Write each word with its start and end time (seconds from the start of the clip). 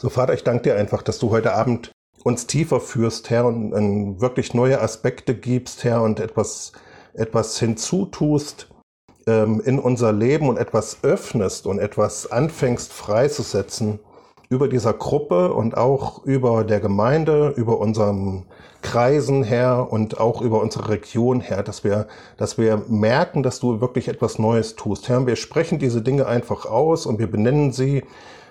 So, 0.00 0.08
Vater, 0.08 0.32
ich 0.32 0.44
danke 0.44 0.62
dir 0.62 0.76
einfach, 0.76 1.02
dass 1.02 1.18
du 1.18 1.28
heute 1.28 1.52
Abend 1.52 1.92
uns 2.24 2.46
tiefer 2.46 2.80
führst, 2.80 3.28
Herr, 3.28 3.44
und, 3.44 3.74
und 3.74 4.22
wirklich 4.22 4.54
neue 4.54 4.80
Aspekte 4.80 5.34
gibst, 5.34 5.84
Herr, 5.84 6.00
und 6.00 6.20
etwas, 6.20 6.72
etwas 7.12 7.58
hinzutust 7.58 8.70
ähm, 9.26 9.60
in 9.62 9.78
unser 9.78 10.14
Leben 10.14 10.48
und 10.48 10.56
etwas 10.56 11.04
öffnest 11.04 11.66
und 11.66 11.78
etwas 11.78 12.32
anfängst 12.32 12.94
freizusetzen 12.94 14.00
über 14.48 14.68
dieser 14.68 14.94
Gruppe 14.94 15.52
und 15.52 15.76
auch 15.76 16.24
über 16.24 16.64
der 16.64 16.80
Gemeinde, 16.80 17.52
über 17.54 17.78
unseren 17.78 18.46
Kreisen 18.80 19.42
her 19.42 19.88
und 19.90 20.18
auch 20.18 20.40
über 20.40 20.62
unsere 20.62 20.88
Region 20.88 21.42
her, 21.42 21.62
dass 21.62 21.84
wir, 21.84 22.06
dass 22.38 22.56
wir 22.56 22.84
merken, 22.88 23.42
dass 23.42 23.60
du 23.60 23.82
wirklich 23.82 24.08
etwas 24.08 24.38
Neues 24.38 24.76
tust. 24.76 25.10
Herr, 25.10 25.26
wir 25.26 25.36
sprechen 25.36 25.78
diese 25.78 26.00
Dinge 26.00 26.26
einfach 26.26 26.64
aus 26.64 27.04
und 27.04 27.18
wir 27.18 27.30
benennen 27.30 27.72
sie, 27.72 28.02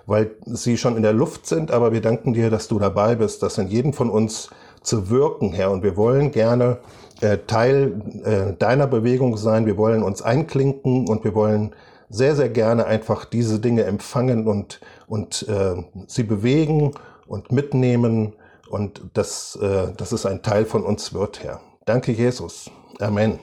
weil 0.09 0.31
sie 0.45 0.77
schon 0.77 0.97
in 0.97 1.03
der 1.03 1.13
Luft 1.13 1.45
sind, 1.45 1.71
aber 1.71 1.91
wir 1.91 2.01
danken 2.01 2.33
dir, 2.33 2.49
dass 2.49 2.67
du 2.67 2.79
dabei 2.79 3.15
bist, 3.15 3.43
das 3.43 3.57
in 3.57 3.67
jedem 3.67 3.93
von 3.93 4.09
uns 4.09 4.49
zu 4.81 5.09
wirken, 5.09 5.53
Herr. 5.53 5.71
Und 5.71 5.83
wir 5.83 5.95
wollen 5.97 6.31
gerne 6.31 6.79
äh, 7.21 7.37
Teil 7.47 8.01
äh, 8.23 8.53
deiner 8.57 8.87
Bewegung 8.87 9.37
sein. 9.37 9.65
Wir 9.65 9.77
wollen 9.77 10.03
uns 10.03 10.21
einklinken 10.21 11.07
und 11.07 11.23
wir 11.23 11.35
wollen 11.35 11.75
sehr, 12.09 12.35
sehr 12.35 12.49
gerne 12.49 12.85
einfach 12.85 13.25
diese 13.25 13.59
Dinge 13.59 13.83
empfangen 13.83 14.47
und, 14.47 14.81
und 15.07 15.47
äh, 15.47 15.75
sie 16.07 16.23
bewegen 16.23 16.93
und 17.27 17.51
mitnehmen 17.51 18.33
und 18.69 19.01
dass, 19.13 19.57
äh, 19.61 19.93
dass 19.95 20.11
es 20.11 20.25
ein 20.25 20.41
Teil 20.41 20.65
von 20.65 20.83
uns 20.83 21.13
wird, 21.13 21.43
Herr. 21.43 21.61
Danke, 21.85 22.11
Jesus. 22.11 22.69
Amen. 22.99 23.39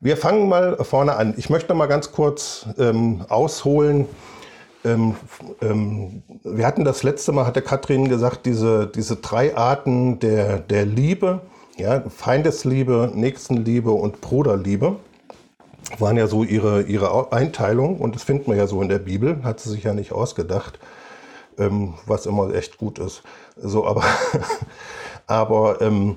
Wir 0.00 0.16
fangen 0.16 0.48
mal 0.48 0.76
vorne 0.84 1.14
an. 1.14 1.34
Ich 1.36 1.48
möchte 1.48 1.74
mal 1.74 1.86
ganz 1.86 2.10
kurz 2.10 2.66
ähm, 2.76 3.24
ausholen. 3.28 4.08
Ähm, 4.84 5.14
ähm, 5.60 6.22
wir 6.42 6.66
hatten 6.66 6.84
das 6.84 7.02
letzte 7.02 7.32
Mal, 7.32 7.46
hatte 7.46 7.62
Katrin 7.62 8.08
gesagt, 8.08 8.46
diese, 8.46 8.86
diese 8.86 9.16
drei 9.16 9.56
Arten 9.56 10.18
der, 10.18 10.58
der 10.58 10.86
Liebe, 10.86 11.40
ja, 11.76 12.02
Feindesliebe, 12.08 13.12
Nächstenliebe 13.14 13.90
und 13.90 14.20
Bruderliebe, 14.20 14.96
waren 15.98 16.16
ja 16.16 16.26
so 16.26 16.42
ihre, 16.44 16.82
ihre 16.82 17.32
Einteilung 17.32 17.98
und 17.98 18.14
das 18.14 18.22
finden 18.24 18.50
wir 18.50 18.56
ja 18.56 18.66
so 18.66 18.82
in 18.82 18.88
der 18.88 18.98
Bibel, 18.98 19.42
hat 19.44 19.60
sie 19.60 19.70
sich 19.70 19.84
ja 19.84 19.94
nicht 19.94 20.12
ausgedacht, 20.12 20.78
ähm, 21.58 21.94
was 22.06 22.26
immer 22.26 22.54
echt 22.54 22.78
gut 22.78 22.98
ist. 22.98 23.22
So, 23.56 23.86
aber, 23.86 24.04
aber 25.26 25.80
ähm, 25.80 26.16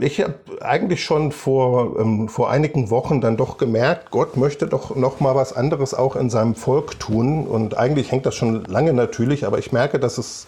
ich 0.00 0.20
habe 0.20 0.34
eigentlich 0.60 1.04
schon 1.04 1.32
vor, 1.32 1.98
ähm, 1.98 2.28
vor 2.28 2.50
einigen 2.50 2.90
Wochen 2.90 3.20
dann 3.20 3.36
doch 3.36 3.58
gemerkt, 3.58 4.10
Gott 4.10 4.36
möchte 4.36 4.66
doch 4.66 4.96
noch 4.96 5.20
mal 5.20 5.34
was 5.34 5.52
anderes 5.52 5.94
auch 5.94 6.16
in 6.16 6.30
seinem 6.30 6.54
Volk 6.54 6.98
tun. 6.98 7.46
Und 7.46 7.76
eigentlich 7.76 8.10
hängt 8.10 8.26
das 8.26 8.34
schon 8.34 8.64
lange 8.64 8.92
natürlich, 8.92 9.46
aber 9.46 9.58
ich 9.58 9.72
merke, 9.72 9.98
dass 9.98 10.18
es, 10.18 10.46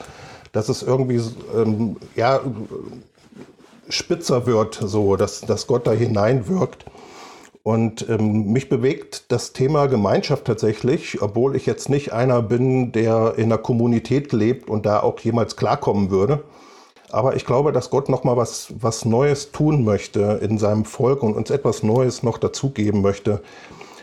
dass 0.53 0.69
es 0.69 0.83
irgendwie 0.83 1.20
ähm, 1.56 1.97
ja, 2.17 2.41
spitzer 3.89 4.47
wird, 4.47 4.75
so, 4.75 5.17
dass, 5.17 5.41
dass 5.42 5.67
Gott 5.67 5.86
da 5.86 5.92
hineinwirkt. 5.92 6.84
Und 7.62 8.08
ähm, 8.08 8.53
mich 8.53 8.69
bewegt 8.69 9.30
das 9.30 9.53
Thema 9.53 9.86
Gemeinschaft 9.86 10.47
tatsächlich, 10.47 11.23
obwohl 11.23 11.55
ich 11.55 11.64
jetzt 11.64 11.89
nicht 11.89 12.12
einer 12.12 12.42
bin, 12.42 12.91
der 12.91 13.34
in 13.36 13.45
einer 13.45 13.58
Kommunität 13.58 14.33
lebt 14.33 14.69
und 14.69 14.84
da 14.84 15.00
auch 15.00 15.20
jemals 15.20 15.56
klarkommen 15.56 16.11
würde. 16.11 16.42
Aber 17.12 17.36
ich 17.36 17.44
glaube, 17.44 17.72
dass 17.72 17.91
Gott 17.91 18.08
noch 18.08 18.24
mal 18.24 18.38
was, 18.38 18.72
was 18.80 19.05
Neues 19.05 19.52
tun 19.52 19.84
möchte 19.84 20.41
in 20.42 20.56
seinem 20.56 20.86
Volk 20.86 21.22
und 21.22 21.34
uns 21.34 21.50
etwas 21.50 21.82
Neues 21.82 22.22
noch 22.22 22.38
dazugeben 22.38 23.02
möchte. 23.02 23.42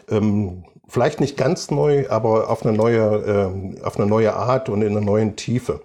Ähm, 0.09 0.63
vielleicht 0.87 1.19
nicht 1.19 1.35
ganz 1.35 1.71
neu, 1.71 2.07
aber 2.09 2.49
auf 2.51 2.63
eine 2.63 2.77
neue, 2.77 3.01
ähm, 3.25 3.77
auf 3.83 3.97
eine 3.97 4.07
neue 4.07 4.35
Art 4.35 4.69
und 4.69 4.83
in 4.83 4.95
einer 4.95 5.05
neuen 5.05 5.35
Tiefe. 5.35 5.81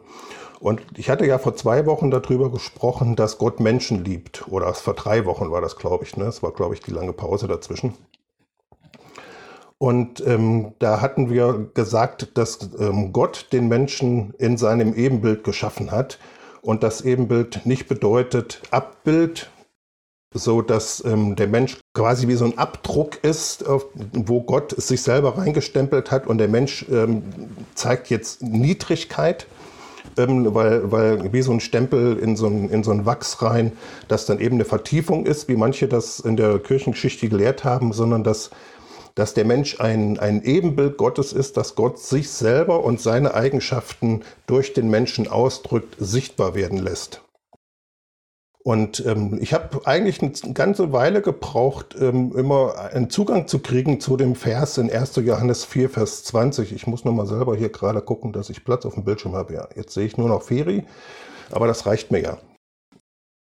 Und 0.61 0.83
ich 0.97 1.09
hatte 1.09 1.27
ja 1.27 1.39
vor 1.39 1.57
zwei 1.57 1.87
Wochen 1.87 2.11
darüber 2.11 2.51
gesprochen, 2.51 3.17
dass 3.17 3.39
Gott 3.39 3.59
Menschen 3.59 4.05
liebt. 4.05 4.47
Oder 4.49 4.73
vor 4.75 4.95
drei 4.95 5.25
Wochen 5.25 5.51
war 5.51 5.63
das, 5.63 5.77
glaube 5.77 6.05
ich. 6.05 6.17
Ne? 6.19 6.25
Das 6.25 6.43
war, 6.43 6.53
glaube 6.53 6.75
ich, 6.75 6.81
die 6.81 6.91
lange 6.91 7.15
Pause 7.15 7.49
dazwischen. 7.49 7.95
Und 9.79 10.27
ähm, 10.27 10.73
da 10.79 11.01
hatten 11.01 11.31
wir 11.31 11.71
gesagt, 11.75 12.37
dass 12.37 12.71
ähm, 12.79 13.13
Gott 13.13 13.49
den 13.53 13.69
Menschen 13.69 14.35
in 14.39 14.57
seinem 14.57 14.95
Ebenbild 14.95 15.43
geschaffen 15.43 15.91
hat 15.91 16.19
und 16.65 16.83
das 16.83 17.03
Ebenbild 17.03 17.67
nicht 17.67 17.89
bedeutet 17.89 18.63
Abbild, 18.71 19.51
so 20.33 20.63
dass 20.63 21.05
ähm, 21.05 21.37
der 21.37 21.47
Mensch 21.47 21.79
quasi 21.95 22.27
wie 22.27 22.35
so 22.35 22.45
ein 22.45 22.59
Abdruck 22.59 23.23
ist, 23.23 23.65
wo 24.13 24.43
Gott 24.43 24.75
sich 24.77 25.03
selber 25.03 25.39
reingestempelt 25.39 26.11
hat 26.11 26.27
und 26.27 26.39
der 26.39 26.49
Mensch 26.49 26.87
ähm, 26.91 27.23
zeigt 27.75 28.11
jetzt 28.11 28.43
Niedrigkeit, 28.43 29.47
ähm, 30.17 30.53
weil, 30.55 30.91
weil 30.91 31.33
wie 31.33 31.43
so 31.43 31.53
ein 31.53 31.61
Stempel 31.61 32.19
in 32.19 32.35
so 32.35 32.47
ein, 32.47 32.69
in 32.71 32.83
so 32.83 32.91
ein 32.91 33.07
Wachs 33.07 33.43
rein, 33.43 33.73
das 34.09 34.27
dann 34.27 34.41
eben 34.41 34.57
eine 34.57 34.65
Vertiefung 34.65 35.27
ist, 35.27 35.49
wie 35.49 35.57
manche 35.57 35.87
das 35.87 36.19
in 36.19 36.37
der 36.37 36.59
Kirchengeschichte 36.59 37.29
gelehrt 37.29 37.63
haben, 37.63 37.93
sondern 37.93 38.25
dass 38.25 38.51
dass 39.15 39.35
der 39.35 39.45
Mensch 39.45 39.81
ein, 39.81 40.19
ein 40.19 40.43
Ebenbild 40.43 40.97
Gottes 40.97 41.33
ist, 41.33 41.57
dass 41.57 41.75
Gott 41.75 41.99
sich 41.99 42.31
selber 42.31 42.83
und 42.85 43.01
seine 43.01 43.35
Eigenschaften 43.35 44.23
durch 44.47 44.73
den 44.73 44.89
Menschen 44.91 45.29
ausdrückt, 45.29 45.97
sichtbar 45.99 46.55
werden 46.55 46.79
lässt. 46.79 47.25
Und 48.67 49.05
ähm, 49.05 49.39
ich 49.43 49.53
habe 49.53 49.87
eigentlich 49.87 50.23
eine 50.23 50.33
ganze 50.55 50.91
Weile 50.91 51.21
gebraucht, 51.21 51.95
ähm, 52.01 52.35
immer 52.35 52.79
einen 52.79 53.11
Zugang 53.11 53.47
zu 53.47 53.59
kriegen 53.59 54.01
zu 54.01 54.17
dem 54.17 54.35
Vers 54.35 54.79
in 54.79 54.91
1. 54.91 55.17
Johannes 55.17 55.67
4, 55.67 55.91
Vers 55.91 56.25
20. 56.25 56.73
Ich 56.73 56.87
muss 56.87 57.05
nur 57.05 57.13
mal 57.13 57.27
selber 57.27 57.57
hier 57.57 57.69
gerade 57.69 58.01
gucken, 58.01 58.33
dass 58.33 58.49
ich 58.49 58.65
Platz 58.65 58.87
auf 58.87 58.95
dem 58.95 59.05
Bildschirm 59.05 59.35
habe. 59.35 59.53
Ja, 59.53 59.69
jetzt 59.77 59.93
sehe 59.93 60.07
ich 60.07 60.17
nur 60.17 60.29
noch 60.29 60.43
Feri, 60.43 60.85
aber 61.51 61.67
das 61.67 61.85
reicht 61.85 62.11
mir 62.11 62.23
ja. 62.23 62.39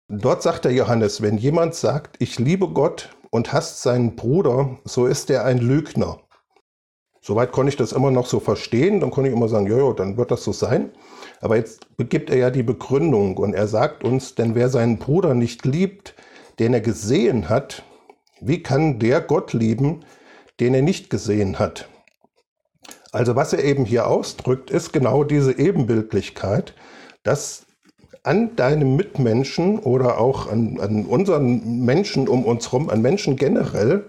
Dort 0.09 0.41
sagt 0.41 0.65
der 0.65 0.73
Johannes, 0.73 1.21
wenn 1.21 1.37
jemand 1.37 1.75
sagt, 1.75 2.15
ich 2.17 2.39
liebe 2.39 2.67
Gott 2.67 3.09
und 3.31 3.51
hasst 3.51 3.81
seinen 3.81 4.15
Bruder, 4.15 4.77
so 4.85 5.07
ist 5.07 5.31
er 5.31 5.45
ein 5.45 5.57
Lügner. 5.57 6.19
Soweit 7.23 7.51
konnte 7.51 7.69
ich 7.69 7.77
das 7.77 7.91
immer 7.93 8.11
noch 8.11 8.25
so 8.25 8.39
verstehen. 8.39 8.99
Dann 8.99 9.11
konnte 9.11 9.29
ich 9.29 9.35
immer 9.35 9.47
sagen, 9.47 9.67
jojo, 9.67 9.93
dann 9.93 10.17
wird 10.17 10.31
das 10.31 10.43
so 10.43 10.51
sein. 10.51 10.91
Aber 11.39 11.55
jetzt 11.55 11.87
gibt 11.97 12.29
er 12.29 12.37
ja 12.37 12.49
die 12.49 12.63
Begründung 12.63 13.37
und 13.37 13.53
er 13.53 13.67
sagt 13.67 14.03
uns, 14.03 14.35
denn 14.35 14.55
wer 14.55 14.69
seinen 14.69 14.97
Bruder 14.97 15.35
nicht 15.35 15.65
liebt, 15.65 16.15
den 16.59 16.73
er 16.73 16.81
gesehen 16.81 17.47
hat, 17.47 17.83
wie 18.39 18.63
kann 18.63 18.97
der 18.97 19.21
Gott 19.21 19.53
lieben, 19.53 20.03
den 20.59 20.73
er 20.73 20.81
nicht 20.81 21.11
gesehen 21.11 21.59
hat? 21.59 21.87
Also 23.11 23.35
was 23.35 23.53
er 23.53 23.63
eben 23.63 23.85
hier 23.85 24.07
ausdrückt, 24.07 24.71
ist 24.71 24.91
genau 24.91 25.23
diese 25.23 25.57
Ebenbildlichkeit, 25.57 26.73
dass 27.23 27.67
an 28.23 28.55
deinem 28.55 28.95
Mitmenschen 28.95 29.79
oder 29.79 30.19
auch 30.19 30.51
an, 30.51 30.79
an 30.79 31.05
unseren 31.05 31.83
Menschen 31.85 32.27
um 32.27 32.45
uns 32.45 32.71
herum, 32.71 32.89
an 32.89 33.01
Menschen 33.01 33.35
generell, 33.35 34.05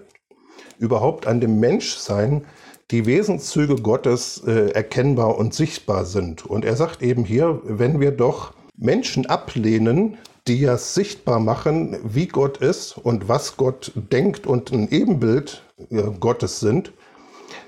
überhaupt 0.77 1.27
an 1.27 1.39
dem 1.41 1.59
Menschsein, 1.59 2.45
die 2.91 3.05
Wesenszüge 3.05 3.75
Gottes 3.75 4.43
äh, 4.45 4.69
erkennbar 4.71 5.37
und 5.37 5.53
sichtbar 5.53 6.05
sind. 6.05 6.45
Und 6.45 6.65
er 6.65 6.75
sagt 6.75 7.01
eben 7.01 7.25
hier, 7.25 7.61
wenn 7.63 7.99
wir 7.99 8.11
doch 8.11 8.53
Menschen 8.77 9.25
ablehnen, 9.25 10.17
die 10.47 10.59
ja 10.59 10.77
sichtbar 10.77 11.39
machen, 11.39 11.97
wie 12.03 12.27
Gott 12.27 12.57
ist 12.57 12.97
und 12.97 13.29
was 13.29 13.57
Gott 13.57 13.93
denkt 13.95 14.45
und 14.45 14.71
ein 14.71 14.89
Ebenbild 14.89 15.63
äh, 15.89 16.03
Gottes 16.19 16.59
sind, 16.59 16.91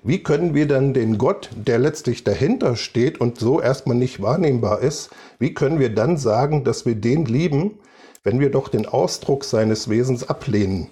wie 0.06 0.22
können 0.22 0.54
wir 0.54 0.68
dann 0.68 0.94
den 0.94 1.18
Gott, 1.18 1.50
der 1.56 1.80
letztlich 1.80 2.24
dahinter 2.24 2.76
steht 2.76 3.20
und 3.20 3.40
so 3.40 3.60
erstmal 3.60 3.98
nicht 3.98 4.22
wahrnehmbar 4.22 4.82
ist, 4.82 5.10
wie 5.40 5.56
können 5.56 5.80
wir 5.80 5.94
dann 5.94 6.18
sagen, 6.18 6.64
dass 6.64 6.86
wir 6.86 6.94
den 6.94 7.26
lieben, 7.26 7.80
wenn 8.24 8.40
wir 8.40 8.52
doch 8.52 8.68
den 8.68 8.86
Ausdruck 8.86 9.44
seines 9.44 9.90
Wesens 9.90 10.30
ablehnen? 10.30 10.92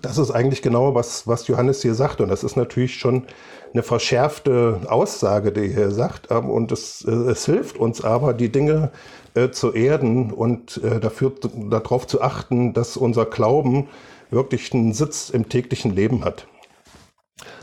Das 0.00 0.16
ist 0.16 0.30
eigentlich 0.30 0.62
genau, 0.62 0.94
was, 0.94 1.26
was 1.26 1.46
Johannes 1.46 1.82
hier 1.82 1.94
sagt. 1.94 2.20
Und 2.22 2.30
das 2.30 2.42
ist 2.42 2.56
natürlich 2.56 2.94
schon 2.94 3.26
eine 3.72 3.82
verschärfte 3.82 4.80
Aussage, 4.88 5.52
die 5.52 5.60
er 5.60 5.74
hier 5.74 5.90
sagt. 5.90 6.30
Ähm, 6.30 6.48
und 6.48 6.72
es, 6.72 7.04
äh, 7.06 7.10
es 7.10 7.44
hilft 7.44 7.76
uns 7.76 8.02
aber, 8.02 8.32
die 8.32 8.50
Dinge 8.50 8.92
äh, 9.34 9.50
zu 9.50 9.74
erden 9.74 10.32
und 10.32 10.82
äh, 10.82 11.00
dafür, 11.00 11.34
darauf 11.70 12.06
zu 12.06 12.22
achten, 12.22 12.72
dass 12.72 12.96
unser 12.96 13.26
Glauben 13.26 13.88
wirklich 14.30 14.72
einen 14.72 14.92
Sitz 14.92 15.30
im 15.30 15.48
täglichen 15.48 15.94
Leben 15.94 16.24
hat. 16.24 16.46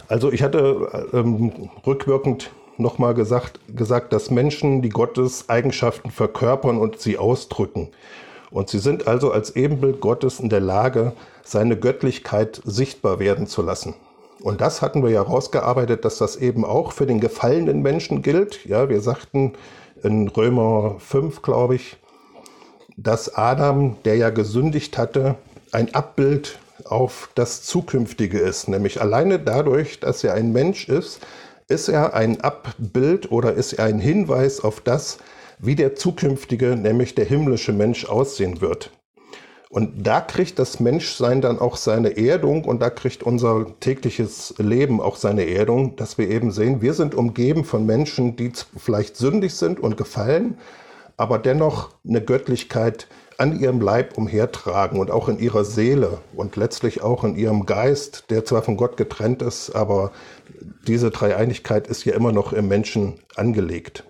Also 0.08 0.32
ich 0.32 0.44
hatte 0.44 1.10
ähm, 1.14 1.70
rückwirkend 1.86 2.52
nochmal 2.78 3.14
gesagt, 3.14 3.60
gesagt, 3.76 4.14
dass 4.14 4.32
Menschen 4.32 4.82
die 4.82 4.90
Gottes 4.90 5.50
Eigenschaften 5.50 6.12
verkörpern 6.12 6.78
und 6.78 7.00
sie 7.00 7.18
ausdrücken. 7.18 7.90
Und 8.52 8.70
sie 8.70 8.80
sind 8.80 9.08
also 9.08 9.32
als 9.32 9.56
Ebenbild 9.56 10.00
Gottes 10.00 10.40
in 10.40 10.50
der 10.50 10.60
Lage, 10.60 11.14
seine 11.44 11.78
Göttlichkeit 11.78 12.62
sichtbar 12.64 13.20
werden 13.20 13.48
zu 13.48 13.62
lassen. 13.62 13.96
Und 14.42 14.62
das 14.62 14.82
hatten 14.82 15.04
wir 15.04 15.10
ja 15.10 15.26
herausgearbeitet, 15.26 16.06
dass 16.06 16.18
das 16.18 16.36
eben 16.36 16.66
auch 16.66 16.92
für 16.92 17.06
den 17.06 17.20
gefallenen 17.20 17.82
Menschen 17.82 18.22
gilt. 18.22 18.66
Ja, 18.66 18.90
wir 18.90 19.02
sagten 19.02 19.54
in 20.04 20.28
Römer 20.28 20.96
5, 21.00 21.42
glaube 21.42 21.76
ich, 21.76 21.98
dass 22.98 23.36
Adam, 23.36 23.96
der 24.06 24.18
ja 24.18 24.30
gesündigt 24.30 24.98
hatte, 24.98 25.36
ein 25.72 25.94
Abbild 25.96 26.60
auf 26.86 27.30
das 27.36 27.64
Zukünftige 27.64 28.40
ist. 28.40 28.68
Nämlich 28.68 29.02
alleine 29.02 29.40
dadurch, 29.40 30.00
dass 30.00 30.24
er 30.24 30.34
ein 30.34 30.52
Mensch 30.52 30.90
ist, 30.90 31.20
ist 31.68 31.88
er 31.88 32.14
ein 32.14 32.42
Abbild 32.42 33.32
oder 33.32 33.54
ist 33.54 33.74
er 33.74 33.86
ein 33.86 34.00
Hinweis 34.00 34.60
auf 34.60 34.82
das, 34.82 35.18
wie 35.60 35.76
der 35.76 35.96
zukünftige, 35.96 36.76
nämlich 36.76 37.16
der 37.16 37.26
himmlische 37.26 37.74
Mensch 37.74 38.06
aussehen 38.06 38.62
wird. 38.62 38.92
Und 39.70 40.06
da 40.06 40.22
kriegt 40.22 40.60
das 40.60 40.80
Menschsein 40.80 41.42
dann 41.42 41.58
auch 41.58 41.78
seine 41.78 42.16
Erdung 42.16 42.64
und 42.64 42.80
da 42.80 42.92
kriegt 42.92 43.24
unser 43.24 43.66
tägliches 43.80 44.54
Leben 44.60 45.02
auch 45.02 45.16
seine 45.16 45.48
Erdung, 45.48 45.96
dass 45.96 46.20
wir 46.20 46.30
eben 46.30 46.52
sehen, 46.52 46.84
wir 46.84 46.94
sind 46.94 47.16
umgeben 47.16 47.66
von 47.66 47.84
Menschen, 47.84 48.36
die 48.36 48.52
vielleicht 48.78 49.18
sündig 49.18 49.56
sind 49.56 49.80
und 49.80 49.98
gefallen, 49.98 50.60
aber 51.18 51.40
dennoch 51.40 51.90
eine 52.08 52.22
Göttlichkeit 52.22 53.08
an 53.44 53.60
ihrem 53.60 53.82
Leib 53.82 54.18
umhertragen 54.18 55.02
und 55.02 55.12
auch 55.12 55.28
in 55.28 55.38
ihrer 55.38 55.66
Seele 55.66 56.20
und 56.34 56.56
letztlich 56.56 57.04
auch 57.04 57.26
in 57.26 57.36
ihrem 57.36 57.66
Geist, 57.66 58.24
der 58.30 58.46
zwar 58.46 58.62
von 58.62 58.78
Gott 58.78 58.96
getrennt 58.96 59.42
ist, 59.42 59.72
aber 59.72 60.14
diese 60.88 61.12
Dreieinigkeit 61.12 61.88
ist 61.88 62.06
ja 62.06 62.16
immer 62.16 62.32
noch 62.32 62.54
im 62.54 62.70
Menschen 62.70 63.20
angelegt. 63.36 64.06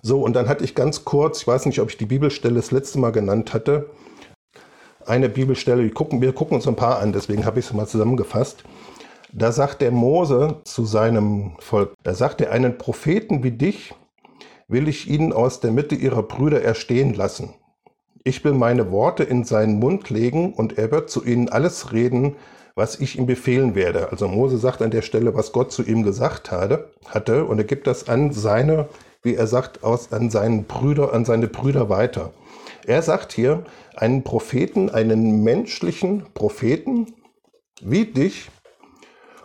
So, 0.00 0.22
und 0.22 0.34
dann 0.34 0.48
hatte 0.48 0.64
ich 0.64 0.74
ganz 0.74 1.04
kurz, 1.04 1.42
ich 1.42 1.46
weiß 1.46 1.66
nicht, 1.66 1.78
ob 1.78 1.90
ich 1.90 1.98
die 1.98 2.06
Bibelstelle 2.06 2.54
das 2.54 2.70
letzte 2.70 2.98
Mal 2.98 3.12
genannt 3.12 3.52
hatte, 3.52 3.90
eine 5.04 5.28
Bibelstelle, 5.28 5.82
wir 5.82 5.92
gucken, 5.92 6.22
wir 6.22 6.32
gucken 6.32 6.54
uns 6.54 6.66
ein 6.66 6.76
paar 6.76 7.00
an, 7.00 7.12
deswegen 7.12 7.44
habe 7.44 7.60
ich 7.60 7.66
es 7.66 7.72
mal 7.74 7.86
zusammengefasst. 7.86 8.64
Da 9.30 9.52
sagt 9.52 9.82
der 9.82 9.90
Mose 9.90 10.62
zu 10.64 10.86
seinem 10.86 11.52
Volk, 11.58 11.92
da 12.02 12.14
sagt 12.14 12.40
er, 12.40 12.50
einen 12.50 12.78
Propheten 12.78 13.42
wie 13.42 13.52
dich 13.52 13.94
will 14.68 14.88
ich 14.88 15.06
ihnen 15.10 15.34
aus 15.34 15.60
der 15.60 15.70
Mitte 15.70 15.96
ihrer 15.96 16.22
Brüder 16.22 16.62
erstehen 16.62 17.12
lassen. 17.12 17.52
Ich 18.22 18.44
will 18.44 18.52
meine 18.52 18.90
Worte 18.90 19.24
in 19.24 19.44
seinen 19.44 19.78
Mund 19.78 20.10
legen 20.10 20.52
und 20.52 20.76
er 20.76 20.90
wird 20.90 21.08
zu 21.08 21.24
ihnen 21.24 21.48
alles 21.48 21.92
reden, 21.92 22.36
was 22.74 23.00
ich 23.00 23.18
ihm 23.18 23.26
befehlen 23.26 23.74
werde. 23.74 24.10
Also 24.10 24.28
Mose 24.28 24.58
sagt 24.58 24.82
an 24.82 24.90
der 24.90 25.02
Stelle, 25.02 25.34
was 25.34 25.52
Gott 25.52 25.72
zu 25.72 25.82
ihm 25.82 26.02
gesagt 26.02 26.50
hatte, 26.50 26.90
hatte 27.06 27.44
und 27.46 27.58
er 27.58 27.64
gibt 27.64 27.86
das 27.86 28.08
an 28.08 28.32
seine, 28.32 28.88
wie 29.22 29.34
er 29.34 29.46
sagt, 29.46 29.82
aus, 29.84 30.12
an 30.12 30.30
seinen 30.30 30.64
Brüder, 30.64 31.12
an 31.14 31.24
seine 31.24 31.48
Brüder 31.48 31.88
weiter. 31.88 32.32
Er 32.86 33.02
sagt 33.02 33.32
hier, 33.32 33.64
einen 33.96 34.22
Propheten, 34.22 34.90
einen 34.90 35.42
menschlichen 35.42 36.24
Propheten 36.34 37.14
wie 37.82 38.04
dich. 38.04 38.50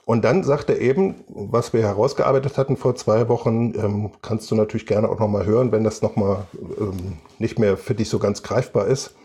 Und 0.05 0.23
dann 0.23 0.43
sagt 0.43 0.69
er 0.69 0.79
eben, 0.79 1.15
was 1.27 1.73
wir 1.73 1.81
herausgearbeitet 1.81 2.57
hatten 2.57 2.77
vor 2.77 2.95
zwei 2.95 3.27
Wochen, 3.27 3.73
ähm, 3.75 4.11
kannst 4.21 4.51
du 4.51 4.55
natürlich 4.55 4.85
gerne 4.85 5.09
auch 5.09 5.19
nochmal 5.19 5.45
hören, 5.45 5.71
wenn 5.71 5.83
das 5.83 6.03
nochmal 6.03 6.45
ähm, 6.79 7.17
nicht 7.39 7.57
mehr 7.57 7.75
für 7.75 7.95
dich 7.95 8.09
so 8.09 8.19
ganz 8.19 8.43
greifbar 8.43 8.85
ist, 8.85 9.15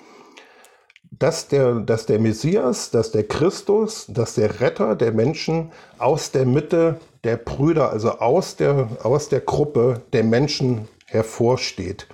dass 1.11 1.49
der, 1.49 1.75
dass 1.81 2.07
der 2.07 2.19
Messias, 2.19 2.91
dass 2.91 3.13
der 3.13 3.25
Christus, 3.25 4.07
dass 4.09 4.37
der 4.37 4.61
Retter 4.61 4.97
der 4.97 5.13
Menschen 5.13 5.71
aus 5.99 6.31
der 6.31 6.47
Mitte 6.47 6.99
der 7.25 7.37
Brüder, 7.37 7.91
also 7.91 8.13
aus 8.13 8.57
der, 8.57 8.89
aus 9.03 9.29
der 9.29 9.41
Gruppe 9.41 10.01
der 10.15 10.25
Menschen 10.25 10.89
hervorsteht. 11.05 12.07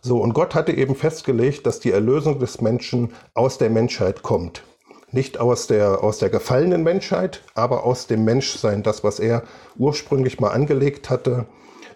So, 0.00 0.18
und 0.18 0.32
Gott 0.32 0.54
hatte 0.54 0.70
eben 0.70 0.94
festgelegt, 0.94 1.66
dass 1.66 1.80
die 1.80 1.90
Erlösung 1.90 2.38
des 2.38 2.60
Menschen 2.60 3.12
aus 3.34 3.58
der 3.58 3.70
Menschheit 3.70 4.22
kommt. 4.22 4.62
Nicht 5.16 5.40
aus 5.40 5.66
der, 5.66 6.04
aus 6.04 6.18
der 6.18 6.28
gefallenen 6.28 6.82
Menschheit, 6.82 7.42
aber 7.54 7.84
aus 7.84 8.06
dem 8.06 8.24
Menschsein, 8.24 8.82
das, 8.82 9.02
was 9.02 9.18
er 9.18 9.44
ursprünglich 9.78 10.40
mal 10.40 10.50
angelegt 10.50 11.08
hatte. 11.08 11.46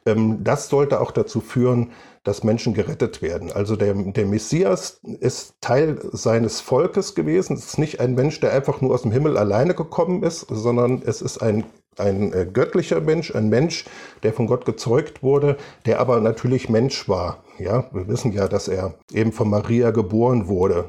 Ähm, 0.07 0.43
das 0.43 0.71
sollte 0.71 1.03
auch 1.03 1.11
dazu 1.11 1.43
führen, 1.43 1.93
dass 2.25 2.45
Menschen 2.45 2.73
gerettet 2.73 3.21
werden. 3.21 3.53
Also 3.53 3.77
der, 3.77 3.93
der 3.93 4.25
Messias 4.25 5.01
ist 5.21 5.55
Teil 5.61 5.99
seines 6.13 6.63
Volkes 6.63 7.15
gewesen. 7.15 7.57
Es 7.57 7.67
ist 7.67 7.79
nicht 7.79 8.01
ein 8.01 8.15
Mensch, 8.15 8.41
der 8.41 8.55
einfach 8.55 8.81
nur 8.81 8.95
aus 8.95 9.03
dem 9.03 9.13
Himmel 9.13 9.37
alleine 9.37 9.75
gekommen 9.75 10.23
ist, 10.23 10.47
sondern 10.49 11.03
es 11.05 11.21
ist 11.21 11.43
ein 11.43 11.65
ein 11.99 12.33
äh, 12.33 12.47
göttlicher 12.51 13.01
Mensch, 13.01 13.35
ein 13.35 13.49
Mensch, 13.49 13.85
der 14.23 14.33
von 14.33 14.47
Gott 14.47 14.65
gezeugt 14.65 15.23
wurde, 15.23 15.57
der 15.87 16.01
aber 16.01 16.21
natürlich 16.21 16.69
Mensch 16.69 17.09
war. 17.09 17.45
Ja, 17.59 17.85
wir 17.93 18.09
wissen 18.09 18.33
ja, 18.33 18.49
dass 18.49 18.69
er 18.69 18.95
eben 19.13 19.33
von 19.33 19.51
Maria 19.51 19.91
geboren 19.91 20.49
wurde. 20.49 20.87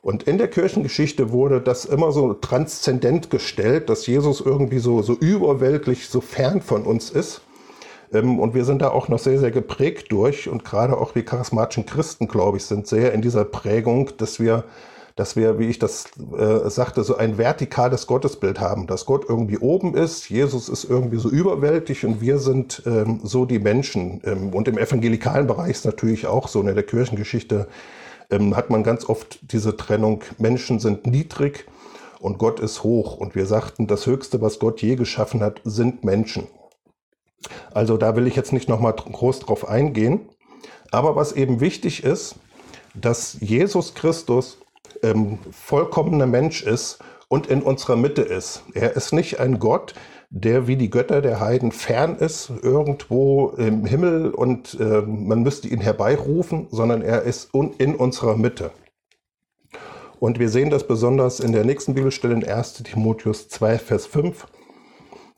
Und 0.00 0.22
in 0.24 0.38
der 0.38 0.48
Kirchengeschichte 0.48 1.32
wurde 1.32 1.60
das 1.60 1.84
immer 1.84 2.12
so 2.12 2.34
transzendent 2.34 3.30
gestellt, 3.30 3.88
dass 3.88 4.06
Jesus 4.06 4.40
irgendwie 4.40 4.78
so, 4.78 5.02
so 5.02 5.14
überweltlich, 5.14 6.08
so 6.08 6.20
fern 6.20 6.60
von 6.60 6.84
uns 6.84 7.10
ist. 7.10 7.42
Ähm, 8.12 8.38
und 8.38 8.54
wir 8.54 8.64
sind 8.64 8.82
da 8.82 8.90
auch 8.90 9.08
noch 9.08 9.18
sehr, 9.18 9.38
sehr 9.38 9.50
geprägt 9.50 10.12
durch. 10.12 10.48
Und 10.48 10.64
gerade 10.64 10.96
auch 10.96 11.14
wir 11.14 11.24
charismatischen 11.24 11.86
Christen, 11.86 12.28
glaube 12.28 12.58
ich, 12.58 12.64
sind 12.64 12.86
sehr 12.86 13.12
in 13.12 13.22
dieser 13.22 13.44
Prägung, 13.44 14.10
dass 14.18 14.40
wir 14.40 14.64
dass 15.18 15.34
wir, 15.34 15.58
wie 15.58 15.66
ich 15.66 15.80
das 15.80 16.06
äh, 16.38 16.70
sagte, 16.70 17.02
so 17.02 17.16
ein 17.16 17.38
vertikales 17.38 18.06
Gottesbild 18.06 18.60
haben, 18.60 18.86
dass 18.86 19.04
Gott 19.04 19.24
irgendwie 19.28 19.58
oben 19.58 19.96
ist, 19.96 20.30
Jesus 20.30 20.68
ist 20.68 20.84
irgendwie 20.84 21.16
so 21.18 21.28
überwältig 21.28 22.06
und 22.06 22.20
wir 22.20 22.38
sind 22.38 22.84
ähm, 22.86 23.18
so 23.24 23.44
die 23.44 23.58
Menschen. 23.58 24.20
Ähm, 24.24 24.54
und 24.54 24.68
im 24.68 24.78
evangelikalen 24.78 25.48
Bereich 25.48 25.72
ist 25.72 25.86
natürlich 25.86 26.28
auch 26.28 26.46
so, 26.46 26.60
in 26.60 26.72
der 26.72 26.84
Kirchengeschichte 26.84 27.66
ähm, 28.30 28.56
hat 28.56 28.70
man 28.70 28.82
ganz 28.82 29.08
oft 29.08 29.52
diese 29.52 29.76
Trennung, 29.76 30.22
Menschen 30.38 30.78
sind 30.78 31.06
niedrig 31.06 31.66
und 32.20 32.38
Gott 32.38 32.60
ist 32.60 32.82
hoch. 32.82 33.16
Und 33.16 33.34
wir 33.34 33.46
sagten, 33.46 33.86
das 33.86 34.06
Höchste, 34.06 34.40
was 34.40 34.58
Gott 34.58 34.82
je 34.82 34.96
geschaffen 34.96 35.42
hat, 35.42 35.60
sind 35.64 36.04
Menschen. 36.04 36.46
Also 37.72 37.96
da 37.96 38.16
will 38.16 38.26
ich 38.26 38.36
jetzt 38.36 38.52
nicht 38.52 38.68
nochmal 38.68 38.94
groß 38.94 39.40
drauf 39.40 39.68
eingehen. 39.68 40.28
Aber 40.90 41.16
was 41.16 41.32
eben 41.32 41.60
wichtig 41.60 42.02
ist, 42.02 42.36
dass 42.94 43.36
Jesus 43.40 43.94
Christus 43.94 44.58
ähm, 45.02 45.38
vollkommener 45.52 46.26
Mensch 46.26 46.62
ist 46.62 46.98
und 47.28 47.46
in 47.46 47.62
unserer 47.62 47.96
Mitte 47.96 48.22
ist. 48.22 48.64
Er 48.74 48.96
ist 48.96 49.12
nicht 49.12 49.38
ein 49.40 49.58
Gott, 49.58 49.94
der 50.30 50.66
wie 50.66 50.76
die 50.76 50.90
Götter 50.90 51.22
der 51.22 51.40
Heiden 51.40 51.72
fern 51.72 52.16
ist, 52.16 52.50
irgendwo 52.62 53.50
im 53.50 53.86
Himmel 53.86 54.30
und 54.30 54.78
äh, 54.80 55.02
man 55.02 55.42
müsste 55.42 55.68
ihn 55.68 55.80
herbeirufen, 55.80 56.68
sondern 56.70 57.02
er 57.02 57.22
ist 57.22 57.50
in 57.54 57.94
unserer 57.94 58.36
Mitte. 58.36 58.70
Und 60.20 60.38
wir 60.38 60.48
sehen 60.48 60.70
das 60.70 60.86
besonders 60.86 61.38
in 61.40 61.52
der 61.52 61.64
nächsten 61.64 61.94
Bibelstelle 61.94 62.34
in 62.34 62.44
1 62.44 62.82
Timotheus 62.82 63.48
2, 63.48 63.78
Vers 63.78 64.06
5. 64.06 64.46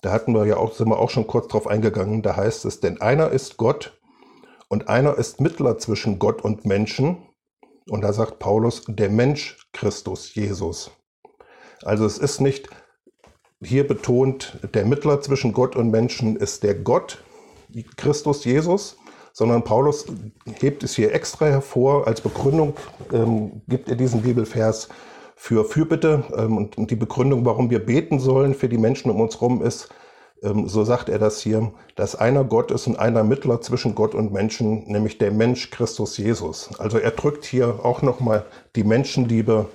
Da 0.00 0.10
hatten 0.10 0.32
wir 0.32 0.46
ja 0.46 0.56
auch, 0.56 0.72
sind 0.72 0.88
wir 0.88 0.98
auch 0.98 1.10
schon 1.10 1.26
kurz 1.26 1.48
drauf 1.48 1.66
eingegangen. 1.66 2.22
Da 2.22 2.36
heißt 2.36 2.64
es, 2.64 2.80
denn 2.80 3.00
einer 3.00 3.30
ist 3.30 3.58
Gott 3.58 4.00
und 4.68 4.88
einer 4.88 5.18
ist 5.18 5.40
Mittler 5.40 5.78
zwischen 5.78 6.18
Gott 6.18 6.42
und 6.42 6.64
Menschen, 6.64 7.18
und 7.88 8.02
da 8.02 8.12
sagt 8.12 8.38
Paulus, 8.38 8.84
der 8.86 9.10
Mensch 9.10 9.68
Christus 9.72 10.34
Jesus. 10.34 10.92
Also 11.84 12.04
es 12.04 12.18
ist 12.18 12.40
nicht 12.40 12.68
hier 13.62 13.86
betont, 13.86 14.58
der 14.74 14.84
Mittler 14.84 15.20
zwischen 15.20 15.52
Gott 15.52 15.76
und 15.76 15.90
Menschen 15.90 16.36
ist 16.36 16.62
der 16.62 16.74
Gott, 16.74 17.22
Christus 17.96 18.44
Jesus, 18.44 18.96
sondern 19.32 19.62
Paulus 19.62 20.06
hebt 20.60 20.82
es 20.82 20.96
hier 20.96 21.14
extra 21.14 21.46
hervor. 21.46 22.06
Als 22.06 22.20
Begründung 22.20 22.74
ähm, 23.12 23.62
gibt 23.68 23.88
er 23.88 23.96
diesen 23.96 24.22
Bibelvers 24.22 24.88
für 25.36 25.64
Fürbitte. 25.64 26.24
Ähm, 26.36 26.56
und 26.56 26.90
die 26.90 26.96
Begründung, 26.96 27.44
warum 27.44 27.70
wir 27.70 27.84
beten 27.84 28.18
sollen 28.18 28.54
für 28.54 28.68
die 28.68 28.78
Menschen 28.78 29.10
um 29.10 29.20
uns 29.20 29.34
herum, 29.40 29.62
ist, 29.62 29.88
ähm, 30.42 30.68
so 30.68 30.84
sagt 30.84 31.08
er 31.08 31.18
das 31.18 31.40
hier, 31.40 31.72
dass 31.96 32.16
einer 32.16 32.44
Gott 32.44 32.70
ist 32.70 32.86
und 32.86 32.98
einer 32.98 33.24
Mittler 33.24 33.60
zwischen 33.60 33.94
Gott 33.94 34.14
und 34.14 34.32
Menschen, 34.32 34.84
nämlich 34.90 35.18
der 35.18 35.30
Mensch 35.30 35.70
Christus 35.70 36.16
Jesus. 36.16 36.70
Also 36.78 36.98
er 36.98 37.12
drückt 37.12 37.44
hier 37.44 37.84
auch 37.84 38.02
nochmal 38.02 38.44
die 38.74 38.84
Menschenliebe 38.84 39.66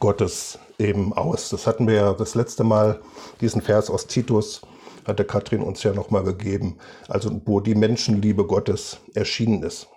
Gottes 0.00 0.58
eben 0.78 1.12
aus. 1.12 1.50
Das 1.50 1.66
hatten 1.66 1.86
wir 1.86 1.94
ja 1.94 2.12
das 2.12 2.34
letzte 2.34 2.64
Mal, 2.64 3.00
diesen 3.40 3.62
Vers 3.62 3.90
aus 3.90 4.06
Titus, 4.06 4.62
hatte 5.06 5.24
Katrin 5.24 5.62
uns 5.62 5.82
ja 5.82 5.92
nochmal 5.92 6.22
gegeben, 6.22 6.76
also 7.08 7.40
wo 7.46 7.60
die 7.60 7.74
Menschenliebe 7.74 8.46
Gottes 8.46 8.98
erschienen 9.14 9.62
ist. 9.62 9.88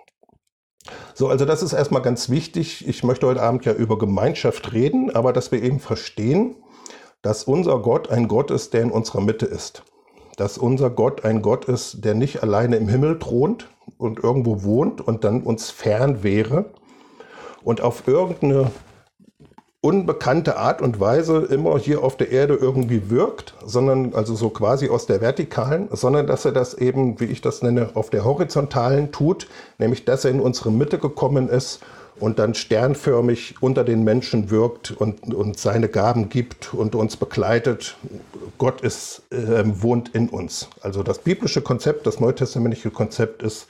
So, 1.14 1.28
also 1.28 1.46
das 1.46 1.62
ist 1.62 1.74
erstmal 1.74 2.02
ganz 2.02 2.30
wichtig. 2.30 2.88
Ich 2.88 3.04
möchte 3.04 3.28
heute 3.28 3.42
Abend 3.42 3.66
ja 3.66 3.74
über 3.74 3.98
Gemeinschaft 3.98 4.74
reden, 4.74 5.14
aber 5.14 5.34
dass 5.34 5.52
wir 5.52 5.62
eben 5.62 5.80
verstehen, 5.80 6.56
dass 7.22 7.44
unser 7.44 7.80
Gott 7.80 8.10
ein 8.10 8.28
Gott 8.28 8.50
ist, 8.50 8.74
der 8.74 8.82
in 8.82 8.92
unserer 8.92 9.22
Mitte 9.22 9.46
ist. 9.46 9.84
Dass 10.38 10.58
unser 10.58 10.90
Gott 10.90 11.24
ein 11.24 11.44
Gott 11.44 11.66
ist, 11.66 12.04
der 12.04 12.16
nicht 12.16 12.42
alleine 12.42 12.78
im 12.78 12.88
Himmel 12.88 13.20
thront 13.20 13.68
und 13.98 14.24
irgendwo 14.24 14.64
wohnt 14.64 15.02
und 15.02 15.24
dann 15.24 15.44
uns 15.44 15.70
fern 15.70 16.24
wäre 16.24 16.74
und 17.64 17.82
auf 17.82 18.08
irgendeine 18.08 18.72
unbekannte 19.82 20.58
Art 20.58 20.82
und 20.82 21.00
Weise 21.00 21.40
immer 21.50 21.78
hier 21.80 22.04
auf 22.04 22.16
der 22.16 22.32
Erde 22.32 22.54
irgendwie 22.54 23.10
wirkt, 23.10 23.56
sondern 23.66 24.14
also 24.14 24.36
so 24.36 24.50
quasi 24.50 24.90
aus 24.90 25.08
der 25.08 25.22
vertikalen, 25.22 25.90
sondern 25.92 26.28
dass 26.28 26.46
er 26.46 26.52
das 26.52 26.76
eben, 26.76 27.20
wie 27.20 27.26
ich 27.26 27.42
das 27.42 27.64
nenne, 27.64 27.90
auf 27.96 28.12
der 28.12 28.24
horizontalen 28.24 29.12
tut, 29.12 29.48
nämlich 29.80 30.06
dass 30.06 30.24
er 30.24 30.32
in 30.32 30.40
unsere 30.40 30.72
Mitte 30.72 31.00
gekommen 31.00 31.50
ist 31.50 31.80
und 32.20 32.38
dann 32.38 32.54
sternförmig 32.54 33.56
unter 33.60 33.84
den 33.84 34.04
Menschen 34.04 34.52
wirkt 34.52 34.92
und, 34.92 35.34
und 35.34 35.58
seine 35.58 35.90
Gaben 35.90 36.30
gibt 36.30 36.76
und 36.76 36.94
uns 36.94 37.18
begleitet. 37.18 37.98
Gott 38.60 38.82
ist, 38.82 39.24
äh, 39.32 39.64
wohnt 39.66 40.10
in 40.10 40.30
uns. 40.30 40.70
Also 40.82 41.02
das 41.02 41.20
biblische 41.20 41.62
Konzept, 41.62 42.06
das 42.06 42.20
neutestamentliche 42.20 42.92
Konzept 42.92 43.42
ist 43.42 43.66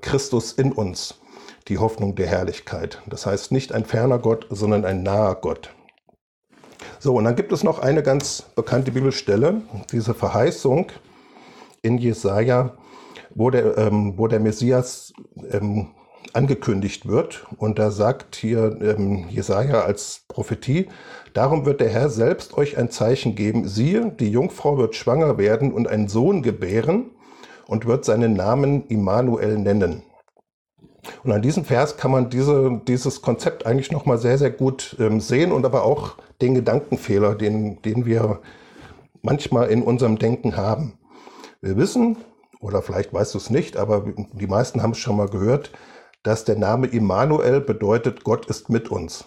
Christus 0.00 0.52
in 0.52 0.72
uns, 0.72 1.16
die 1.68 1.78
Hoffnung 1.78 2.14
der 2.14 2.26
Herrlichkeit. 2.26 3.02
Das 3.06 3.26
heißt 3.26 3.52
nicht 3.52 3.72
ein 3.72 3.84
ferner 3.84 4.18
Gott, 4.18 4.46
sondern 4.50 4.84
ein 4.84 5.02
naher 5.02 5.36
Gott. 5.36 5.70
So, 6.98 7.14
und 7.14 7.24
dann 7.24 7.36
gibt 7.36 7.52
es 7.52 7.64
noch 7.64 7.78
eine 7.78 8.02
ganz 8.02 8.44
bekannte 8.54 8.92
Bibelstelle, 8.92 9.62
diese 9.92 10.14
Verheißung 10.14 10.92
in 11.82 11.98
Jesaja, 11.98 12.76
wo 13.34 13.50
der, 13.50 13.76
ähm, 13.78 14.14
wo 14.16 14.28
der 14.28 14.40
Messias 14.40 15.12
ähm, 15.50 15.88
angekündigt 16.32 17.06
wird. 17.06 17.46
Und 17.58 17.78
da 17.78 17.90
sagt 17.90 18.36
hier 18.36 18.78
ähm, 18.80 19.28
Jesaja 19.28 19.82
als 19.82 20.22
Prophetie, 20.28 20.88
darum 21.34 21.66
wird 21.66 21.80
der 21.80 21.88
Herr 21.88 22.10
selbst 22.10 22.56
euch 22.56 22.76
ein 22.78 22.90
Zeichen 22.90 23.34
geben. 23.34 23.68
Siehe, 23.68 24.12
die 24.18 24.30
Jungfrau 24.30 24.78
wird 24.78 24.94
schwanger 24.94 25.38
werden 25.38 25.72
und 25.72 25.88
einen 25.88 26.08
Sohn 26.08 26.42
gebären 26.42 27.10
und 27.66 27.86
wird 27.86 28.04
seinen 28.04 28.34
Namen 28.34 28.86
Immanuel 28.86 29.58
nennen. 29.58 30.02
Und 31.24 31.32
an 31.32 31.42
diesem 31.42 31.64
Vers 31.64 31.96
kann 31.96 32.10
man 32.10 32.30
diese, 32.30 32.80
dieses 32.86 33.22
Konzept 33.22 33.66
eigentlich 33.66 33.92
nochmal 33.92 34.18
sehr, 34.18 34.38
sehr 34.38 34.50
gut 34.50 34.96
ähm, 34.98 35.20
sehen 35.20 35.52
und 35.52 35.64
aber 35.64 35.84
auch 35.84 36.16
den 36.40 36.54
Gedankenfehler, 36.54 37.34
den, 37.34 37.80
den 37.82 38.06
wir 38.06 38.40
manchmal 39.22 39.68
in 39.68 39.82
unserem 39.82 40.18
Denken 40.18 40.56
haben. 40.56 40.94
Wir 41.60 41.76
wissen, 41.76 42.16
oder 42.60 42.82
vielleicht 42.82 43.12
weißt 43.12 43.34
du 43.34 43.38
es 43.38 43.50
nicht, 43.50 43.76
aber 43.76 44.04
die 44.32 44.46
meisten 44.46 44.82
haben 44.82 44.92
es 44.92 44.98
schon 44.98 45.16
mal 45.16 45.28
gehört, 45.28 45.72
dass 46.22 46.44
der 46.44 46.56
Name 46.56 46.88
Immanuel 46.88 47.60
bedeutet, 47.60 48.24
Gott 48.24 48.46
ist 48.46 48.68
mit 48.68 48.90
uns. 48.90 49.26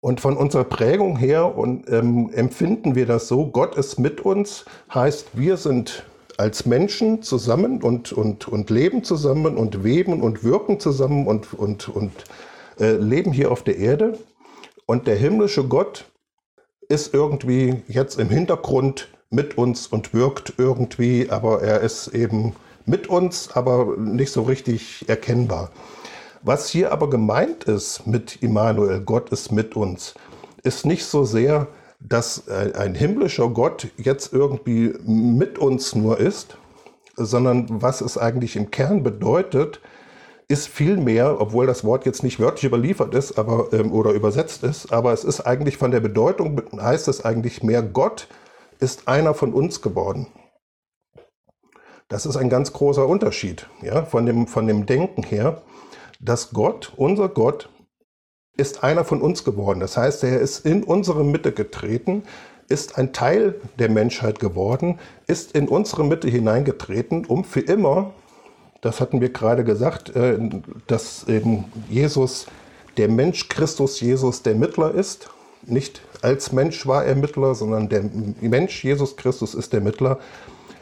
Und 0.00 0.20
von 0.20 0.36
unserer 0.36 0.64
Prägung 0.64 1.16
her 1.16 1.56
und, 1.56 1.88
ähm, 1.90 2.30
empfinden 2.34 2.94
wir 2.94 3.06
das 3.06 3.26
so, 3.26 3.46
Gott 3.46 3.74
ist 3.76 3.98
mit 3.98 4.20
uns, 4.20 4.66
heißt, 4.92 5.38
wir 5.38 5.56
sind 5.56 6.04
als 6.36 6.66
Menschen 6.66 7.22
zusammen 7.22 7.82
und, 7.82 8.12
und, 8.12 8.48
und 8.48 8.70
leben 8.70 9.04
zusammen 9.04 9.56
und 9.56 9.84
weben 9.84 10.22
und 10.22 10.44
wirken 10.44 10.80
zusammen 10.80 11.26
und, 11.26 11.54
und, 11.54 11.88
und 11.88 12.12
äh, 12.78 12.92
leben 12.92 13.32
hier 13.32 13.50
auf 13.50 13.62
der 13.62 13.78
Erde. 13.78 14.18
Und 14.86 15.06
der 15.06 15.16
himmlische 15.16 15.64
Gott 15.64 16.04
ist 16.88 17.14
irgendwie 17.14 17.82
jetzt 17.88 18.18
im 18.18 18.28
Hintergrund 18.28 19.08
mit 19.30 19.56
uns 19.58 19.86
und 19.86 20.12
wirkt 20.14 20.54
irgendwie, 20.58 21.30
aber 21.30 21.62
er 21.62 21.80
ist 21.80 22.08
eben 22.08 22.54
mit 22.86 23.08
uns, 23.08 23.50
aber 23.54 23.96
nicht 23.96 24.30
so 24.30 24.42
richtig 24.42 25.08
erkennbar. 25.08 25.70
Was 26.42 26.68
hier 26.68 26.92
aber 26.92 27.08
gemeint 27.08 27.64
ist 27.64 28.06
mit 28.06 28.42
Immanuel, 28.42 29.00
Gott 29.00 29.30
ist 29.30 29.50
mit 29.50 29.76
uns, 29.76 30.14
ist 30.62 30.84
nicht 30.84 31.06
so 31.06 31.24
sehr, 31.24 31.68
dass 32.04 32.48
ein 32.48 32.94
himmlischer 32.94 33.48
Gott 33.48 33.88
jetzt 33.96 34.32
irgendwie 34.32 34.94
mit 35.04 35.58
uns 35.58 35.94
nur 35.94 36.20
ist, 36.20 36.58
sondern 37.16 37.66
was 37.82 38.02
es 38.02 38.18
eigentlich 38.18 38.56
im 38.56 38.70
Kern 38.70 39.02
bedeutet, 39.02 39.80
ist 40.48 40.68
vielmehr, 40.68 41.40
obwohl 41.40 41.66
das 41.66 41.84
Wort 41.84 42.04
jetzt 42.04 42.22
nicht 42.22 42.38
wörtlich 42.38 42.64
überliefert 42.64 43.14
ist, 43.14 43.38
aber 43.38 43.72
ähm, 43.72 43.92
oder 43.92 44.12
übersetzt 44.12 44.62
ist, 44.62 44.92
aber 44.92 45.12
es 45.12 45.24
ist 45.24 45.40
eigentlich 45.40 45.78
von 45.78 45.90
der 45.90 46.00
Bedeutung 46.00 46.60
heißt 46.78 47.08
es 47.08 47.24
eigentlich 47.24 47.62
mehr 47.62 47.82
Gott 47.82 48.28
ist 48.80 49.08
einer 49.08 49.32
von 49.32 49.54
uns 49.54 49.80
geworden. 49.80 50.26
Das 52.08 52.26
ist 52.26 52.36
ein 52.36 52.50
ganz 52.50 52.72
großer 52.74 53.06
Unterschied 53.06 53.66
ja, 53.80 54.04
von, 54.04 54.26
dem, 54.26 54.46
von 54.46 54.66
dem 54.66 54.84
Denken 54.84 55.22
her, 55.22 55.62
dass 56.20 56.50
Gott, 56.50 56.92
unser 56.96 57.30
Gott, 57.30 57.70
ist 58.56 58.84
einer 58.84 59.04
von 59.04 59.20
uns 59.20 59.44
geworden. 59.44 59.80
Das 59.80 59.96
heißt, 59.96 60.24
er 60.24 60.40
ist 60.40 60.64
in 60.64 60.84
unsere 60.84 61.24
Mitte 61.24 61.52
getreten, 61.52 62.22
ist 62.68 62.98
ein 62.98 63.12
Teil 63.12 63.60
der 63.78 63.90
Menschheit 63.90 64.38
geworden, 64.38 64.98
ist 65.26 65.54
in 65.54 65.68
unsere 65.68 66.04
Mitte 66.04 66.28
hineingetreten, 66.28 67.26
um 67.26 67.44
für 67.44 67.60
immer, 67.60 68.12
das 68.80 69.00
hatten 69.00 69.20
wir 69.20 69.30
gerade 69.30 69.64
gesagt, 69.64 70.14
äh, 70.14 70.38
dass 70.86 71.26
eben 71.28 71.64
Jesus, 71.88 72.46
der 72.96 73.08
Mensch 73.08 73.48
Christus 73.48 74.00
Jesus, 74.00 74.42
der 74.42 74.54
Mittler 74.54 74.94
ist. 74.94 75.30
Nicht 75.66 76.02
als 76.22 76.52
Mensch 76.52 76.86
war 76.86 77.04
er 77.04 77.16
Mittler, 77.16 77.54
sondern 77.54 77.88
der 77.88 78.04
Mensch 78.40 78.84
Jesus 78.84 79.16
Christus 79.16 79.54
ist 79.54 79.72
der 79.72 79.80
Mittler. 79.80 80.18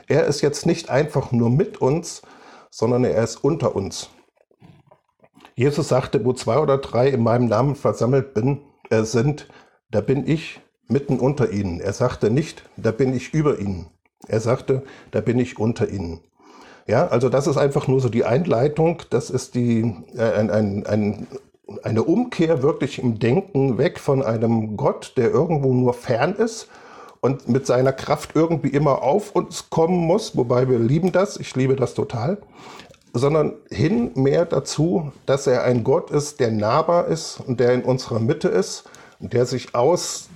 Er 0.08 0.26
ist 0.26 0.40
jetzt 0.40 0.66
nicht 0.66 0.90
einfach 0.90 1.32
nur 1.32 1.48
mit 1.48 1.80
uns, 1.80 2.22
sondern 2.70 3.04
er 3.04 3.22
ist 3.22 3.42
unter 3.42 3.74
uns. 3.76 4.10
Jesus 5.62 5.88
sagte, 5.88 6.24
wo 6.24 6.32
zwei 6.32 6.58
oder 6.58 6.78
drei 6.78 7.08
in 7.08 7.22
meinem 7.22 7.46
Namen 7.46 7.76
versammelt 7.76 8.34
bin, 8.34 8.62
äh, 8.90 9.04
sind, 9.04 9.46
da 9.92 10.00
bin 10.00 10.26
ich 10.26 10.60
mitten 10.88 11.20
unter 11.20 11.52
ihnen. 11.52 11.80
Er 11.80 11.92
sagte 11.92 12.30
nicht, 12.30 12.64
da 12.76 12.90
bin 12.90 13.14
ich 13.14 13.32
über 13.32 13.60
ihnen. 13.60 13.86
Er 14.26 14.40
sagte, 14.40 14.82
da 15.12 15.20
bin 15.20 15.38
ich 15.38 15.60
unter 15.60 15.88
ihnen. 15.88 16.20
Ja, 16.88 17.06
also 17.06 17.28
das 17.28 17.46
ist 17.46 17.58
einfach 17.58 17.86
nur 17.86 18.00
so 18.00 18.08
die 18.08 18.24
Einleitung. 18.24 19.02
Das 19.10 19.30
ist 19.30 19.54
die, 19.54 19.94
äh, 20.16 20.32
ein, 20.32 20.50
ein, 20.50 20.84
ein, 20.84 21.28
eine 21.84 22.02
Umkehr 22.02 22.64
wirklich 22.64 22.98
im 23.00 23.20
Denken 23.20 23.78
weg 23.78 24.00
von 24.00 24.20
einem 24.20 24.76
Gott, 24.76 25.12
der 25.16 25.30
irgendwo 25.30 25.72
nur 25.72 25.94
fern 25.94 26.34
ist 26.34 26.70
und 27.20 27.48
mit 27.48 27.66
seiner 27.68 27.92
Kraft 27.92 28.30
irgendwie 28.34 28.70
immer 28.70 29.02
auf 29.02 29.36
uns 29.36 29.70
kommen 29.70 30.06
muss, 30.06 30.36
wobei 30.36 30.68
wir 30.68 30.80
lieben 30.80 31.12
das, 31.12 31.36
ich 31.36 31.54
liebe 31.54 31.76
das 31.76 31.94
total, 31.94 32.38
sondern 33.12 33.54
hin 33.70 34.12
mehr 34.14 34.44
dazu, 34.44 35.12
dass 35.26 35.46
er 35.46 35.64
ein 35.64 35.84
Gott 35.84 36.10
ist, 36.10 36.40
der 36.40 36.50
nahbar 36.50 37.08
ist 37.08 37.40
und 37.46 37.60
der 37.60 37.72
in 37.72 37.82
unserer 37.82 38.20
Mitte 38.20 38.48
ist 38.48 38.84
und 39.20 39.32
der 39.32 39.46
sich 39.46 39.74
aus, 39.74 40.28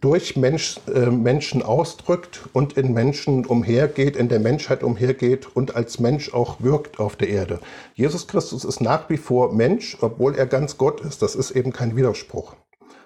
durch 0.00 0.36
Mensch, 0.36 0.80
äh, 0.92 1.06
Menschen 1.06 1.62
ausdrückt 1.62 2.40
und 2.52 2.76
in 2.76 2.92
Menschen 2.92 3.46
umhergeht, 3.46 4.16
in 4.16 4.28
der 4.28 4.40
Menschheit 4.40 4.82
umhergeht 4.82 5.54
und 5.54 5.76
als 5.76 6.00
Mensch 6.00 6.32
auch 6.34 6.56
wirkt 6.60 6.98
auf 6.98 7.16
der 7.16 7.28
Erde. 7.28 7.60
Jesus 7.94 8.26
Christus 8.26 8.64
ist 8.64 8.80
nach 8.80 9.08
wie 9.10 9.18
vor 9.18 9.52
Mensch, 9.52 9.98
obwohl 10.00 10.34
er 10.34 10.46
ganz 10.46 10.78
Gott 10.78 11.00
ist. 11.02 11.22
Das 11.22 11.34
ist 11.34 11.52
eben 11.52 11.72
kein 11.72 11.96
Widerspruch. 11.96 12.54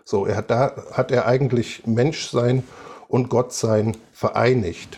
So, 0.04 0.24
er 0.24 0.36
hat 0.36 0.50
da 0.50 0.72
hat 0.92 1.10
er 1.10 1.26
eigentlich 1.26 1.82
Menschsein 1.84 2.62
und 3.08 3.28
Gottsein 3.28 3.96
vereinigt. 4.12 4.96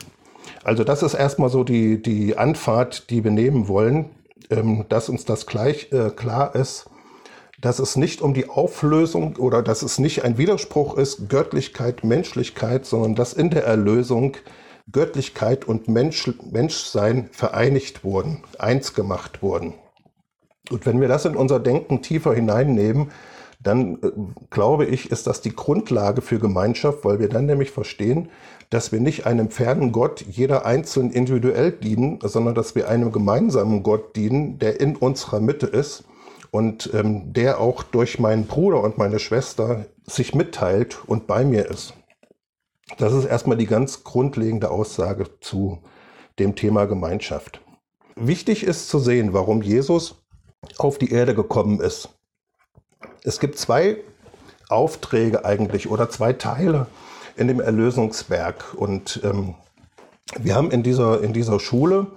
Also 0.65 0.85
das 0.85 1.03
ist 1.03 1.15
erstmal 1.15 1.49
so 1.49 1.65
die, 1.65 2.01
die 2.03 2.37
Anfahrt, 2.37 3.11
die 3.11 3.25
wir 3.25 3.31
nehmen 3.31 3.69
wollen, 3.69 4.11
ähm, 4.51 4.87
dass 4.89 5.09
uns 5.09 5.25
das 5.25 5.47
gleich 5.47 5.93
äh, 5.93 6.11
klar 6.11 6.55
ist, 6.55 6.91
dass 7.61 7.79
es 7.81 7.97
nicht 7.97 8.23
um 8.23 8.35
die 8.35 8.49
Auflösung 8.49 9.37
oder 9.37 9.63
dass 9.63 9.83
es 9.83 9.99
nicht 9.99 10.25
ein 10.25 10.39
Widerspruch 10.39 10.97
ist, 10.97 11.29
Göttlichkeit, 11.29 12.05
Menschlichkeit, 12.05 12.87
sondern 12.87 13.15
dass 13.15 13.33
in 13.33 13.51
der 13.51 13.65
Erlösung 13.65 14.37
Göttlichkeit 14.91 15.67
und 15.67 15.89
Mensch, 15.89 16.31
Menschsein 16.51 17.29
vereinigt 17.33 18.05
wurden, 18.05 18.43
eins 18.59 18.95
gemacht 18.95 19.43
wurden. 19.43 19.75
Und 20.71 20.87
wenn 20.87 21.01
wir 21.01 21.09
das 21.09 21.25
in 21.25 21.37
unser 21.37 21.61
Denken 21.61 22.01
tiefer 22.01 22.33
hineinnehmen, 22.33 23.11
dann 23.61 23.97
äh, 24.03 24.11
glaube 24.51 24.87
ich, 24.87 25.11
ist 25.11 25.27
das 25.27 25.41
die 25.41 25.55
Grundlage 25.55 26.23
für 26.23 26.39
Gemeinschaft, 26.39 27.05
weil 27.05 27.19
wir 27.19 27.29
dann 27.29 27.47
nämlich 27.47 27.71
verstehen, 27.71 28.31
dass 28.71 28.93
wir 28.93 29.01
nicht 29.01 29.27
einem 29.27 29.51
fernen 29.51 29.93
Gott 29.93 30.25
jeder 30.29 30.67
einzeln 30.67 31.11
individuell 31.11 31.73
dienen, 31.73 32.19
sondern 32.23 32.55
dass 32.55 32.75
wir 32.75 32.89
einem 32.89 33.13
gemeinsamen 33.13 33.83
Gott 33.83 34.15
dienen, 34.17 34.59
der 34.59 34.81
in 34.81 34.97
unserer 34.97 35.41
Mitte 35.41 35.67
ist 35.67 36.05
und 36.51 36.91
ähm, 36.93 37.33
der 37.33 37.61
auch 37.61 37.83
durch 37.83 38.19
meinen 38.19 38.47
Bruder 38.47 38.83
und 38.83 38.99
meine 38.99 39.19
Schwester 39.19 39.87
sich 40.07 40.35
mitteilt 40.35 40.99
und 41.07 41.27
bei 41.27 41.45
mir 41.45 41.71
ist. 41.71 41.95
Das 42.97 43.13
ist 43.13 43.25
erstmal 43.25 43.57
die 43.57 43.67
ganz 43.67 44.05
grundlegende 44.05 44.71
Aussage 44.71 45.27
zu 45.41 45.79
dem 46.39 46.55
Thema 46.55 46.87
Gemeinschaft. 46.87 47.61
Wichtig 48.17 48.65
ist 48.65 48.89
zu 48.89 48.99
sehen, 48.99 49.33
warum 49.33 49.63
Jesus 49.63 50.23
auf 50.79 50.99
die 50.99 51.13
Erde 51.13 51.35
gekommen 51.35 51.81
ist. 51.81 52.09
Es 53.23 53.41
gibt 53.41 53.59
zwei 53.59 53.99
Aufträge 54.69 55.45
eigentlich 55.45 55.89
oder 55.89 56.11
zwei 56.11 56.33
Teile 56.33 56.87
in 57.39 57.49
dem 57.49 57.61
Erlösungswerk. 57.61 58.75
Und 58.77 59.21
ähm, 59.25 59.55
wir 60.39 60.55
haben 60.55 60.71
in 60.71 60.83
dieser, 60.83 61.23
in 61.23 61.33
dieser 61.33 61.61
Schule 61.61 62.09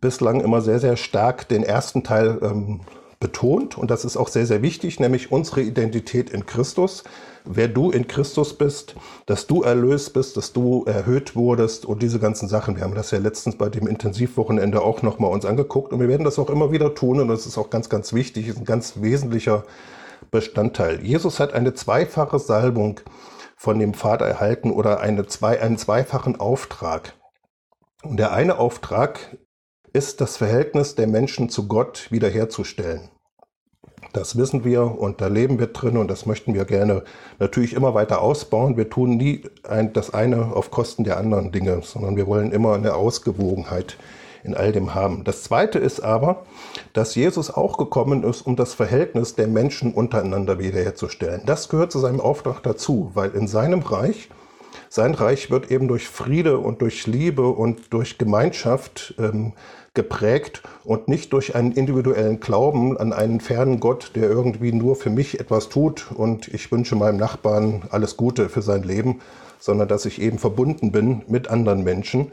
bislang 0.00 0.40
immer 0.40 0.60
sehr, 0.60 0.80
sehr 0.80 0.96
stark 0.96 1.48
den 1.48 1.62
ersten 1.62 2.02
Teil 2.02 2.38
ähm, 2.42 2.80
betont. 3.20 3.76
Und 3.76 3.90
das 3.90 4.04
ist 4.04 4.16
auch 4.16 4.28
sehr, 4.28 4.46
sehr 4.46 4.62
wichtig, 4.62 4.98
nämlich 4.98 5.30
unsere 5.30 5.60
Identität 5.60 6.30
in 6.30 6.46
Christus. 6.46 7.04
Wer 7.44 7.68
du 7.68 7.90
in 7.90 8.06
Christus 8.06 8.56
bist, 8.56 8.94
dass 9.26 9.46
du 9.46 9.62
erlöst 9.62 10.12
bist, 10.12 10.36
dass 10.36 10.52
du 10.52 10.84
erhöht 10.84 11.36
wurdest 11.36 11.86
und 11.86 12.02
diese 12.02 12.18
ganzen 12.18 12.48
Sachen. 12.48 12.76
Wir 12.76 12.84
haben 12.84 12.94
das 12.94 13.10
ja 13.10 13.18
letztens 13.18 13.56
bei 13.56 13.68
dem 13.68 13.86
Intensivwochenende 13.86 14.82
auch 14.82 15.02
nochmal 15.02 15.30
uns 15.30 15.44
angeguckt 15.44 15.92
und 15.92 16.00
wir 16.00 16.08
werden 16.08 16.24
das 16.24 16.38
auch 16.38 16.50
immer 16.50 16.70
wieder 16.70 16.94
tun 16.94 17.20
und 17.20 17.28
das 17.28 17.46
ist 17.46 17.56
auch 17.56 17.70
ganz, 17.70 17.88
ganz 17.88 18.12
wichtig, 18.12 18.48
ist 18.48 18.58
ein 18.58 18.64
ganz 18.64 18.94
wesentlicher 18.96 19.64
Bestandteil. 20.30 21.02
Jesus 21.02 21.40
hat 21.40 21.54
eine 21.54 21.72
zweifache 21.74 22.38
Salbung 22.38 23.00
von 23.60 23.78
dem 23.78 23.92
Vater 23.92 24.24
erhalten 24.24 24.70
oder 24.70 25.00
eine 25.00 25.26
zwei, 25.26 25.60
einen 25.60 25.76
zweifachen 25.76 26.40
Auftrag. 26.40 27.12
Und 28.02 28.16
der 28.16 28.32
eine 28.32 28.58
Auftrag 28.58 29.36
ist, 29.92 30.22
das 30.22 30.38
Verhältnis 30.38 30.94
der 30.94 31.06
Menschen 31.06 31.50
zu 31.50 31.68
Gott 31.68 32.10
wiederherzustellen. 32.10 33.10
Das 34.14 34.38
wissen 34.38 34.64
wir 34.64 34.98
und 34.98 35.20
da 35.20 35.26
leben 35.26 35.58
wir 35.58 35.66
drin 35.66 35.98
und 35.98 36.08
das 36.08 36.24
möchten 36.24 36.54
wir 36.54 36.64
gerne 36.64 37.04
natürlich 37.38 37.74
immer 37.74 37.92
weiter 37.92 38.22
ausbauen. 38.22 38.78
Wir 38.78 38.88
tun 38.88 39.18
nie 39.18 39.42
ein, 39.62 39.92
das 39.92 40.14
eine 40.14 40.56
auf 40.56 40.70
Kosten 40.70 41.04
der 41.04 41.18
anderen 41.18 41.52
Dinge, 41.52 41.82
sondern 41.82 42.16
wir 42.16 42.26
wollen 42.26 42.52
immer 42.52 42.72
eine 42.72 42.94
Ausgewogenheit 42.94 43.98
in 44.42 44.54
all 44.54 44.72
dem 44.72 44.94
haben. 44.94 45.24
Das 45.24 45.42
Zweite 45.42 45.78
ist 45.78 46.00
aber, 46.00 46.44
dass 46.92 47.14
Jesus 47.14 47.50
auch 47.50 47.76
gekommen 47.76 48.22
ist, 48.24 48.42
um 48.42 48.56
das 48.56 48.74
Verhältnis 48.74 49.34
der 49.34 49.48
Menschen 49.48 49.92
untereinander 49.92 50.58
wiederherzustellen. 50.58 51.42
Das 51.46 51.68
gehört 51.68 51.92
zu 51.92 51.98
seinem 51.98 52.20
Auftrag 52.20 52.62
dazu, 52.62 53.10
weil 53.14 53.30
in 53.30 53.46
seinem 53.48 53.80
Reich, 53.80 54.30
sein 54.88 55.14
Reich 55.14 55.50
wird 55.50 55.70
eben 55.70 55.88
durch 55.88 56.08
Friede 56.08 56.58
und 56.58 56.82
durch 56.82 57.06
Liebe 57.06 57.48
und 57.48 57.92
durch 57.92 58.18
Gemeinschaft 58.18 59.14
ähm, 59.18 59.52
geprägt 59.94 60.62
und 60.84 61.08
nicht 61.08 61.32
durch 61.32 61.54
einen 61.54 61.72
individuellen 61.72 62.40
Glauben 62.40 62.96
an 62.96 63.12
einen 63.12 63.40
fernen 63.40 63.80
Gott, 63.80 64.12
der 64.14 64.28
irgendwie 64.30 64.72
nur 64.72 64.94
für 64.96 65.10
mich 65.10 65.40
etwas 65.40 65.68
tut 65.68 66.12
und 66.12 66.48
ich 66.48 66.70
wünsche 66.70 66.94
meinem 66.96 67.16
Nachbarn 67.16 67.82
alles 67.90 68.16
Gute 68.16 68.48
für 68.48 68.62
sein 68.62 68.82
Leben, 68.84 69.20
sondern 69.58 69.88
dass 69.88 70.06
ich 70.06 70.20
eben 70.20 70.38
verbunden 70.38 70.92
bin 70.92 71.22
mit 71.26 71.48
anderen 71.48 71.82
Menschen 71.82 72.30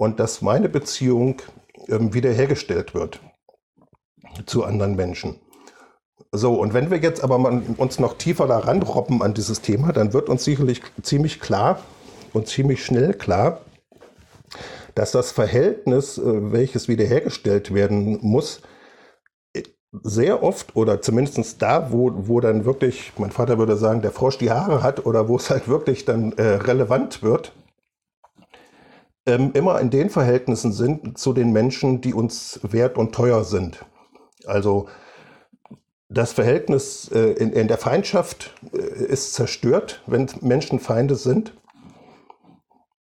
und 0.00 0.18
dass 0.18 0.40
meine 0.40 0.70
Beziehung 0.70 1.42
ähm, 1.88 2.14
wiederhergestellt 2.14 2.94
wird 2.94 3.20
zu 4.46 4.64
anderen 4.64 4.96
Menschen. 4.96 5.36
So, 6.32 6.54
und 6.54 6.72
wenn 6.72 6.90
wir 6.90 6.98
jetzt 6.98 7.22
aber 7.22 7.36
mal 7.36 7.62
uns 7.76 7.98
noch 7.98 8.16
tiefer 8.16 8.46
daran 8.46 8.82
robben 8.82 9.22
an 9.22 9.34
dieses 9.34 9.60
Thema, 9.60 9.92
dann 9.92 10.14
wird 10.14 10.30
uns 10.30 10.42
sicherlich 10.42 10.80
ziemlich 11.02 11.38
klar 11.38 11.80
und 12.32 12.46
ziemlich 12.46 12.82
schnell 12.82 13.12
klar, 13.12 13.60
dass 14.94 15.12
das 15.12 15.32
Verhältnis, 15.32 16.16
äh, 16.16 16.52
welches 16.52 16.88
wiederhergestellt 16.88 17.74
werden 17.74 18.20
muss, 18.22 18.62
sehr 20.02 20.42
oft 20.42 20.76
oder 20.76 21.02
zumindest 21.02 21.60
da, 21.60 21.92
wo, 21.92 22.10
wo 22.14 22.40
dann 22.40 22.64
wirklich, 22.64 23.12
mein 23.18 23.32
Vater 23.32 23.58
würde 23.58 23.76
sagen, 23.76 24.00
der 24.00 24.12
Frosch 24.12 24.38
die 24.38 24.50
Haare 24.50 24.82
hat 24.82 25.04
oder 25.04 25.28
wo 25.28 25.36
es 25.36 25.50
halt 25.50 25.68
wirklich 25.68 26.06
dann 26.06 26.32
äh, 26.38 26.42
relevant 26.42 27.22
wird, 27.22 27.52
ähm, 29.30 29.52
immer 29.54 29.80
in 29.80 29.90
den 29.90 30.10
Verhältnissen 30.10 30.72
sind 30.72 31.18
zu 31.18 31.32
den 31.32 31.52
Menschen, 31.52 32.00
die 32.00 32.12
uns 32.12 32.60
wert 32.62 32.98
und 32.98 33.14
teuer 33.14 33.44
sind. 33.44 33.84
Also 34.46 34.88
das 36.08 36.32
Verhältnis 36.32 37.10
äh, 37.14 37.32
in, 37.34 37.52
in, 37.52 37.68
der 37.68 37.78
Feindschaft 37.78 38.54
äh, 38.72 38.78
ist 38.78 39.34
zerstört, 39.34 40.02
wenn 40.06 40.28
Menschen 40.40 40.80
Feinde 40.80 41.14
sind. 41.14 41.56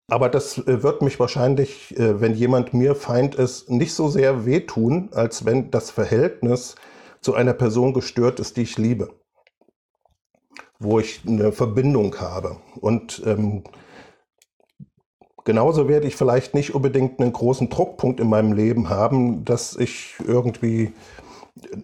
Aber 0.10 0.28
das 0.28 0.58
äh, 0.58 0.84
wird 0.84 1.02
mich 1.02 1.20
wahrscheinlich, 1.20 1.98
äh, 1.98 2.20
wenn 2.20 2.34
jemand 2.34 2.74
mir 2.74 2.96
Feind 2.96 3.36
ist, 3.36 3.70
nicht 3.70 3.94
so 3.94 4.10
sehr 4.10 4.46
wehtun, 4.46 5.10
als 5.14 5.46
wenn 5.46 5.72
das 5.72 5.92
Verhältnis 5.92 6.76
zu 7.22 7.36
einer 7.36 7.54
Person 7.54 7.94
gestört 7.94 8.40
ist, 8.40 8.58
die 8.58 8.64
ich 8.64 8.78
liebe. 8.78 9.10
Wo 10.80 11.00
ich 11.00 11.22
eine 11.28 11.52
Verbindung 11.52 12.20
habe. 12.20 12.58
Und 12.82 13.22
ähm, 13.26 13.64
genauso 15.46 15.88
werde 15.88 16.08
ich 16.08 16.15
vielleicht 16.15 16.53
nicht 16.53 16.74
unbedingt 16.74 17.19
einen 17.19 17.34
großen 17.34 17.69
Druckpunkt 17.69 18.19
in 18.19 18.29
meinem 18.29 18.53
Leben 18.53 18.89
haben, 18.89 19.46
dass 19.46 19.75
ich 19.75 20.15
irgendwie 20.25 20.93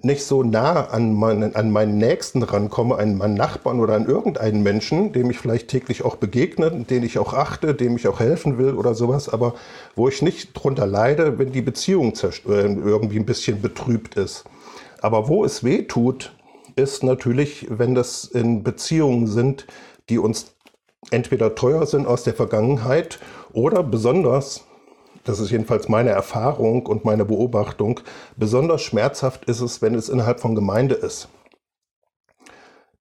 nicht 0.01 0.23
so 0.23 0.43
nah 0.43 0.87
an 0.87 1.13
meinen, 1.13 1.55
an 1.55 1.69
meinen 1.71 1.97
Nächsten 1.97 2.43
rankomme, 2.43 2.97
an 2.97 3.17
meinen 3.17 3.33
Nachbarn 3.33 3.79
oder 3.79 3.95
an 3.95 4.05
irgendeinen 4.05 4.63
Menschen, 4.63 5.11
dem 5.11 5.29
ich 5.29 5.37
vielleicht 5.37 5.67
täglich 5.67 6.05
auch 6.05 6.15
begegne, 6.15 6.71
den 6.71 7.03
ich 7.03 7.19
auch 7.19 7.33
achte, 7.33 7.73
dem 7.75 7.97
ich 7.97 8.07
auch 8.07 8.19
helfen 8.19 8.57
will 8.57 8.73
oder 8.73 8.93
sowas, 8.93 9.29
aber 9.29 9.55
wo 9.95 10.07
ich 10.07 10.21
nicht 10.21 10.53
drunter 10.53 10.87
leide, 10.87 11.37
wenn 11.37 11.51
die 11.51 11.61
Beziehung 11.61 12.13
äh, 12.13 12.47
irgendwie 12.47 13.19
ein 13.19 13.25
bisschen 13.25 13.61
betrübt 13.61 14.15
ist. 14.15 14.45
Aber 15.01 15.27
wo 15.27 15.43
es 15.43 15.63
weh 15.63 15.83
tut, 15.83 16.33
ist 16.75 17.03
natürlich, 17.03 17.67
wenn 17.69 17.95
das 17.95 18.25
in 18.25 18.63
Beziehungen 18.63 19.27
sind, 19.27 19.67
die 20.09 20.19
uns 20.19 20.55
entweder 21.11 21.55
teuer 21.55 21.85
sind 21.85 22.07
aus 22.07 22.23
der 22.23 22.33
Vergangenheit 22.33 23.19
oder 23.55 23.81
besonders 23.81 24.63
das 25.25 25.39
ist 25.39 25.49
jedenfalls 25.49 25.89
meine 25.89 26.11
Erfahrung 26.11 26.85
und 26.85 27.03
meine 27.03 27.25
Beobachtung, 27.25 27.99
besonders 28.37 28.83
schmerzhaft 28.83 29.45
ist 29.45 29.59
es, 29.59 29.81
wenn 29.81 29.95
es 29.95 30.07
innerhalb 30.07 30.39
von 30.39 30.53
Gemeinde 30.53 30.93
ist. 30.95 31.29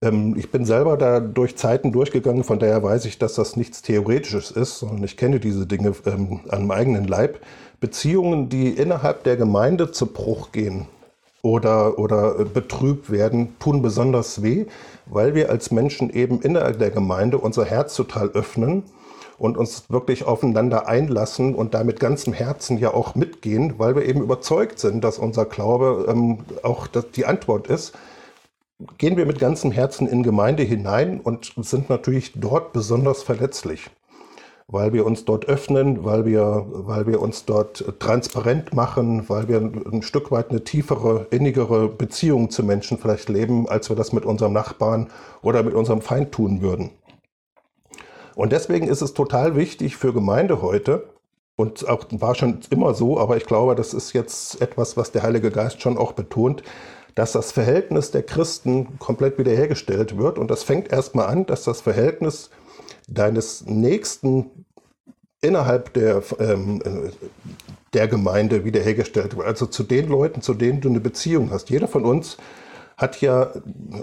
Ähm, 0.00 0.34
ich 0.36 0.50
bin 0.50 0.64
selber 0.64 0.96
da 0.96 1.20
durch 1.20 1.56
Zeiten 1.56 1.92
durchgegangen, 1.92 2.42
von 2.42 2.58
daher 2.58 2.82
weiß 2.82 3.04
ich, 3.04 3.18
dass 3.18 3.34
das 3.34 3.56
nichts 3.56 3.82
Theoretisches 3.82 4.50
ist, 4.50 4.78
sondern 4.78 5.04
ich 5.04 5.18
kenne 5.18 5.38
diese 5.38 5.66
Dinge 5.66 5.92
ähm, 6.06 6.40
an 6.48 6.66
meinem 6.66 6.70
eigenen 6.70 7.04
Leib. 7.04 7.40
Beziehungen, 7.78 8.48
die 8.48 8.70
innerhalb 8.70 9.24
der 9.24 9.36
Gemeinde 9.36 9.92
zu 9.92 10.06
Bruch 10.06 10.50
gehen 10.52 10.86
oder, 11.42 11.98
oder 11.98 12.40
äh, 12.40 12.44
betrübt 12.44 13.10
werden, 13.10 13.54
tun 13.58 13.82
besonders 13.82 14.42
weh, 14.42 14.64
weil 15.04 15.34
wir 15.34 15.50
als 15.50 15.70
Menschen 15.70 16.08
eben 16.08 16.40
innerhalb 16.40 16.78
der 16.78 16.90
Gemeinde 16.90 17.36
unser 17.36 17.66
Herz 17.66 17.94
total 17.94 18.30
öffnen 18.30 18.84
und 19.38 19.56
uns 19.56 19.90
wirklich 19.90 20.24
aufeinander 20.24 20.88
einlassen 20.88 21.54
und 21.54 21.74
da 21.74 21.84
mit 21.84 22.00
ganzem 22.00 22.32
Herzen 22.32 22.78
ja 22.78 22.94
auch 22.94 23.14
mitgehen, 23.14 23.74
weil 23.78 23.96
wir 23.96 24.04
eben 24.04 24.22
überzeugt 24.22 24.78
sind, 24.78 25.02
dass 25.02 25.18
unser 25.18 25.44
Glaube 25.44 26.06
ähm, 26.08 26.38
auch 26.62 26.86
die 26.86 27.26
Antwort 27.26 27.66
ist, 27.66 27.94
gehen 28.98 29.16
wir 29.16 29.26
mit 29.26 29.38
ganzem 29.38 29.70
Herzen 29.70 30.06
in 30.06 30.22
Gemeinde 30.22 30.62
hinein 30.62 31.20
und 31.20 31.52
sind 31.56 31.90
natürlich 31.90 32.32
dort 32.34 32.72
besonders 32.72 33.22
verletzlich, 33.22 33.90
weil 34.66 34.92
wir 34.92 35.06
uns 35.06 35.24
dort 35.24 35.46
öffnen, 35.46 36.04
weil 36.04 36.24
wir, 36.24 36.66
weil 36.68 37.06
wir 37.06 37.20
uns 37.20 37.44
dort 37.44 37.84
transparent 38.00 38.74
machen, 38.74 39.28
weil 39.28 39.48
wir 39.48 39.58
ein 39.58 40.02
Stück 40.02 40.30
weit 40.30 40.50
eine 40.50 40.64
tiefere, 40.64 41.26
innigere 41.30 41.88
Beziehung 41.88 42.50
zu 42.50 42.62
Menschen 42.62 42.98
vielleicht 42.98 43.28
leben, 43.28 43.68
als 43.68 43.88
wir 43.88 43.96
das 43.96 44.12
mit 44.12 44.24
unserem 44.24 44.52
Nachbarn 44.52 45.08
oder 45.42 45.62
mit 45.62 45.74
unserem 45.74 46.00
Feind 46.00 46.32
tun 46.32 46.60
würden. 46.60 46.90
Und 48.34 48.52
deswegen 48.52 48.88
ist 48.88 49.02
es 49.02 49.14
total 49.14 49.56
wichtig 49.56 49.96
für 49.96 50.12
Gemeinde 50.12 50.60
heute, 50.62 51.08
und 51.56 51.88
auch 51.88 52.06
war 52.10 52.34
schon 52.34 52.60
immer 52.70 52.94
so, 52.94 53.18
aber 53.18 53.36
ich 53.36 53.46
glaube, 53.46 53.74
das 53.74 53.94
ist 53.94 54.12
jetzt 54.12 54.60
etwas, 54.60 54.96
was 54.96 55.12
der 55.12 55.22
Heilige 55.22 55.50
Geist 55.50 55.80
schon 55.80 55.96
auch 55.96 56.12
betont, 56.12 56.62
dass 57.14 57.32
das 57.32 57.52
Verhältnis 57.52 58.10
der 58.10 58.24
Christen 58.24 58.98
komplett 58.98 59.38
wiederhergestellt 59.38 60.18
wird. 60.18 60.36
Und 60.36 60.50
das 60.50 60.64
fängt 60.64 60.90
erstmal 60.90 61.26
an, 61.26 61.46
dass 61.46 61.62
das 61.62 61.80
Verhältnis 61.80 62.50
deines 63.06 63.66
Nächsten 63.66 64.66
innerhalb 65.40 65.92
der, 65.92 66.22
ähm, 66.40 66.82
der 67.92 68.08
Gemeinde 68.08 68.64
wiederhergestellt 68.64 69.36
wird. 69.36 69.46
Also 69.46 69.66
zu 69.66 69.84
den 69.84 70.08
Leuten, 70.08 70.42
zu 70.42 70.54
denen 70.54 70.80
du 70.80 70.88
eine 70.88 71.00
Beziehung 71.00 71.52
hast. 71.52 71.70
Jeder 71.70 71.86
von 71.86 72.04
uns 72.04 72.36
hat 72.96 73.20
ja, 73.20 73.52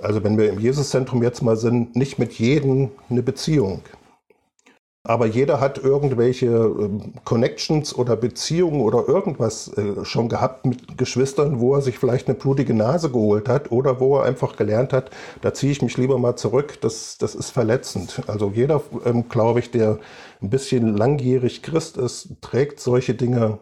also 0.01 0.23
wenn 0.23 0.37
wir 0.37 0.49
im 0.49 0.59
Jesuszentrum 0.59 1.21
jetzt 1.21 1.41
mal 1.41 1.57
sind, 1.57 1.97
nicht 1.97 2.17
mit 2.17 2.33
jedem 2.33 2.91
eine 3.09 3.23
Beziehung. 3.23 3.81
Aber 5.03 5.25
jeder 5.25 5.59
hat 5.59 5.79
irgendwelche 5.79 6.45
ähm, 6.45 7.13
Connections 7.25 7.95
oder 7.95 8.15
Beziehungen 8.15 8.81
oder 8.81 9.07
irgendwas 9.07 9.75
äh, 9.75 10.05
schon 10.05 10.29
gehabt 10.29 10.65
mit 10.67 10.95
Geschwistern, 10.95 11.59
wo 11.59 11.73
er 11.73 11.81
sich 11.81 11.97
vielleicht 11.97 12.27
eine 12.27 12.37
blutige 12.37 12.75
Nase 12.75 13.09
geholt 13.09 13.49
hat 13.49 13.71
oder 13.71 13.99
wo 13.99 14.17
er 14.17 14.25
einfach 14.25 14.55
gelernt 14.55 14.93
hat, 14.93 15.09
da 15.41 15.55
ziehe 15.55 15.71
ich 15.71 15.81
mich 15.81 15.97
lieber 15.97 16.19
mal 16.19 16.35
zurück, 16.35 16.79
das, 16.81 17.17
das 17.17 17.33
ist 17.33 17.49
verletzend. 17.49 18.21
Also 18.27 18.51
jeder, 18.53 18.83
ähm, 19.03 19.27
glaube 19.27 19.59
ich, 19.59 19.71
der 19.71 19.97
ein 20.39 20.51
bisschen 20.51 20.95
langjährig 20.95 21.63
Christ 21.63 21.97
ist, 21.97 22.35
trägt 22.41 22.79
solche 22.79 23.15
Dinge 23.15 23.57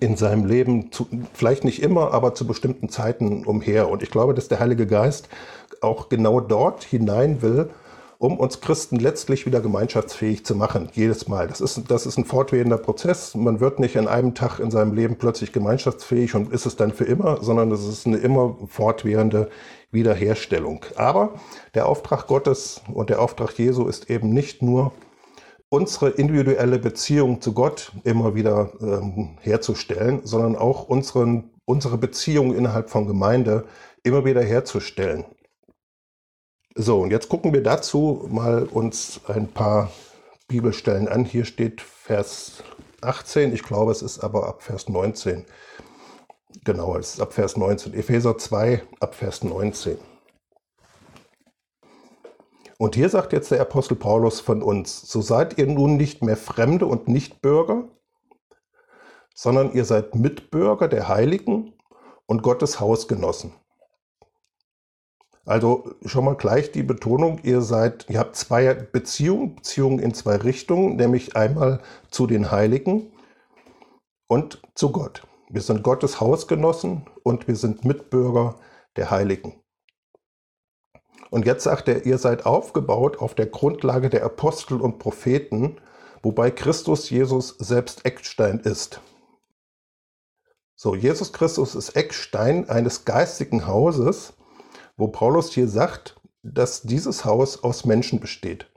in 0.00 0.16
seinem 0.16 0.44
Leben, 0.44 0.92
zu, 0.92 1.06
vielleicht 1.32 1.64
nicht 1.64 1.82
immer, 1.82 2.12
aber 2.12 2.34
zu 2.34 2.46
bestimmten 2.46 2.90
Zeiten 2.90 3.46
umher. 3.46 3.88
Und 3.88 4.02
ich 4.02 4.10
glaube, 4.10 4.34
dass 4.34 4.48
der 4.48 4.60
Heilige 4.60 4.86
Geist 4.86 5.28
auch 5.80 6.10
genau 6.10 6.40
dort 6.40 6.84
hinein 6.84 7.40
will, 7.40 7.70
um 8.18 8.38
uns 8.38 8.60
Christen 8.60 8.96
letztlich 8.96 9.46
wieder 9.46 9.60
gemeinschaftsfähig 9.60 10.44
zu 10.44 10.54
machen, 10.54 10.88
jedes 10.92 11.28
Mal. 11.28 11.48
Das 11.48 11.60
ist, 11.60 11.90
das 11.90 12.06
ist 12.06 12.18
ein 12.18 12.24
fortwährender 12.24 12.78
Prozess. 12.78 13.34
Man 13.34 13.60
wird 13.60 13.80
nicht 13.80 13.98
an 13.98 14.08
einem 14.08 14.34
Tag 14.34 14.60
in 14.60 14.70
seinem 14.70 14.94
Leben 14.94 15.16
plötzlich 15.16 15.52
gemeinschaftsfähig 15.52 16.34
und 16.34 16.52
ist 16.52 16.66
es 16.66 16.76
dann 16.76 16.92
für 16.92 17.04
immer, 17.04 17.42
sondern 17.42 17.70
es 17.72 17.86
ist 17.86 18.06
eine 18.06 18.18
immer 18.18 18.56
fortwährende 18.68 19.50
Wiederherstellung. 19.90 20.84
Aber 20.96 21.34
der 21.74 21.86
Auftrag 21.86 22.26
Gottes 22.26 22.82
und 22.92 23.10
der 23.10 23.20
Auftrag 23.20 23.58
Jesu 23.58 23.86
ist 23.86 24.10
eben 24.10 24.30
nicht 24.30 24.62
nur, 24.62 24.92
unsere 25.74 26.10
individuelle 26.10 26.78
Beziehung 26.78 27.40
zu 27.40 27.52
Gott 27.52 27.92
immer 28.04 28.36
wieder 28.36 28.70
ähm, 28.80 29.30
herzustellen, 29.40 30.20
sondern 30.22 30.54
auch 30.54 30.88
unseren, 30.88 31.50
unsere 31.64 31.98
Beziehung 31.98 32.54
innerhalb 32.54 32.90
von 32.90 33.08
Gemeinde 33.08 33.64
immer 34.04 34.24
wieder 34.24 34.42
herzustellen. 34.42 35.24
So, 36.76 37.02
und 37.02 37.12
jetzt 37.12 37.28
gucken 37.28 37.52
wir 37.52 37.62
dazu 37.62 38.26
mal 38.28 38.64
uns 38.64 39.20
ein 39.28 39.46
paar 39.46 39.92
Bibelstellen 40.48 41.06
an. 41.06 41.24
Hier 41.24 41.44
steht 41.44 41.80
Vers 41.80 42.64
18, 43.00 43.54
ich 43.54 43.62
glaube, 43.62 43.92
es 43.92 44.02
ist 44.02 44.18
aber 44.18 44.48
ab 44.48 44.60
Vers 44.60 44.88
19. 44.88 45.44
Genau, 46.64 46.96
es 46.96 47.14
ist 47.14 47.20
ab 47.20 47.32
Vers 47.32 47.56
19. 47.56 47.94
Epheser 47.94 48.36
2, 48.38 48.82
ab 48.98 49.14
Vers 49.14 49.44
19. 49.44 49.98
Und 52.78 52.96
hier 52.96 53.08
sagt 53.08 53.32
jetzt 53.32 53.52
der 53.52 53.60
Apostel 53.60 53.94
Paulus 53.94 54.40
von 54.40 54.60
uns, 54.60 55.02
so 55.02 55.20
seid 55.20 55.58
ihr 55.58 55.68
nun 55.68 55.96
nicht 55.96 56.24
mehr 56.24 56.36
Fremde 56.36 56.86
und 56.86 57.06
Nichtbürger, 57.06 57.88
sondern 59.32 59.72
ihr 59.74 59.84
seid 59.84 60.16
Mitbürger 60.16 60.88
der 60.88 61.06
Heiligen 61.06 61.74
und 62.26 62.42
Gottes 62.42 62.80
Hausgenossen 62.80 63.52
also 65.44 65.94
schon 66.06 66.24
mal 66.24 66.36
gleich 66.36 66.72
die 66.72 66.82
Betonung, 66.82 67.40
ihr 67.42 67.60
seid, 67.60 68.06
ihr 68.08 68.18
habt 68.18 68.36
zwei 68.36 68.72
Beziehungen, 68.74 69.56
Beziehungen 69.56 69.98
in 69.98 70.14
zwei 70.14 70.36
Richtungen, 70.36 70.96
nämlich 70.96 71.36
einmal 71.36 71.80
zu 72.10 72.26
den 72.26 72.50
Heiligen 72.50 73.12
und 74.26 74.62
zu 74.74 74.90
Gott. 74.90 75.26
Wir 75.50 75.60
sind 75.60 75.82
Gottes 75.82 76.20
Hausgenossen 76.20 77.06
und 77.22 77.46
wir 77.46 77.56
sind 77.56 77.84
Mitbürger 77.84 78.56
der 78.96 79.10
Heiligen. 79.10 79.60
Und 81.30 81.46
jetzt 81.46 81.64
sagt 81.64 81.88
er, 81.88 82.06
ihr 82.06 82.18
seid 82.18 82.46
aufgebaut 82.46 83.18
auf 83.18 83.34
der 83.34 83.46
Grundlage 83.46 84.08
der 84.08 84.24
Apostel 84.24 84.80
und 84.80 84.98
Propheten, 84.98 85.76
wobei 86.22 86.50
Christus 86.50 87.10
Jesus 87.10 87.56
selbst 87.58 88.06
Eckstein 88.06 88.60
ist. 88.60 89.00
So, 90.76 90.94
Jesus 90.94 91.32
Christus 91.32 91.74
ist 91.74 91.96
Eckstein 91.96 92.68
eines 92.68 93.04
geistigen 93.04 93.66
Hauses, 93.66 94.34
wo 94.96 95.08
Paulus 95.08 95.52
hier 95.52 95.68
sagt, 95.68 96.20
dass 96.42 96.82
dieses 96.82 97.24
Haus 97.24 97.62
aus 97.62 97.84
Menschen 97.84 98.20
besteht. 98.20 98.70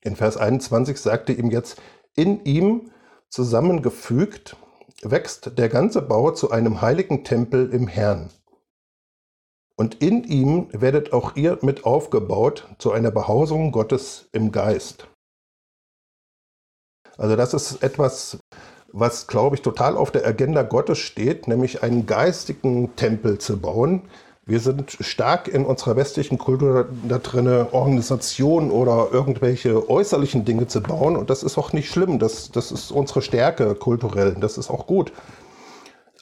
In 0.00 0.16
Vers 0.16 0.36
21 0.36 1.00
sagte 1.00 1.32
ihm 1.32 1.50
jetzt, 1.50 1.80
in 2.14 2.44
ihm 2.44 2.90
zusammengefügt 3.28 4.56
wächst 5.02 5.58
der 5.58 5.68
ganze 5.68 6.02
Bau 6.02 6.30
zu 6.30 6.50
einem 6.50 6.80
heiligen 6.80 7.24
Tempel 7.24 7.72
im 7.72 7.88
Herrn. 7.88 8.30
Und 9.76 10.02
in 10.02 10.24
ihm 10.24 10.68
werdet 10.72 11.12
auch 11.12 11.36
ihr 11.36 11.58
mit 11.60 11.84
aufgebaut 11.84 12.66
zu 12.78 12.92
einer 12.92 13.10
Behausung 13.10 13.72
Gottes 13.72 14.28
im 14.32 14.52
Geist. 14.52 15.08
Also 17.18 17.36
das 17.36 17.52
ist 17.52 17.82
etwas, 17.82 18.38
was, 18.92 19.26
glaube 19.26 19.56
ich, 19.56 19.62
total 19.62 19.96
auf 19.96 20.10
der 20.10 20.26
Agenda 20.26 20.62
Gottes 20.62 20.98
steht, 20.98 21.48
nämlich 21.48 21.82
einen 21.82 22.06
geistigen 22.06 22.96
Tempel 22.96 23.38
zu 23.38 23.60
bauen. 23.60 24.08
Wir 24.48 24.60
sind 24.60 24.96
stark 25.00 25.48
in 25.48 25.64
unserer 25.64 25.96
westlichen 25.96 26.38
Kultur 26.38 26.88
da 27.08 27.18
drin, 27.18 27.48
Organisationen 27.48 28.70
oder 28.70 29.08
irgendwelche 29.10 29.90
äußerlichen 29.90 30.44
Dinge 30.44 30.68
zu 30.68 30.80
bauen. 30.80 31.16
Und 31.16 31.30
das 31.30 31.42
ist 31.42 31.58
auch 31.58 31.72
nicht 31.72 31.90
schlimm. 31.90 32.20
Das, 32.20 32.52
das 32.52 32.70
ist 32.70 32.92
unsere 32.92 33.22
Stärke 33.22 33.74
kulturell. 33.74 34.36
Das 34.38 34.56
ist 34.56 34.70
auch 34.70 34.86
gut. 34.86 35.12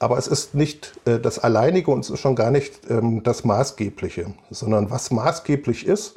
Aber 0.00 0.16
es 0.16 0.26
ist 0.26 0.54
nicht 0.54 0.94
äh, 1.04 1.18
das 1.20 1.38
Alleinige 1.38 1.90
und 1.90 2.00
es 2.00 2.08
ist 2.08 2.20
schon 2.20 2.34
gar 2.34 2.50
nicht 2.50 2.88
ähm, 2.88 3.22
das 3.22 3.44
Maßgebliche, 3.44 4.32
sondern 4.50 4.90
was 4.90 5.10
maßgeblich 5.10 5.86
ist 5.86 6.14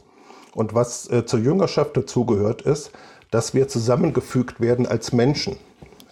und 0.56 0.74
was 0.74 1.10
äh, 1.12 1.26
zur 1.26 1.42
Jüngerschaft 1.42 1.98
dazugehört 1.98 2.62
ist, 2.62 2.92
dass 3.32 3.54
wir 3.54 3.68
zusammengefügt 3.68 4.62
werden 4.62 4.88
als 4.88 5.12
Menschen. 5.12 5.58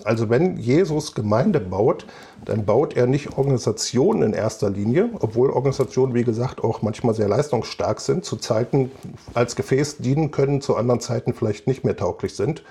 Also 0.06 0.30
wenn 0.30 0.58
Jesus 0.58 1.16
Gemeinde 1.16 1.60
baut, 1.60 2.06
dann 2.46 2.64
baut 2.64 2.96
er 2.96 3.08
nicht 3.08 3.38
Organisationen 3.38 4.22
in 4.22 4.34
erster 4.34 4.70
Linie, 4.70 5.10
obwohl 5.20 5.50
Organisationen, 5.50 6.14
wie 6.14 6.24
gesagt, 6.24 6.64
auch 6.64 6.84
manchmal 6.84 7.16
sehr 7.16 7.28
leistungsstark 7.28 8.00
sind, 8.00 8.24
zu 8.24 8.36
Zeiten 8.36 8.92
als 9.34 9.56
Gefäß 9.56 9.98
dienen 9.98 10.30
können, 10.30 10.62
zu 10.62 10.76
anderen 10.76 11.00
Zeiten 11.00 11.34
vielleicht 11.34 11.66
nicht 11.66 11.84
mehr 11.84 11.98
tauglich 11.98 12.36
sind, 12.36 12.64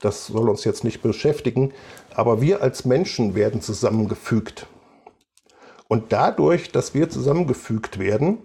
das 0.00 0.26
soll 0.26 0.48
uns 0.50 0.64
jetzt 0.64 0.82
nicht 0.82 1.00
beschäftigen. 1.00 1.72
Aber 2.14 2.40
wir 2.40 2.60
als 2.60 2.84
Menschen 2.84 3.36
werden 3.36 3.60
zusammengefügt. 3.60 4.66
Und 5.86 6.12
dadurch, 6.12 6.72
dass 6.72 6.92
wir 6.92 7.08
zusammengefügt 7.08 8.00
werden, 8.00 8.38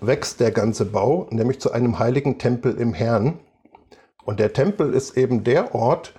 wächst 0.00 0.40
der 0.40 0.50
ganze 0.50 0.84
Bau, 0.84 1.28
nämlich 1.30 1.60
zu 1.60 1.70
einem 1.70 2.00
heiligen 2.00 2.38
Tempel 2.38 2.74
im 2.74 2.92
Herrn. 2.92 3.38
Und 4.24 4.40
der 4.40 4.52
Tempel 4.52 4.92
ist 4.92 5.16
eben 5.16 5.44
der 5.44 5.76
Ort, 5.76 6.12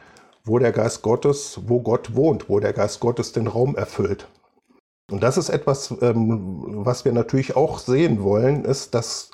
wo 0.45 0.59
der 0.59 0.71
Geist 0.71 1.01
Gottes, 1.01 1.59
wo 1.67 1.81
Gott 1.81 2.15
wohnt, 2.15 2.49
wo 2.49 2.59
der 2.59 2.73
Geist 2.73 2.99
Gottes 2.99 3.31
den 3.31 3.47
Raum 3.47 3.75
erfüllt. 3.75 4.27
Und 5.11 5.23
das 5.23 5.37
ist 5.37 5.49
etwas, 5.49 5.93
ähm, 6.01 6.63
was 6.85 7.05
wir 7.05 7.11
natürlich 7.11 7.55
auch 7.55 7.79
sehen 7.79 8.23
wollen, 8.23 8.65
ist, 8.65 8.93
dass 8.93 9.31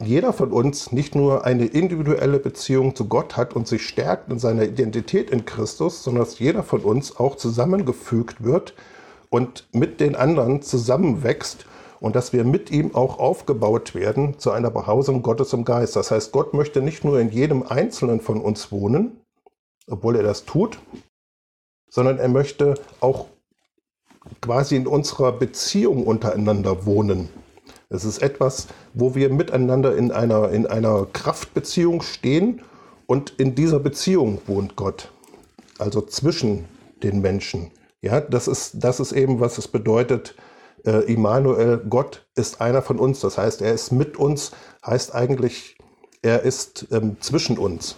jeder 0.00 0.32
von 0.32 0.52
uns 0.52 0.92
nicht 0.92 1.14
nur 1.14 1.44
eine 1.44 1.66
individuelle 1.66 2.38
Beziehung 2.38 2.94
zu 2.94 3.06
Gott 3.06 3.36
hat 3.36 3.54
und 3.54 3.66
sich 3.68 3.86
stärkt 3.86 4.30
in 4.30 4.38
seiner 4.38 4.64
Identität 4.64 5.30
in 5.30 5.44
Christus, 5.44 6.02
sondern 6.02 6.24
dass 6.24 6.38
jeder 6.38 6.62
von 6.62 6.80
uns 6.80 7.16
auch 7.16 7.36
zusammengefügt 7.36 8.44
wird 8.44 8.74
und 9.30 9.66
mit 9.72 10.00
den 10.00 10.14
anderen 10.14 10.62
zusammenwächst 10.62 11.66
und 12.00 12.16
dass 12.16 12.32
wir 12.32 12.44
mit 12.44 12.70
ihm 12.70 12.94
auch 12.94 13.18
aufgebaut 13.18 13.94
werden 13.94 14.38
zu 14.38 14.50
einer 14.50 14.70
Behausung 14.70 15.22
Gottes 15.22 15.52
im 15.52 15.64
Geist. 15.64 15.96
Das 15.96 16.10
heißt, 16.10 16.32
Gott 16.32 16.52
möchte 16.52 16.82
nicht 16.82 17.04
nur 17.04 17.18
in 17.18 17.30
jedem 17.30 17.62
Einzelnen 17.62 18.20
von 18.20 18.40
uns 18.40 18.70
wohnen, 18.70 19.20
obwohl 19.86 20.16
er 20.16 20.22
das 20.22 20.44
tut, 20.44 20.78
sondern 21.88 22.18
er 22.18 22.28
möchte 22.28 22.74
auch 23.00 23.26
quasi 24.40 24.76
in 24.76 24.86
unserer 24.86 25.32
Beziehung 25.32 26.06
untereinander 26.06 26.86
wohnen. 26.86 27.28
Es 27.88 28.04
ist 28.04 28.22
etwas, 28.22 28.68
wo 28.94 29.14
wir 29.14 29.30
miteinander 29.30 29.96
in 29.96 30.10
einer, 30.10 30.50
in 30.50 30.66
einer 30.66 31.06
Kraftbeziehung 31.12 32.02
stehen 32.02 32.62
und 33.06 33.34
in 33.38 33.54
dieser 33.54 33.78
Beziehung 33.78 34.40
wohnt 34.46 34.76
Gott. 34.76 35.12
Also 35.78 36.00
zwischen 36.00 36.64
den 37.02 37.20
Menschen. 37.20 37.70
Ja, 38.00 38.20
das 38.20 38.48
ist, 38.48 38.82
das 38.82 39.00
ist 39.00 39.12
eben, 39.12 39.40
was 39.40 39.58
es 39.58 39.68
bedeutet, 39.68 40.34
äh, 40.84 41.12
Immanuel, 41.12 41.78
Gott 41.88 42.26
ist 42.34 42.60
einer 42.60 42.82
von 42.82 42.98
uns. 42.98 43.20
Das 43.20 43.38
heißt, 43.38 43.62
er 43.62 43.72
ist 43.72 43.92
mit 43.92 44.16
uns, 44.16 44.52
heißt 44.84 45.14
eigentlich, 45.14 45.76
er 46.22 46.42
ist 46.42 46.86
ähm, 46.90 47.16
zwischen 47.20 47.58
uns. 47.58 47.96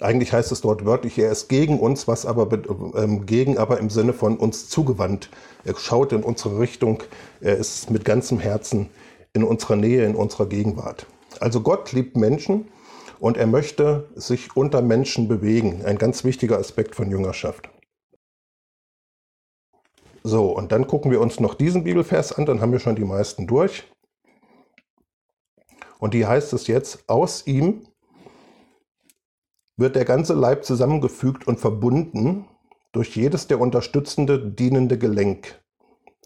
Eigentlich 0.00 0.32
heißt 0.32 0.50
es 0.50 0.62
dort 0.62 0.86
wörtlich, 0.86 1.18
er 1.18 1.30
ist 1.30 1.48
gegen 1.48 1.78
uns, 1.78 2.08
was 2.08 2.24
aber 2.24 2.48
ähm, 2.96 3.26
gegen, 3.26 3.58
aber 3.58 3.78
im 3.78 3.90
Sinne 3.90 4.14
von 4.14 4.38
uns 4.38 4.68
zugewandt. 4.68 5.28
Er 5.64 5.76
schaut 5.76 6.12
in 6.12 6.22
unsere 6.22 6.58
Richtung, 6.58 7.02
er 7.40 7.56
ist 7.56 7.90
mit 7.90 8.04
ganzem 8.04 8.38
Herzen 8.38 8.88
in 9.34 9.44
unserer 9.44 9.76
Nähe, 9.76 10.06
in 10.06 10.14
unserer 10.14 10.46
Gegenwart. 10.46 11.06
Also 11.38 11.60
Gott 11.60 11.92
liebt 11.92 12.16
Menschen 12.16 12.68
und 13.18 13.36
er 13.36 13.46
möchte 13.46 14.08
sich 14.14 14.56
unter 14.56 14.80
Menschen 14.80 15.28
bewegen. 15.28 15.84
Ein 15.84 15.98
ganz 15.98 16.24
wichtiger 16.24 16.58
Aspekt 16.58 16.94
von 16.94 17.10
Jüngerschaft. 17.10 17.68
So, 20.22 20.50
und 20.50 20.72
dann 20.72 20.86
gucken 20.86 21.10
wir 21.10 21.20
uns 21.20 21.40
noch 21.40 21.54
diesen 21.54 21.84
Bibelvers 21.84 22.32
an, 22.32 22.46
dann 22.46 22.60
haben 22.60 22.72
wir 22.72 22.80
schon 22.80 22.96
die 22.96 23.04
meisten 23.04 23.46
durch. 23.46 23.84
Und 25.98 26.14
die 26.14 26.26
heißt 26.26 26.54
es 26.54 26.66
jetzt, 26.66 27.04
aus 27.06 27.46
ihm 27.46 27.86
wird 29.80 29.96
der 29.96 30.04
ganze 30.04 30.34
Leib 30.34 30.64
zusammengefügt 30.64 31.46
und 31.48 31.58
verbunden 31.58 32.46
durch 32.92 33.16
jedes 33.16 33.46
der 33.46 33.60
unterstützende, 33.60 34.38
dienende 34.38 34.98
Gelenk, 34.98 35.58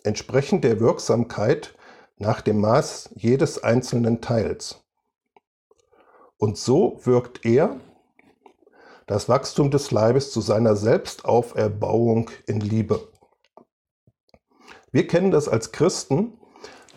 entsprechend 0.02 0.64
der 0.64 0.80
Wirksamkeit 0.80 1.74
nach 2.18 2.40
dem 2.40 2.60
Maß 2.60 3.10
jedes 3.14 3.62
einzelnen 3.62 4.20
Teils. 4.20 4.82
Und 6.36 6.58
so 6.58 7.00
wirkt 7.04 7.44
er 7.44 7.80
das 9.06 9.28
Wachstum 9.28 9.70
des 9.70 9.90
Leibes 9.92 10.32
zu 10.32 10.40
seiner 10.40 10.74
Selbstauferbauung 10.74 12.30
in 12.46 12.60
Liebe. 12.60 13.08
Wir 14.90 15.06
kennen 15.06 15.30
das 15.30 15.48
als 15.48 15.70
Christen, 15.70 16.38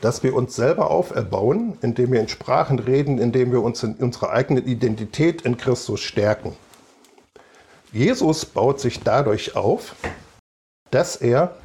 dass 0.02 0.24
wir 0.24 0.36
uns 0.36 0.56
selber 0.56 0.92
auferbauen, 0.92 1.78
indem 1.82 2.12
wir 2.12 2.20
in 2.20 2.28
Sprachen 2.28 2.80
reden, 2.80 3.18
indem 3.18 3.52
wir 3.52 3.64
uns 3.64 3.84
in 3.84 3.96
unserer 3.96 4.32
eigenen 4.32 4.66
Identität 4.66 5.42
in 5.42 5.58
Christus 5.58 6.00
stärken. 6.00 6.56
Jesus 7.92 8.46
baut 8.46 8.80
sich 8.80 9.02
dadurch 9.02 9.56
auf, 9.56 9.96
dass 10.92 11.16
er 11.16 11.56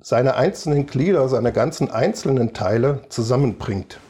seine 0.00 0.34
einzelnen 0.34 0.86
Glieder, 0.86 1.28
seine 1.28 1.52
ganzen 1.52 1.90
einzelnen 1.90 2.54
Teile 2.54 3.02
zusammenbringt. 3.08 4.00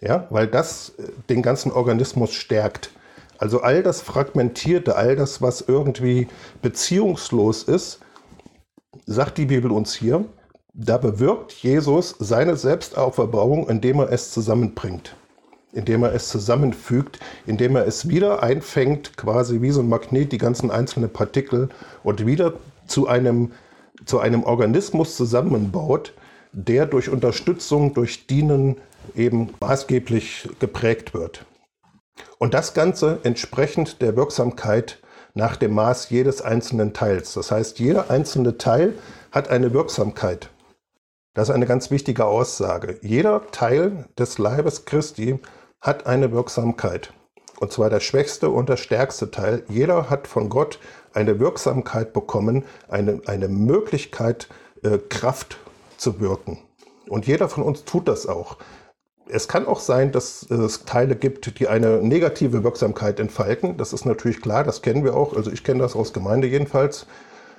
Ja, 0.00 0.26
weil 0.28 0.46
das 0.46 0.92
äh, 0.98 1.04
den 1.30 1.40
ganzen 1.40 1.72
Organismus 1.72 2.34
stärkt. 2.34 2.90
Also 3.38 3.62
all 3.62 3.82
das 3.82 4.02
Fragmentierte, 4.02 4.96
all 4.96 5.16
das, 5.16 5.40
was 5.40 5.62
irgendwie 5.62 6.28
beziehungslos 6.60 7.62
ist, 7.62 8.00
sagt 9.06 9.38
die 9.38 9.46
Bibel 9.46 9.70
uns 9.70 9.94
hier, 9.94 10.24
da 10.74 10.98
bewirkt 10.98 11.52
Jesus 11.52 12.16
seine 12.18 12.56
Selbstauferbauung, 12.56 13.68
indem 13.68 14.00
er 14.00 14.10
es 14.10 14.32
zusammenbringt, 14.32 15.14
indem 15.72 16.02
er 16.02 16.12
es 16.12 16.28
zusammenfügt, 16.28 17.20
indem 17.46 17.76
er 17.76 17.86
es 17.86 18.08
wieder 18.08 18.42
einfängt, 18.42 19.16
quasi 19.16 19.62
wie 19.62 19.70
so 19.70 19.80
ein 19.80 19.88
Magnet, 19.88 20.32
die 20.32 20.38
ganzen 20.38 20.72
einzelnen 20.72 21.10
Partikel 21.10 21.68
und 22.02 22.26
wieder 22.26 22.54
zu 22.88 23.06
einem, 23.06 23.52
zu 24.04 24.18
einem 24.18 24.42
Organismus 24.42 25.16
zusammenbaut, 25.16 26.12
der 26.52 26.86
durch 26.86 27.08
Unterstützung, 27.08 27.94
durch 27.94 28.26
Dienen 28.26 28.76
eben 29.14 29.50
maßgeblich 29.60 30.48
geprägt 30.58 31.14
wird. 31.14 31.46
Und 32.38 32.52
das 32.52 32.74
Ganze 32.74 33.20
entsprechend 33.22 34.02
der 34.02 34.16
Wirksamkeit 34.16 34.98
nach 35.34 35.56
dem 35.56 35.74
Maß 35.74 36.10
jedes 36.10 36.42
einzelnen 36.42 36.92
Teils. 36.92 37.34
Das 37.34 37.50
heißt, 37.50 37.78
jeder 37.78 38.10
einzelne 38.10 38.58
Teil 38.58 38.94
hat 39.32 39.48
eine 39.48 39.72
Wirksamkeit. 39.72 40.50
Das 41.34 41.48
ist 41.48 41.54
eine 41.54 41.66
ganz 41.66 41.90
wichtige 41.90 42.26
Aussage. 42.26 42.98
Jeder 43.02 43.42
Teil 43.50 44.06
des 44.16 44.38
Leibes 44.38 44.84
Christi 44.84 45.40
hat 45.80 46.06
eine 46.06 46.30
Wirksamkeit. 46.30 47.12
Und 47.58 47.72
zwar 47.72 47.90
der 47.90 47.98
schwächste 47.98 48.50
und 48.50 48.68
der 48.68 48.76
stärkste 48.76 49.32
Teil. 49.32 49.64
Jeder 49.68 50.10
hat 50.10 50.28
von 50.28 50.48
Gott 50.48 50.78
eine 51.12 51.40
Wirksamkeit 51.40 52.12
bekommen, 52.12 52.64
eine, 52.88 53.20
eine 53.26 53.48
Möglichkeit, 53.48 54.48
äh, 54.84 54.98
Kraft 54.98 55.58
zu 55.96 56.20
wirken. 56.20 56.58
Und 57.08 57.26
jeder 57.26 57.48
von 57.48 57.64
uns 57.64 57.84
tut 57.84 58.06
das 58.06 58.26
auch. 58.26 58.56
es 59.28 59.48
kann 59.48 59.66
auch 59.66 59.80
sein, 59.80 60.12
dass 60.12 60.48
es 60.50 60.84
Teile 60.84 61.16
gibt, 61.16 61.58
die 61.58 61.66
eine 61.66 62.02
negative 62.02 62.62
Wirksamkeit 62.62 63.18
entfalten. 63.18 63.76
Das 63.76 63.92
ist 63.92 64.04
natürlich 64.04 64.40
klar, 64.40 64.62
das 64.62 64.82
kennen 64.82 65.02
wir 65.02 65.16
auch. 65.16 65.34
Also 65.34 65.50
ich 65.50 65.64
kenne 65.64 65.80
das 65.80 65.96
aus 65.96 66.12
Gemeinde 66.12 66.46
jedenfalls, 66.46 67.06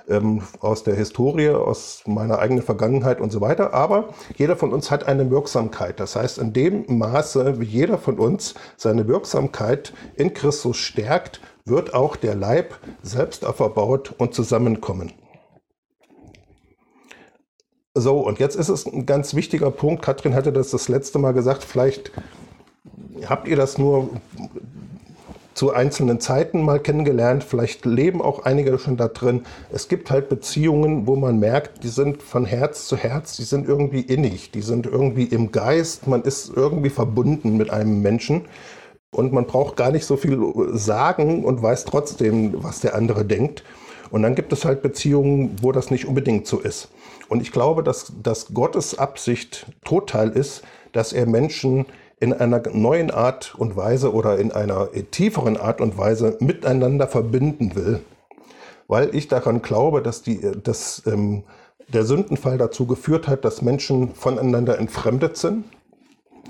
ähm, 0.08 0.42
aus 0.60 0.84
der 0.84 0.94
Historie, 0.94 1.50
aus 1.50 2.02
meiner 2.06 2.38
eigenen 2.38 2.62
Vergangenheit 2.62 3.20
und 3.20 3.30
so 3.32 3.40
weiter. 3.40 3.74
Aber 3.74 4.10
jeder 4.36 4.56
von 4.56 4.72
uns 4.72 4.90
hat 4.90 5.06
eine 5.06 5.30
Wirksamkeit. 5.30 6.00
Das 6.00 6.16
heißt, 6.16 6.38
in 6.38 6.52
dem 6.52 6.84
Maße, 6.86 7.60
wie 7.60 7.64
jeder 7.64 7.98
von 7.98 8.18
uns 8.18 8.54
seine 8.76 9.08
Wirksamkeit 9.08 9.92
in 10.14 10.34
Christus 10.34 10.76
stärkt, 10.76 11.40
wird 11.64 11.94
auch 11.94 12.16
der 12.16 12.34
Leib 12.34 12.74
selbst 13.02 13.44
auferbaut 13.44 14.14
und 14.18 14.34
zusammenkommen. 14.34 15.12
So, 17.94 18.20
und 18.20 18.38
jetzt 18.38 18.56
ist 18.56 18.68
es 18.68 18.86
ein 18.86 19.06
ganz 19.06 19.34
wichtiger 19.34 19.70
Punkt. 19.70 20.02
Katrin 20.02 20.34
hatte 20.34 20.52
das 20.52 20.70
das 20.70 20.88
letzte 20.88 21.18
Mal 21.18 21.32
gesagt. 21.32 21.64
Vielleicht 21.64 22.12
habt 23.26 23.48
ihr 23.48 23.56
das 23.56 23.78
nur 23.78 24.10
zu 25.56 25.72
einzelnen 25.72 26.20
Zeiten 26.20 26.60
mal 26.60 26.78
kennengelernt. 26.78 27.42
Vielleicht 27.42 27.86
leben 27.86 28.20
auch 28.20 28.44
einige 28.44 28.78
schon 28.78 28.98
da 28.98 29.08
drin. 29.08 29.44
Es 29.72 29.88
gibt 29.88 30.10
halt 30.10 30.28
Beziehungen, 30.28 31.06
wo 31.06 31.16
man 31.16 31.38
merkt, 31.38 31.82
die 31.82 31.88
sind 31.88 32.22
von 32.22 32.44
Herz 32.44 32.86
zu 32.86 32.96
Herz, 32.98 33.38
die 33.38 33.44
sind 33.44 33.66
irgendwie 33.66 34.02
innig, 34.02 34.50
die 34.50 34.60
sind 34.60 34.84
irgendwie 34.84 35.24
im 35.24 35.52
Geist. 35.52 36.06
Man 36.08 36.20
ist 36.22 36.52
irgendwie 36.54 36.90
verbunden 36.90 37.56
mit 37.56 37.70
einem 37.70 38.02
Menschen. 38.02 38.42
Und 39.10 39.32
man 39.32 39.46
braucht 39.46 39.76
gar 39.76 39.90
nicht 39.90 40.04
so 40.04 40.18
viel 40.18 40.38
sagen 40.74 41.42
und 41.42 41.62
weiß 41.62 41.86
trotzdem, 41.86 42.62
was 42.62 42.80
der 42.80 42.94
andere 42.94 43.24
denkt. 43.24 43.64
Und 44.10 44.22
dann 44.22 44.34
gibt 44.34 44.52
es 44.52 44.66
halt 44.66 44.82
Beziehungen, 44.82 45.56
wo 45.62 45.72
das 45.72 45.90
nicht 45.90 46.06
unbedingt 46.06 46.46
so 46.46 46.60
ist. 46.60 46.90
Und 47.30 47.40
ich 47.40 47.50
glaube, 47.50 47.82
dass, 47.82 48.12
dass 48.22 48.52
Gottes 48.52 48.98
Absicht 48.98 49.66
total 49.86 50.28
ist, 50.28 50.64
dass 50.92 51.14
er 51.14 51.24
Menschen 51.24 51.86
in 52.18 52.32
einer 52.32 52.62
neuen 52.72 53.10
Art 53.10 53.54
und 53.56 53.76
Weise 53.76 54.12
oder 54.12 54.38
in 54.38 54.52
einer 54.52 54.90
tieferen 55.10 55.56
Art 55.56 55.80
und 55.80 55.98
Weise 55.98 56.36
miteinander 56.40 57.08
verbinden 57.08 57.74
will. 57.74 58.00
Weil 58.88 59.14
ich 59.14 59.28
daran 59.28 59.62
glaube, 59.62 60.00
dass, 60.00 60.22
die, 60.22 60.40
dass 60.62 61.02
ähm, 61.06 61.42
der 61.88 62.04
Sündenfall 62.04 62.58
dazu 62.58 62.86
geführt 62.86 63.28
hat, 63.28 63.44
dass 63.44 63.62
Menschen 63.62 64.14
voneinander 64.14 64.78
entfremdet 64.78 65.36
sind. 65.36 65.64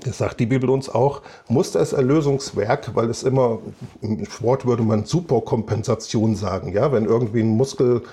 Das 0.03 0.19
sagt 0.19 0.39
die 0.39 0.45
Bibel 0.45 0.69
uns 0.69 0.89
auch, 0.89 1.21
muss 1.47 1.71
das 1.71 1.91
Erlösungswerk, 1.91 2.95
weil 2.95 3.09
es 3.09 3.23
immer, 3.23 3.59
im 4.01 4.25
Sport 4.25 4.65
würde 4.65 4.83
man 4.83 5.05
Superkompensation 5.05 6.35
sagen, 6.35 6.71
ja, 6.71 6.91
wenn 6.91 7.05
irgendwie 7.05 7.41
ein 7.41 7.57
Muskel 7.57 8.03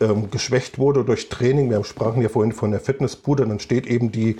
ähm, 0.00 0.30
geschwächt 0.30 0.78
wurde 0.78 1.04
durch 1.04 1.28
Training. 1.28 1.70
Wir 1.70 1.82
sprachen 1.84 2.22
ja 2.22 2.28
vorhin 2.28 2.52
von 2.52 2.70
der 2.70 2.80
Fitnessbude, 2.80 3.46
dann 3.46 3.60
steht 3.60 3.86
eben 3.86 4.12
die, 4.12 4.36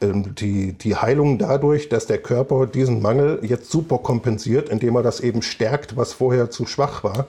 die, 0.00 0.72
die 0.72 0.96
Heilung 0.96 1.38
dadurch, 1.38 1.88
dass 1.88 2.06
der 2.06 2.18
Körper 2.18 2.66
diesen 2.66 3.02
Mangel 3.02 3.40
jetzt 3.42 3.70
super 3.70 3.98
kompensiert, 3.98 4.68
indem 4.68 4.96
er 4.96 5.02
das 5.02 5.20
eben 5.20 5.42
stärkt, 5.42 5.96
was 5.96 6.12
vorher 6.12 6.50
zu 6.50 6.66
schwach 6.66 7.04
war. 7.04 7.26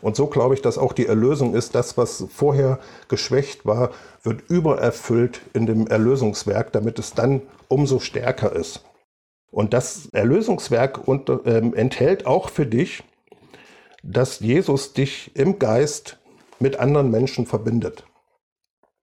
Und 0.00 0.16
so 0.16 0.26
glaube 0.26 0.54
ich, 0.54 0.62
dass 0.62 0.76
auch 0.76 0.92
die 0.92 1.06
Erlösung 1.06 1.54
ist, 1.54 1.74
das, 1.74 1.96
was 1.96 2.26
vorher 2.28 2.78
geschwächt 3.08 3.64
war, 3.64 3.90
wird 4.22 4.42
übererfüllt 4.50 5.40
in 5.54 5.66
dem 5.66 5.86
Erlösungswerk, 5.86 6.72
damit 6.72 6.98
es 6.98 7.14
dann 7.14 7.42
umso 7.68 8.00
stärker 8.00 8.54
ist. 8.54 8.84
Und 9.50 9.72
das 9.72 10.08
Erlösungswerk 10.12 11.06
unter, 11.06 11.40
ähm, 11.46 11.74
enthält 11.74 12.26
auch 12.26 12.50
für 12.50 12.66
dich, 12.66 13.02
dass 14.02 14.40
Jesus 14.40 14.92
dich 14.92 15.30
im 15.34 15.58
Geist 15.58 16.18
mit 16.58 16.78
anderen 16.78 17.10
Menschen 17.10 17.46
verbindet. 17.46 18.04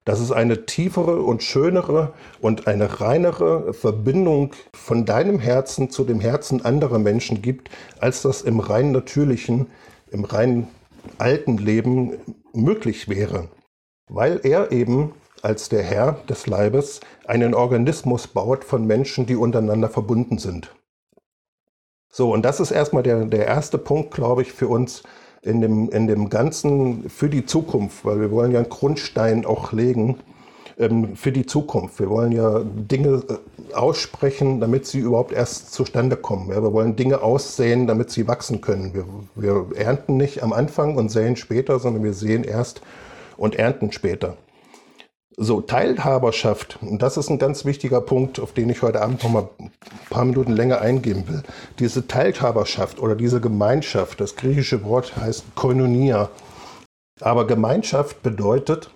Dass 0.03 0.19
es 0.19 0.31
eine 0.31 0.65
tiefere 0.65 1.21
und 1.21 1.43
schönere 1.43 2.13
und 2.41 2.67
eine 2.67 3.01
reinere 3.01 3.73
Verbindung 3.73 4.53
von 4.73 5.05
deinem 5.05 5.39
Herzen 5.39 5.89
zu 5.91 6.03
dem 6.03 6.19
Herzen 6.19 6.65
anderer 6.65 6.97
Menschen 6.97 7.41
gibt, 7.41 7.69
als 7.99 8.23
das 8.23 8.41
im 8.41 8.59
rein 8.59 8.91
natürlichen, 8.91 9.67
im 10.09 10.23
rein 10.23 10.67
alten 11.17 11.57
Leben 11.57 12.17
möglich 12.53 13.09
wäre. 13.09 13.49
Weil 14.09 14.39
er 14.43 14.71
eben 14.71 15.13
als 15.41 15.69
der 15.69 15.83
Herr 15.83 16.13
des 16.29 16.47
Leibes 16.47 16.99
einen 17.25 17.53
Organismus 17.53 18.27
baut 18.27 18.63
von 18.63 18.85
Menschen, 18.85 19.25
die 19.25 19.35
untereinander 19.35 19.89
verbunden 19.89 20.37
sind. 20.37 20.73
So, 22.09 22.33
und 22.33 22.43
das 22.43 22.59
ist 22.59 22.71
erstmal 22.71 23.03
der, 23.03 23.25
der 23.25 23.47
erste 23.47 23.77
Punkt, 23.77 24.13
glaube 24.13 24.41
ich, 24.41 24.51
für 24.51 24.67
uns, 24.67 25.03
in 25.41 25.61
dem, 25.61 25.89
in 25.89 26.07
dem 26.07 26.29
Ganzen 26.29 27.09
für 27.09 27.29
die 27.29 27.45
Zukunft, 27.45 28.05
weil 28.05 28.19
wir 28.19 28.31
wollen 28.31 28.51
ja 28.51 28.59
einen 28.59 28.69
Grundstein 28.69 29.45
auch 29.45 29.71
legen 29.73 30.17
ähm, 30.77 31.15
für 31.15 31.31
die 31.31 31.45
Zukunft. 31.45 31.99
Wir 31.99 32.09
wollen 32.09 32.31
ja 32.31 32.61
Dinge 32.63 33.23
äh, 33.27 33.73
aussprechen, 33.73 34.59
damit 34.59 34.85
sie 34.85 34.99
überhaupt 34.99 35.31
erst 35.31 35.73
zustande 35.73 36.15
kommen. 36.15 36.49
Ja, 36.49 36.61
wir 36.61 36.73
wollen 36.73 36.95
Dinge 36.95 37.21
aussehen, 37.21 37.87
damit 37.87 38.11
sie 38.11 38.27
wachsen 38.27 38.61
können. 38.61 38.93
Wir, 38.93 39.05
wir 39.35 39.77
ernten 39.77 40.17
nicht 40.17 40.43
am 40.43 40.53
Anfang 40.53 40.95
und 40.95 41.09
säen 41.09 41.35
später, 41.35 41.79
sondern 41.79 42.03
wir 42.03 42.13
sehen 42.13 42.43
erst 42.43 42.81
und 43.37 43.55
ernten 43.55 43.91
später. 43.91 44.37
So, 45.37 45.61
Teilhaberschaft, 45.61 46.79
und 46.81 47.01
das 47.01 47.15
ist 47.15 47.29
ein 47.29 47.39
ganz 47.39 47.63
wichtiger 47.63 48.01
Punkt, 48.01 48.39
auf 48.39 48.51
den 48.51 48.69
ich 48.69 48.81
heute 48.81 49.01
Abend 49.01 49.23
noch 49.23 49.29
mal 49.29 49.49
ein 49.59 49.71
paar 50.09 50.25
Minuten 50.25 50.51
länger 50.51 50.81
eingehen 50.81 51.27
will. 51.27 51.41
Diese 51.79 52.05
Teilhaberschaft 52.05 52.99
oder 52.99 53.15
diese 53.15 53.39
Gemeinschaft, 53.39 54.19
das 54.19 54.35
griechische 54.35 54.83
Wort 54.83 55.15
heißt 55.15 55.55
Koinonia. 55.55 56.29
Aber 57.21 57.47
Gemeinschaft 57.47 58.21
bedeutet, 58.23 58.91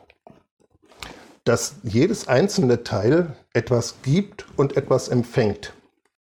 dass 1.45 1.75
jedes 1.83 2.27
einzelne 2.27 2.83
Teil 2.83 3.35
etwas 3.53 3.95
gibt 4.03 4.45
und 4.57 4.75
etwas 4.75 5.07
empfängt. 5.07 5.73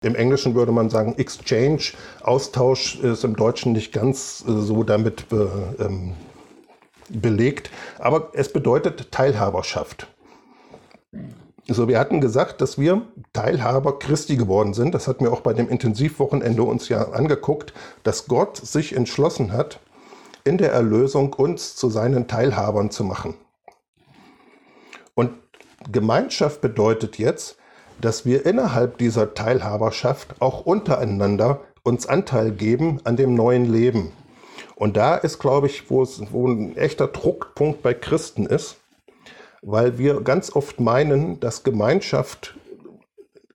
Im 0.02 0.14
Englischen 0.14 0.54
würde 0.54 0.72
man 0.72 0.90
sagen 0.90 1.14
Exchange, 1.16 1.92
Austausch 2.22 2.96
ist 3.00 3.24
im 3.24 3.34
Deutschen 3.34 3.72
nicht 3.72 3.92
ganz 3.92 4.44
äh, 4.46 4.52
so 4.60 4.82
damit 4.82 5.24
ähm, 5.32 6.12
belegt, 7.08 7.70
aber 7.98 8.30
es 8.34 8.52
bedeutet 8.52 9.12
Teilhaberschaft. 9.12 10.08
So, 11.68 11.88
wir 11.88 11.98
hatten 11.98 12.20
gesagt, 12.20 12.60
dass 12.60 12.78
wir 12.78 13.02
Teilhaber 13.32 13.98
Christi 13.98 14.36
geworden 14.36 14.72
sind. 14.72 14.94
Das 14.94 15.08
hatten 15.08 15.24
wir 15.24 15.32
auch 15.32 15.40
bei 15.40 15.52
dem 15.52 15.68
Intensivwochenende 15.68 16.62
uns 16.62 16.88
ja 16.88 17.10
angeguckt, 17.10 17.72
dass 18.04 18.28
Gott 18.28 18.56
sich 18.56 18.94
entschlossen 18.94 19.52
hat, 19.52 19.80
in 20.44 20.58
der 20.58 20.72
Erlösung 20.72 21.32
uns 21.32 21.74
zu 21.74 21.90
seinen 21.90 22.28
Teilhabern 22.28 22.92
zu 22.92 23.02
machen. 23.02 23.34
Und 25.14 25.32
Gemeinschaft 25.90 26.60
bedeutet 26.60 27.18
jetzt, 27.18 27.56
dass 28.00 28.24
wir 28.24 28.46
innerhalb 28.46 28.98
dieser 28.98 29.34
Teilhaberschaft 29.34 30.40
auch 30.40 30.64
untereinander 30.66 31.60
uns 31.82 32.06
Anteil 32.06 32.52
geben 32.52 33.00
an 33.04 33.16
dem 33.16 33.34
neuen 33.34 33.64
Leben. 33.64 34.12
Und 34.76 34.98
da 34.98 35.16
ist, 35.16 35.38
glaube 35.38 35.66
ich, 35.68 35.90
wo 35.90 36.02
es 36.02 36.20
wo 36.30 36.46
ein 36.46 36.76
echter 36.76 37.08
Druckpunkt 37.08 37.82
bei 37.82 37.94
Christen 37.94 38.44
ist, 38.44 38.76
weil 39.62 39.96
wir 39.96 40.20
ganz 40.20 40.54
oft 40.54 40.80
meinen, 40.80 41.40
dass 41.40 41.64
Gemeinschaft 41.64 42.56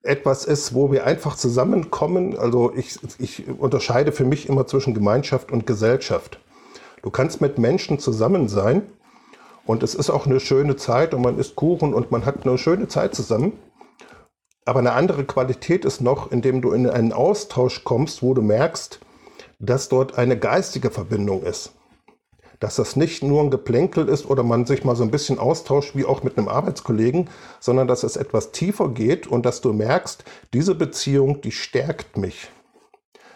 etwas 0.01 0.45
ist, 0.45 0.73
wo 0.73 0.91
wir 0.91 1.05
einfach 1.05 1.35
zusammenkommen. 1.35 2.37
Also 2.37 2.73
ich, 2.75 2.97
ich 3.19 3.47
unterscheide 3.47 4.11
für 4.11 4.25
mich 4.25 4.49
immer 4.49 4.65
zwischen 4.65 4.95
Gemeinschaft 4.95 5.51
und 5.51 5.67
Gesellschaft. 5.67 6.39
Du 7.03 7.11
kannst 7.11 7.39
mit 7.39 7.59
Menschen 7.59 7.99
zusammen 7.99 8.47
sein 8.47 8.81
und 9.63 9.83
es 9.83 9.93
ist 9.93 10.09
auch 10.09 10.25
eine 10.25 10.39
schöne 10.39 10.75
Zeit 10.75 11.13
und 11.13 11.21
man 11.21 11.37
isst 11.37 11.55
Kuchen 11.55 11.93
und 11.93 12.09
man 12.09 12.25
hat 12.25 12.47
eine 12.47 12.57
schöne 12.57 12.87
Zeit 12.87 13.13
zusammen. 13.13 13.53
Aber 14.65 14.79
eine 14.79 14.93
andere 14.93 15.23
Qualität 15.23 15.85
ist 15.85 16.01
noch, 16.01 16.31
indem 16.31 16.63
du 16.63 16.71
in 16.71 16.89
einen 16.89 17.13
Austausch 17.13 17.83
kommst, 17.83 18.23
wo 18.23 18.33
du 18.33 18.41
merkst, 18.41 18.99
dass 19.61 19.89
dort 19.89 20.17
eine 20.17 20.37
geistige 20.37 20.89
Verbindung 20.89 21.43
ist. 21.43 21.73
Dass 22.59 22.75
das 22.75 22.95
nicht 22.95 23.23
nur 23.23 23.41
ein 23.41 23.51
Geplänkel 23.51 24.07
ist 24.07 24.29
oder 24.29 24.43
man 24.43 24.65
sich 24.65 24.83
mal 24.83 24.95
so 24.95 25.03
ein 25.03 25.11
bisschen 25.11 25.39
austauscht 25.39 25.95
wie 25.95 26.05
auch 26.05 26.23
mit 26.23 26.37
einem 26.37 26.47
Arbeitskollegen, 26.47 27.29
sondern 27.59 27.87
dass 27.87 28.03
es 28.03 28.15
etwas 28.15 28.51
tiefer 28.51 28.89
geht 28.89 29.27
und 29.27 29.45
dass 29.45 29.61
du 29.61 29.73
merkst, 29.73 30.23
diese 30.53 30.75
Beziehung, 30.75 31.41
die 31.41 31.51
stärkt 31.51 32.17
mich. 32.17 32.49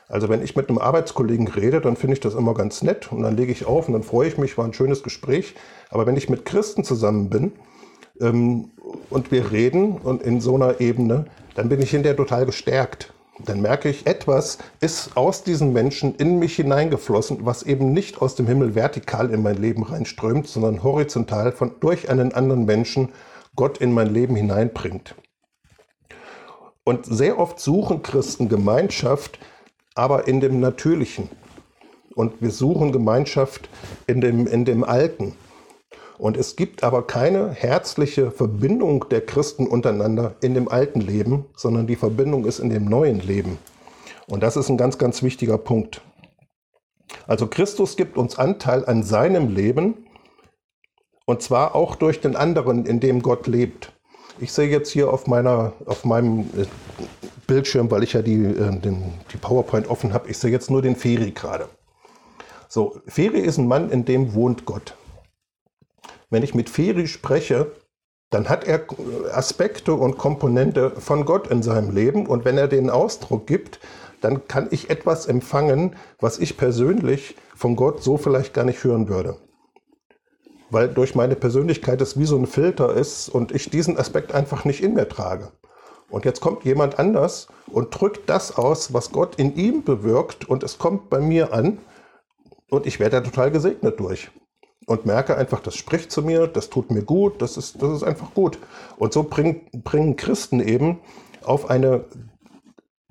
Also 0.07 0.29
wenn 0.29 0.43
ich 0.43 0.55
mit 0.55 0.69
einem 0.69 0.77
Arbeitskollegen 0.77 1.47
rede, 1.47 1.81
dann 1.81 1.95
finde 1.95 2.13
ich 2.13 2.19
das 2.19 2.35
immer 2.35 2.53
ganz 2.53 2.83
nett 2.83 3.11
und 3.11 3.23
dann 3.23 3.35
lege 3.35 3.51
ich 3.51 3.65
auf 3.65 3.87
und 3.87 3.93
dann 3.93 4.03
freue 4.03 4.27
ich 4.27 4.37
mich, 4.37 4.57
war 4.57 4.65
ein 4.65 4.73
schönes 4.73 5.01
Gespräch. 5.01 5.55
Aber 5.89 6.05
wenn 6.05 6.17
ich 6.17 6.29
mit 6.29 6.45
Christen 6.45 6.83
zusammen 6.83 7.29
bin 7.31 7.53
ähm, 8.21 8.71
und 9.09 9.31
wir 9.31 9.51
reden 9.51 9.97
und 9.97 10.21
in 10.21 10.41
so 10.41 10.55
einer 10.55 10.79
Ebene, 10.79 11.25
dann 11.55 11.69
bin 11.69 11.81
ich 11.81 11.89
hinterher 11.89 12.17
total 12.17 12.45
gestärkt 12.45 13.14
dann 13.43 13.61
merke 13.61 13.89
ich, 13.89 14.07
etwas 14.07 14.59
ist 14.79 15.17
aus 15.17 15.43
diesen 15.43 15.73
Menschen 15.73 16.15
in 16.15 16.39
mich 16.39 16.55
hineingeflossen, 16.55 17.45
was 17.45 17.63
eben 17.63 17.91
nicht 17.91 18.21
aus 18.21 18.35
dem 18.35 18.47
Himmel 18.47 18.75
vertikal 18.75 19.29
in 19.31 19.43
mein 19.43 19.57
Leben 19.57 19.83
reinströmt, 19.83 20.47
sondern 20.47 20.83
horizontal 20.83 21.51
von 21.51 21.75
durch 21.81 22.09
einen 22.09 22.33
anderen 22.33 22.65
Menschen 22.65 23.09
Gott 23.55 23.79
in 23.79 23.93
mein 23.93 24.13
Leben 24.13 24.35
hineinbringt. 24.35 25.15
Und 26.85 27.05
sehr 27.05 27.39
oft 27.39 27.59
suchen 27.59 28.03
Christen 28.03 28.47
Gemeinschaft, 28.47 29.39
aber 29.95 30.27
in 30.27 30.39
dem 30.39 30.59
Natürlichen. 30.59 31.29
Und 32.13 32.41
wir 32.41 32.51
suchen 32.51 32.91
Gemeinschaft 32.91 33.69
in 34.07 34.21
dem, 34.21 34.47
in 34.47 34.63
dem 34.63 34.83
Alten. 34.83 35.35
Und 36.17 36.37
es 36.37 36.55
gibt 36.55 36.83
aber 36.83 37.05
keine 37.05 37.51
herzliche 37.51 38.31
Verbindung 38.31 39.05
der 39.09 39.25
Christen 39.25 39.67
untereinander 39.67 40.35
in 40.41 40.53
dem 40.53 40.69
alten 40.69 41.01
Leben, 41.01 41.45
sondern 41.55 41.87
die 41.87 41.97
Verbindung 41.97 42.45
ist 42.45 42.59
in 42.59 42.69
dem 42.69 42.85
neuen 42.85 43.19
Leben. 43.19 43.57
Und 44.27 44.41
das 44.41 44.55
ist 44.55 44.69
ein 44.69 44.77
ganz, 44.77 44.97
ganz 44.97 45.23
wichtiger 45.23 45.57
Punkt. 45.57 46.01
Also 47.27 47.47
Christus 47.47 47.97
gibt 47.97 48.17
uns 48.17 48.37
Anteil 48.37 48.85
an 48.85 49.03
seinem 49.03 49.53
Leben 49.53 50.05
und 51.25 51.41
zwar 51.41 51.75
auch 51.75 51.95
durch 51.95 52.21
den 52.21 52.35
anderen, 52.35 52.85
in 52.85 52.99
dem 52.99 53.21
Gott 53.21 53.47
lebt. 53.47 53.91
Ich 54.39 54.51
sehe 54.51 54.69
jetzt 54.69 54.91
hier 54.91 55.11
auf, 55.11 55.27
meiner, 55.27 55.73
auf 55.85 56.05
meinem 56.05 56.41
äh, 56.57 56.65
Bildschirm, 57.47 57.89
weil 57.89 58.03
ich 58.03 58.13
ja 58.13 58.21
die, 58.21 58.43
äh, 58.43 58.79
den, 58.79 59.13
die 59.31 59.37
PowerPoint 59.37 59.87
offen 59.89 60.13
habe, 60.13 60.29
ich 60.29 60.37
sehe 60.37 60.51
jetzt 60.51 60.69
nur 60.69 60.81
den 60.81 60.95
Feri 60.95 61.31
gerade. 61.31 61.67
So, 62.67 62.99
Feri 63.07 63.39
ist 63.39 63.57
ein 63.57 63.67
Mann, 63.67 63.89
in 63.91 64.05
dem 64.05 64.33
wohnt 64.33 64.65
Gott. 64.65 64.95
Wenn 66.29 66.43
ich 66.43 66.55
mit 66.55 66.69
Feri 66.69 67.07
spreche, 67.07 67.71
dann 68.29 68.49
hat 68.49 68.65
er 68.65 68.85
Aspekte 69.31 69.93
und 69.93 70.17
Komponente 70.17 70.91
von 70.91 71.25
Gott 71.25 71.47
in 71.47 71.63
seinem 71.63 71.93
Leben 71.93 72.25
und 72.25 72.43
wenn 72.43 72.57
er 72.57 72.67
den 72.67 72.89
Ausdruck 72.89 73.47
gibt, 73.47 73.79
dann 74.21 74.47
kann 74.47 74.67
ich 74.71 74.89
etwas 74.89 75.27
empfangen, 75.27 75.95
was 76.19 76.39
ich 76.39 76.57
persönlich 76.57 77.35
von 77.55 77.75
Gott 77.75 78.03
so 78.03 78.17
vielleicht 78.17 78.53
gar 78.53 78.65
nicht 78.65 78.83
hören 78.83 79.07
würde. 79.07 79.37
Weil 80.71 80.89
durch 80.89 81.13
meine 81.13 81.35
Persönlichkeit 81.35 82.01
es 82.01 82.17
wie 82.17 82.25
so 82.25 82.35
ein 82.35 82.47
Filter 82.47 82.93
ist 82.93 83.29
und 83.29 83.51
ich 83.51 83.69
diesen 83.69 83.97
Aspekt 83.97 84.33
einfach 84.33 84.65
nicht 84.65 84.81
in 84.81 84.95
mir 84.95 85.07
trage. 85.07 85.51
Und 86.09 86.25
jetzt 86.25 86.41
kommt 86.41 86.65
jemand 86.65 86.97
anders 86.97 87.47
und 87.67 87.99
drückt 87.99 88.29
das 88.29 88.57
aus, 88.57 88.93
was 88.93 89.11
Gott 89.11 89.35
in 89.35 89.55
ihm 89.55 89.83
bewirkt 89.83 90.49
und 90.49 90.63
es 90.63 90.77
kommt 90.77 91.09
bei 91.09 91.19
mir 91.19 91.53
an 91.53 91.77
und 92.69 92.87
ich 92.87 92.99
werde 92.99 93.17
da 93.17 93.21
total 93.21 93.51
gesegnet 93.51 93.99
durch 93.99 94.29
und 94.85 95.05
merke 95.05 95.35
einfach, 95.37 95.59
das 95.59 95.75
spricht 95.75 96.11
zu 96.11 96.21
mir, 96.21 96.47
das 96.47 96.69
tut 96.69 96.91
mir 96.91 97.03
gut, 97.03 97.41
das 97.41 97.57
ist, 97.57 97.81
das 97.81 97.91
ist 97.91 98.03
einfach 98.03 98.33
gut. 98.33 98.59
Und 98.97 99.13
so 99.13 99.23
bring, 99.23 99.61
bringen 99.83 100.15
Christen 100.15 100.59
eben 100.59 100.99
auf 101.43 101.69
eine, 101.69 102.05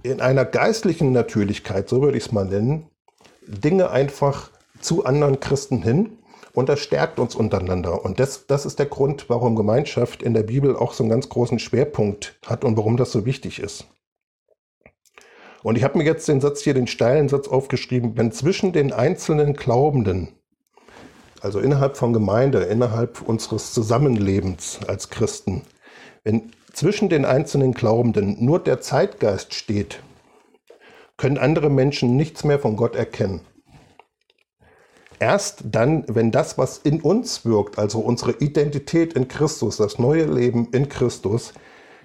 in 0.02 0.20
einer 0.20 0.44
geistlichen 0.44 1.12
Natürlichkeit, 1.12 1.88
so 1.88 2.00
würde 2.02 2.16
ich 2.16 2.26
es 2.26 2.32
mal 2.32 2.44
nennen, 2.44 2.88
Dinge 3.46 3.90
einfach 3.90 4.50
zu 4.80 5.04
anderen 5.04 5.40
Christen 5.40 5.82
hin 5.82 6.18
und 6.52 6.68
das 6.68 6.80
stärkt 6.80 7.18
uns 7.18 7.34
untereinander. 7.34 8.04
Und 8.04 8.20
das, 8.20 8.46
das 8.46 8.64
ist 8.64 8.78
der 8.78 8.86
Grund, 8.86 9.28
warum 9.28 9.56
Gemeinschaft 9.56 10.22
in 10.22 10.34
der 10.34 10.44
Bibel 10.44 10.76
auch 10.76 10.92
so 10.92 11.02
einen 11.02 11.10
ganz 11.10 11.28
großen 11.28 11.58
Schwerpunkt 11.58 12.38
hat 12.46 12.64
und 12.64 12.76
warum 12.76 12.96
das 12.96 13.10
so 13.10 13.24
wichtig 13.26 13.58
ist. 13.58 13.86
Und 15.62 15.76
ich 15.76 15.84
habe 15.84 15.98
mir 15.98 16.04
jetzt 16.04 16.28
den 16.28 16.42
Satz 16.42 16.60
hier, 16.60 16.74
den 16.74 16.86
steilen 16.86 17.28
Satz 17.28 17.48
aufgeschrieben, 17.48 18.16
wenn 18.16 18.30
zwischen 18.32 18.72
den 18.72 18.92
einzelnen 18.92 19.54
Glaubenden 19.54 20.28
also 21.44 21.60
innerhalb 21.60 21.98
von 21.98 22.14
Gemeinde, 22.14 22.60
innerhalb 22.60 23.20
unseres 23.20 23.74
Zusammenlebens 23.74 24.80
als 24.88 25.10
Christen, 25.10 25.62
wenn 26.24 26.52
zwischen 26.72 27.10
den 27.10 27.26
einzelnen 27.26 27.72
Glaubenden 27.72 28.42
nur 28.42 28.58
der 28.58 28.80
Zeitgeist 28.80 29.52
steht, 29.52 30.02
können 31.18 31.36
andere 31.36 31.68
Menschen 31.68 32.16
nichts 32.16 32.44
mehr 32.44 32.58
von 32.58 32.76
Gott 32.76 32.96
erkennen. 32.96 33.42
Erst 35.20 35.64
dann, 35.70 36.04
wenn 36.08 36.30
das, 36.30 36.56
was 36.56 36.78
in 36.78 37.02
uns 37.02 37.44
wirkt, 37.44 37.78
also 37.78 38.00
unsere 38.00 38.32
Identität 38.32 39.12
in 39.12 39.28
Christus, 39.28 39.76
das 39.76 39.98
neue 39.98 40.24
Leben 40.24 40.68
in 40.72 40.88
Christus, 40.88 41.52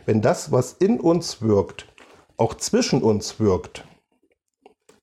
wenn 0.06 0.22
das, 0.22 0.52
was 0.52 0.74
in 0.74 1.00
uns 1.00 1.42
wirkt, 1.42 1.88
auch 2.36 2.56
zwischen 2.56 3.02
uns 3.02 3.40
wirkt, 3.40 3.86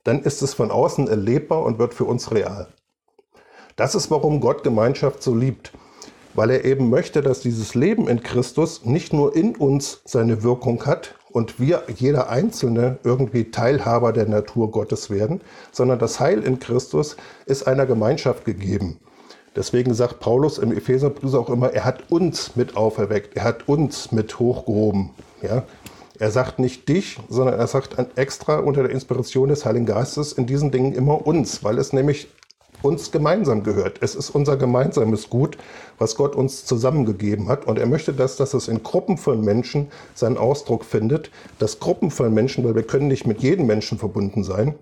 dann 0.05 0.22
ist 0.22 0.42
es 0.42 0.53
von 0.55 0.70
außen 0.70 1.09
erlebbar 1.09 1.64
und 1.64 1.79
wird 1.79 1.94
für 1.94 2.05
uns 2.05 2.31
real. 2.31 2.68
Das 3.77 3.95
ist, 3.95 4.11
warum 4.11 4.41
Gott 4.41 4.62
Gemeinschaft 4.62 5.23
so 5.23 5.35
liebt. 5.35 5.73
Weil 6.35 6.51
er 6.51 6.65
eben 6.65 6.91
möchte, 6.91 7.21
dass 7.21 7.41
dieses 7.41 7.75
Leben 7.75 8.09
in 8.09 8.23
Christus 8.23 8.85
nicht 8.85 9.12
nur 9.12 9.37
in 9.37 9.55
uns 9.55 10.01
seine 10.05 10.43
Wirkung 10.43 10.85
hat 10.87 11.15
und 11.31 11.61
wir, 11.61 11.83
jeder 11.95 12.31
Einzelne, 12.31 12.99
irgendwie 13.05 13.51
Teilhaber 13.51 14.15
der 14.15 14.27
Natur 14.27 14.71
Gottes 14.71 15.11
werden, 15.11 15.43
sondern 15.73 15.99
das 15.99 16.21
Heil 16.21 16.43
in 16.43 16.59
Christus 16.59 17.17
ist 17.45 17.67
einer 17.67 17.85
Gemeinschaft 17.85 18.47
gegeben. 18.47 18.99
Deswegen 19.55 19.93
sagt 19.93 20.21
Paulus 20.21 20.59
im 20.59 20.73
Epheserbrief 20.73 21.35
auch 21.35 21.51
immer, 21.51 21.73
er 21.73 21.85
hat 21.85 22.11
uns 22.11 22.57
mit 22.57 22.77
auferweckt, 22.77 23.37
er 23.37 23.45
hat 23.45 23.69
uns 23.69 24.12
mit 24.12 24.39
hochgehoben. 24.39 25.11
Ja? 25.43 25.65
Er 26.19 26.31
sagt 26.31 26.59
nicht 26.59 26.89
dich, 26.89 27.19
sondern 27.29 27.59
er 27.59 27.67
sagt 27.67 27.97
extra 28.17 28.59
unter 28.59 28.83
der 28.83 28.93
Inspiration 28.93 29.51
des 29.51 29.67
Heiligen 29.67 29.87
Geistes 29.87 30.33
in 30.33 30.47
diesen 30.47 30.71
Dingen 30.71 30.95
immer 30.95 31.27
uns, 31.27 31.62
weil 31.62 31.79
es 31.79 31.93
nämlich 31.93 32.29
uns 32.83 33.11
gemeinsam 33.11 33.62
gehört. 33.62 33.99
Es 34.01 34.15
ist 34.15 34.31
unser 34.31 34.57
gemeinsames 34.57 35.31
Gut, 35.31 35.59
was 35.99 36.17
Gott 36.17 36.37
uns 36.37 36.65
zusammengegeben 36.65 37.49
hat. 37.49 37.67
Und 37.67 37.79
er 37.79 37.87
möchte, 37.87 38.12
dass, 38.12 38.37
dass 38.37 38.55
es 38.55 38.69
in 38.69 38.83
Gruppen 38.83 39.19
von 39.19 39.43
Menschen 39.43 39.89
seinen 40.15 40.39
Ausdruck 40.39 40.85
findet. 40.85 41.31
Dass 41.59 41.81
Gruppen 41.81 42.11
von 42.11 42.33
Menschen, 42.33 42.65
weil 42.65 42.75
wir 42.75 42.83
können 42.83 43.09
nicht 43.09 43.27
mit 43.27 43.41
jedem 43.41 43.67
Menschen 43.67 43.99
verbunden 43.99 44.45
sein, 44.45 44.75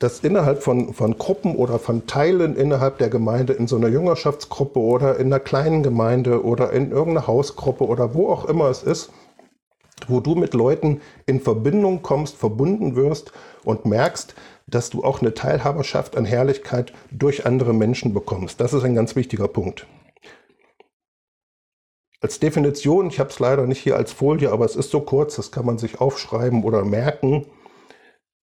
dass 0.00 0.20
innerhalb 0.20 0.62
von, 0.62 0.94
von 0.94 1.18
Gruppen 1.18 1.54
oder 1.54 1.78
von 1.78 2.06
Teilen 2.06 2.56
innerhalb 2.56 2.98
der 2.98 3.10
Gemeinde, 3.10 3.52
in 3.52 3.66
so 3.66 3.76
einer 3.76 3.88
Jüngerschaftsgruppe 3.88 4.80
oder 4.80 5.18
in 5.18 5.26
einer 5.26 5.40
kleinen 5.40 5.82
Gemeinde 5.82 6.42
oder 6.42 6.72
in 6.72 6.90
irgendeiner 6.90 7.26
Hausgruppe 7.26 7.86
oder 7.86 8.14
wo 8.14 8.30
auch 8.30 8.46
immer 8.46 8.70
es 8.70 8.82
ist, 8.82 9.10
wo 10.10 10.20
du 10.20 10.34
mit 10.34 10.54
Leuten 10.54 11.00
in 11.26 11.40
Verbindung 11.40 12.02
kommst, 12.02 12.36
verbunden 12.36 12.96
wirst 12.96 13.32
und 13.64 13.86
merkst, 13.86 14.34
dass 14.66 14.90
du 14.90 15.02
auch 15.04 15.20
eine 15.20 15.34
Teilhaberschaft 15.34 16.16
an 16.16 16.24
Herrlichkeit 16.24 16.92
durch 17.10 17.46
andere 17.46 17.72
Menschen 17.72 18.14
bekommst. 18.14 18.60
Das 18.60 18.72
ist 18.72 18.84
ein 18.84 18.94
ganz 18.94 19.16
wichtiger 19.16 19.48
Punkt. 19.48 19.86
Als 22.20 22.38
Definition, 22.38 23.08
ich 23.08 23.18
habe 23.18 23.30
es 23.30 23.38
leider 23.38 23.66
nicht 23.66 23.80
hier 23.80 23.96
als 23.96 24.12
Folie, 24.12 24.52
aber 24.52 24.66
es 24.66 24.76
ist 24.76 24.90
so 24.90 25.00
kurz, 25.00 25.36
das 25.36 25.50
kann 25.50 25.64
man 25.64 25.78
sich 25.78 26.00
aufschreiben 26.00 26.64
oder 26.64 26.84
merken, 26.84 27.46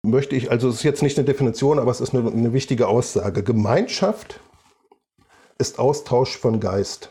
möchte 0.05 0.37
ich, 0.37 0.51
also 0.51 0.69
es 0.69 0.77
ist 0.77 0.83
jetzt 0.83 1.03
nicht 1.03 1.17
eine 1.19 1.25
Definition, 1.25 1.79
aber 1.79 1.91
es 1.91 2.03
ist 2.03 2.15
eine, 2.15 2.31
eine 2.31 2.53
wichtige 2.53 2.89
Aussage. 2.89 3.43
Gemeinschaft 3.43 4.41
ist 5.59 5.79
Austausch 5.79 6.37
von 6.37 6.61
Geist. 6.61 7.11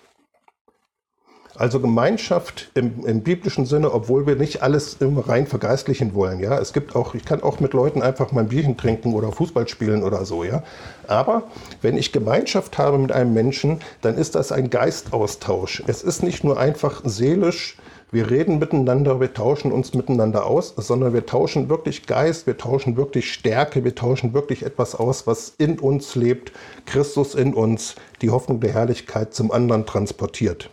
Also 1.55 1.79
Gemeinschaft 1.79 2.71
im, 2.73 3.05
im, 3.05 3.21
biblischen 3.21 3.67
Sinne, 3.67 3.93
obwohl 3.93 4.25
wir 4.25 4.35
nicht 4.35 4.63
alles 4.63 4.95
immer 4.99 5.29
rein 5.29 5.45
vergeistlichen 5.45 6.15
wollen. 6.15 6.39
Ja, 6.39 6.57
es 6.57 6.73
gibt 6.73 6.95
auch, 6.95 7.13
ich 7.13 7.25
kann 7.25 7.43
auch 7.43 7.59
mit 7.59 7.73
Leuten 7.73 8.01
einfach 8.01 8.31
mal 8.31 8.41
ein 8.41 8.47
Bierchen 8.47 8.75
trinken 8.75 9.13
oder 9.13 9.31
Fußball 9.31 9.67
spielen 9.67 10.03
oder 10.03 10.25
so. 10.25 10.43
Ja, 10.43 10.63
aber 11.07 11.43
wenn 11.83 11.95
ich 11.95 12.11
Gemeinschaft 12.11 12.79
habe 12.79 12.97
mit 12.97 13.11
einem 13.11 13.35
Menschen, 13.35 13.81
dann 14.01 14.17
ist 14.17 14.33
das 14.33 14.51
ein 14.51 14.71
Geistaustausch. 14.71 15.83
Es 15.85 16.01
ist 16.01 16.23
nicht 16.23 16.43
nur 16.43 16.59
einfach 16.59 17.01
seelisch. 17.05 17.77
Wir 18.11 18.31
reden 18.31 18.57
miteinander, 18.57 19.19
wir 19.19 19.33
tauschen 19.33 19.71
uns 19.71 19.93
miteinander 19.93 20.47
aus, 20.47 20.73
sondern 20.75 21.13
wir 21.13 21.27
tauschen 21.27 21.69
wirklich 21.69 22.07
Geist, 22.07 22.47
wir 22.47 22.57
tauschen 22.57 22.97
wirklich 22.97 23.31
Stärke, 23.31 23.83
wir 23.83 23.93
tauschen 23.93 24.33
wirklich 24.33 24.63
etwas 24.63 24.95
aus, 24.95 25.27
was 25.27 25.53
in 25.59 25.77
uns 25.77 26.15
lebt, 26.15 26.51
Christus 26.85 27.35
in 27.35 27.53
uns, 27.53 27.95
die 28.21 28.31
Hoffnung 28.31 28.59
der 28.59 28.73
Herrlichkeit 28.73 29.35
zum 29.35 29.51
anderen 29.51 29.85
transportiert. 29.85 30.69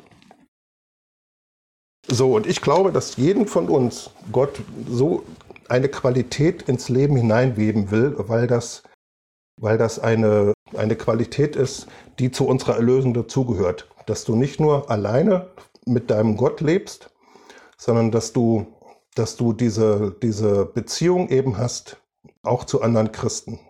So, 2.09 2.35
und 2.35 2.47
ich 2.47 2.61
glaube, 2.61 2.93
dass 2.93 3.17
jeden 3.17 3.47
von 3.47 3.69
uns 3.69 4.11
Gott 4.33 4.61
so 4.89 5.25
eine 5.69 5.89
Qualität 5.89 6.63
ins 6.63 6.89
Leben 6.89 7.17
hineinweben 7.17 7.91
will, 7.91 8.15
weil 8.17 8.47
das, 8.47 8.83
weil 9.61 9.79
das 9.79 9.99
eine, 9.99 10.53
eine 10.77 10.97
Qualität 10.97 11.57
ist, 11.57 11.87
die 12.19 12.31
zu 12.31 12.47
unserer 12.47 12.77
Erlösung 12.77 13.15
dazugehört. 13.15 13.89
Dass 14.07 14.25
du 14.25 14.35
nicht 14.35 14.59
nur 14.59 14.91
alleine 14.91 15.49
mit 15.87 16.11
deinem 16.11 16.37
Gott 16.37 16.61
lebst, 16.61 17.11
sondern 17.79 18.11
dass 18.11 18.33
du, 18.33 18.67
dass 19.15 19.37
du 19.37 19.53
diese, 19.53 20.17
diese 20.23 20.67
Beziehung 20.67 21.29
eben 21.29 21.59
hast, 21.59 21.99
auch 22.43 22.65
zu 22.65 22.83
anderen 22.83 23.13
Christen. 23.13 23.61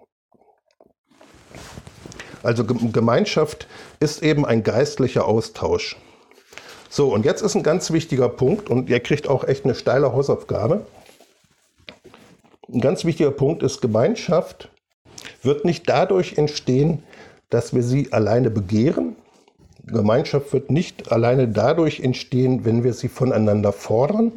Also 2.43 2.65
Gemeinschaft 2.65 3.69
ist 4.01 4.23
eben 4.23 4.47
ein 4.47 4.63
geistlicher 4.63 5.27
Austausch. 5.27 5.97
So, 6.93 7.15
und 7.15 7.25
jetzt 7.25 7.41
ist 7.41 7.55
ein 7.55 7.63
ganz 7.63 7.93
wichtiger 7.93 8.29
Punkt 8.29 8.69
und 8.69 8.91
ihr 8.91 8.99
kriegt 8.99 9.29
auch 9.29 9.45
echt 9.45 9.65
eine 9.65 9.77
steile 9.77 10.13
Hausaufgabe. 10.13 10.87
Ein 12.69 12.81
ganz 12.81 13.05
wichtiger 13.05 13.31
Punkt 13.31 13.63
ist, 13.63 13.81
Gemeinschaft 13.81 14.71
wird 15.41 15.65
nicht 15.65 15.89
dadurch 15.89 16.37
entstehen, 16.37 17.05
dass 17.49 17.73
wir 17.75 17.85
sie 17.85 18.13
alleine 18.13 18.51
begehren. 18.51 19.15
Gemeinschaft 19.87 20.53
wird 20.53 20.73
nicht 20.73 21.13
alleine 21.13 21.47
dadurch 21.47 22.01
entstehen, 22.01 22.65
wenn 22.65 22.83
wir 22.83 22.93
sie 22.93 23.09
voneinander 23.09 23.73
fordern. 23.73 24.33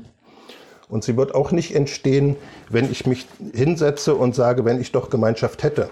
Und 0.89 1.03
sie 1.03 1.17
wird 1.17 1.33
auch 1.33 1.51
nicht 1.51 1.73
entstehen, 1.73 2.35
wenn 2.69 2.91
ich 2.91 3.07
mich 3.07 3.25
hinsetze 3.51 4.13
und 4.13 4.35
sage, 4.35 4.63
wenn 4.63 4.79
ich 4.79 4.91
doch 4.91 5.09
Gemeinschaft 5.09 5.63
hätte. 5.63 5.89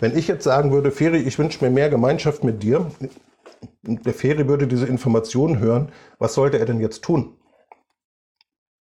Wenn 0.00 0.16
ich 0.16 0.28
jetzt 0.28 0.44
sagen 0.44 0.70
würde, 0.70 0.90
Feri, 0.90 1.16
ich 1.16 1.38
wünsche 1.38 1.64
mir 1.64 1.70
mehr 1.70 1.88
Gemeinschaft 1.88 2.44
mit 2.44 2.62
dir, 2.62 2.90
der 3.82 4.14
Feri 4.14 4.48
würde 4.48 4.66
diese 4.66 4.86
Informationen 4.86 5.58
hören, 5.58 5.92
was 6.18 6.34
sollte 6.34 6.58
er 6.58 6.66
denn 6.66 6.80
jetzt 6.80 7.02
tun? 7.02 7.36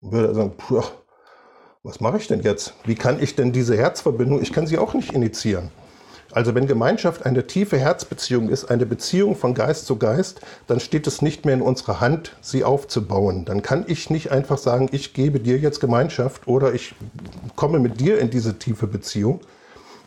Würde 0.01 0.27
er 0.29 0.33
sagen, 0.33 0.53
was 1.83 1.99
mache 1.99 2.17
ich 2.17 2.27
denn 2.27 2.41
jetzt? 2.41 2.73
Wie 2.85 2.95
kann 2.95 3.21
ich 3.21 3.35
denn 3.35 3.51
diese 3.51 3.75
Herzverbindung, 3.75 4.41
ich 4.41 4.53
kann 4.53 4.67
sie 4.67 4.77
auch 4.77 4.93
nicht 4.93 5.13
initiieren. 5.13 5.71
Also 6.31 6.55
wenn 6.55 6.65
Gemeinschaft 6.65 7.25
eine 7.25 7.45
tiefe 7.45 7.77
Herzbeziehung 7.77 8.49
ist, 8.49 8.65
eine 8.65 8.85
Beziehung 8.85 9.35
von 9.35 9.53
Geist 9.53 9.85
zu 9.85 9.97
Geist, 9.97 10.41
dann 10.67 10.79
steht 10.79 11.05
es 11.07 11.21
nicht 11.21 11.43
mehr 11.45 11.55
in 11.55 11.61
unserer 11.61 11.99
Hand, 11.99 12.37
sie 12.39 12.63
aufzubauen. 12.63 13.43
Dann 13.43 13.61
kann 13.61 13.83
ich 13.87 14.09
nicht 14.09 14.31
einfach 14.31 14.57
sagen, 14.57 14.87
ich 14.91 15.13
gebe 15.13 15.39
dir 15.39 15.57
jetzt 15.57 15.81
Gemeinschaft 15.81 16.47
oder 16.47 16.73
ich 16.73 16.95
komme 17.55 17.79
mit 17.79 17.99
dir 17.99 18.19
in 18.19 18.29
diese 18.29 18.57
tiefe 18.57 18.87
Beziehung. 18.87 19.41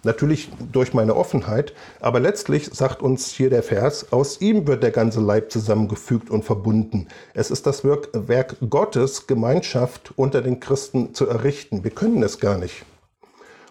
Natürlich 0.05 0.50
durch 0.72 0.94
meine 0.94 1.16
Offenheit, 1.16 1.72
aber 2.00 2.20
letztlich 2.20 2.70
sagt 2.72 3.02
uns 3.02 3.28
hier 3.28 3.50
der 3.50 3.62
Vers, 3.62 4.12
aus 4.12 4.40
ihm 4.40 4.66
wird 4.66 4.82
der 4.82 4.90
ganze 4.90 5.20
Leib 5.20 5.50
zusammengefügt 5.50 6.30
und 6.30 6.44
verbunden. 6.44 7.09
Es 7.32 7.50
ist 7.50 7.66
das 7.66 7.84
Werk 7.84 8.57
Gottes, 8.68 9.26
Gemeinschaft 9.26 10.12
unter 10.16 10.42
den 10.42 10.61
Christen 10.61 11.14
zu 11.14 11.26
errichten. 11.26 11.84
Wir 11.84 11.90
können 11.90 12.22
es 12.22 12.38
gar 12.38 12.59
nicht. 12.59 12.84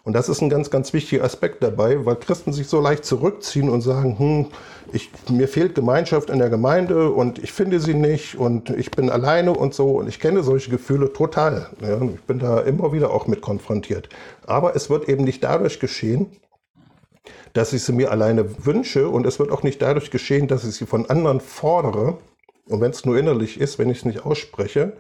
Und 0.06 0.14
das 0.14 0.28
ist 0.28 0.42
ein 0.42 0.50
ganz, 0.50 0.70
ganz 0.70 0.92
wichtiger 0.92 1.24
Aspekt 1.24 1.64
dabei, 1.64 2.06
weil 2.06 2.18
Christen 2.18 2.52
sich 2.52 2.68
so 2.68 2.82
leicht 2.82 3.06
zurückziehen 3.06 3.70
und 3.70 3.80
sagen, 3.80 4.20
hm, 4.20 4.48
ich, 4.92 5.10
mir 5.30 5.48
fehlt 5.48 5.76
Gemeinschaft 5.76 6.30
in 6.30 6.40
der 6.40 6.50
Gemeinde 6.50 7.10
und 7.10 7.40
ich 7.40 7.54
finde 7.54 7.80
sie 7.80 7.94
nicht 7.94 8.36
und 8.36 8.70
ich 8.70 8.92
bin 8.92 9.10
alleine 9.10 9.54
und 9.54 9.74
so. 9.74 9.92
Und 9.92 10.10
ich 10.10 10.20
kenne 10.20 10.44
solche 10.44 10.70
Gefühle 10.70 11.14
total. 11.14 11.70
Ja, 11.82 12.02
ich 12.02 12.22
bin 12.24 12.40
da 12.40 12.60
immer 12.60 12.92
wieder 12.92 13.12
auch 13.12 13.28
mit 13.28 13.40
konfrontiert. 13.40 14.10
Aber 14.46 14.76
es 14.76 14.90
wird 14.90 15.08
eben 15.08 15.24
nicht 15.24 15.42
dadurch 15.42 15.80
geschehen, 15.80 16.28
dass 17.54 17.72
ich 17.72 17.84
sie 17.84 17.94
mir 17.94 18.12
alleine 18.12 18.66
wünsche 18.66 19.08
und 19.08 19.26
es 19.26 19.40
wird 19.40 19.52
auch 19.52 19.64
nicht 19.64 19.82
dadurch 19.82 20.12
geschehen, 20.12 20.50
dass 20.50 20.66
ich 20.66 20.76
sie 20.76 20.86
von 20.86 21.10
anderen 21.10 21.40
fordere. 21.40 22.18
Und 22.68 22.82
wenn 22.82 22.92
es 22.92 23.06
nur 23.06 23.18
innerlich 23.18 23.58
ist, 23.58 23.80
wenn 23.80 23.90
ich 23.90 24.00
es 24.00 24.06
nicht 24.06 24.26
ausspreche, 24.26 24.98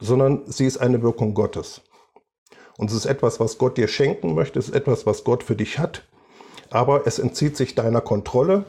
sondern 0.00 0.42
sie 0.46 0.64
ist 0.64 0.78
eine 0.78 1.02
Wirkung 1.02 1.34
Gottes. 1.34 1.82
Und 2.82 2.90
es 2.90 2.96
ist 2.96 3.06
etwas, 3.06 3.38
was 3.38 3.58
Gott 3.58 3.76
dir 3.76 3.86
schenken 3.86 4.34
möchte, 4.34 4.58
es 4.58 4.70
ist 4.70 4.74
etwas, 4.74 5.06
was 5.06 5.22
Gott 5.22 5.44
für 5.44 5.54
dich 5.54 5.78
hat, 5.78 6.02
aber 6.68 7.06
es 7.06 7.20
entzieht 7.20 7.56
sich 7.56 7.76
deiner 7.76 8.00
Kontrolle 8.00 8.64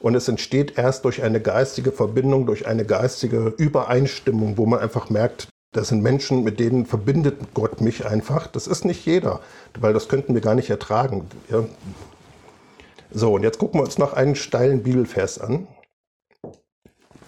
und 0.00 0.16
es 0.16 0.26
entsteht 0.26 0.76
erst 0.76 1.04
durch 1.04 1.22
eine 1.22 1.40
geistige 1.40 1.92
Verbindung, 1.92 2.46
durch 2.46 2.66
eine 2.66 2.84
geistige 2.84 3.54
Übereinstimmung, 3.56 4.58
wo 4.58 4.66
man 4.66 4.80
einfach 4.80 5.10
merkt, 5.10 5.46
das 5.70 5.86
sind 5.86 6.02
Menschen, 6.02 6.42
mit 6.42 6.58
denen 6.58 6.86
verbindet 6.86 7.36
Gott 7.54 7.80
mich 7.80 8.04
einfach. 8.04 8.48
Das 8.48 8.66
ist 8.66 8.84
nicht 8.84 9.06
jeder, 9.06 9.38
weil 9.78 9.92
das 9.92 10.08
könnten 10.08 10.34
wir 10.34 10.40
gar 10.40 10.56
nicht 10.56 10.70
ertragen. 10.70 11.28
Ja. 11.48 11.66
So, 13.12 13.34
und 13.34 13.44
jetzt 13.44 13.58
gucken 13.58 13.78
wir 13.78 13.84
uns 13.84 13.96
noch 13.96 14.12
einen 14.12 14.34
steilen 14.34 14.82
Bibelvers 14.82 15.38
an. 15.38 15.68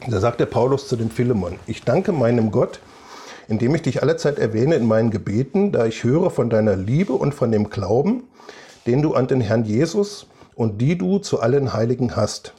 Da 0.08 0.18
sagt 0.18 0.40
der 0.40 0.46
Paulus 0.46 0.88
zu 0.88 0.96
dem 0.96 1.10
Philemon, 1.10 1.60
ich 1.68 1.84
danke 1.84 2.10
meinem 2.10 2.50
Gott, 2.50 2.80
indem 3.48 3.74
ich 3.74 3.82
dich 3.82 4.02
allezeit 4.02 4.38
erwähne 4.38 4.76
in 4.76 4.86
meinen 4.86 5.10
Gebeten, 5.10 5.72
da 5.72 5.86
ich 5.86 6.04
höre 6.04 6.30
von 6.30 6.50
deiner 6.50 6.76
Liebe 6.76 7.14
und 7.14 7.34
von 7.34 7.50
dem 7.50 7.70
Glauben, 7.70 8.24
den 8.86 9.02
du 9.02 9.14
an 9.14 9.26
den 9.26 9.40
Herrn 9.40 9.64
Jesus 9.64 10.26
und 10.54 10.78
die 10.78 10.96
du 10.96 11.18
zu 11.18 11.40
allen 11.40 11.72
Heiligen 11.72 12.14
hast. 12.14 12.54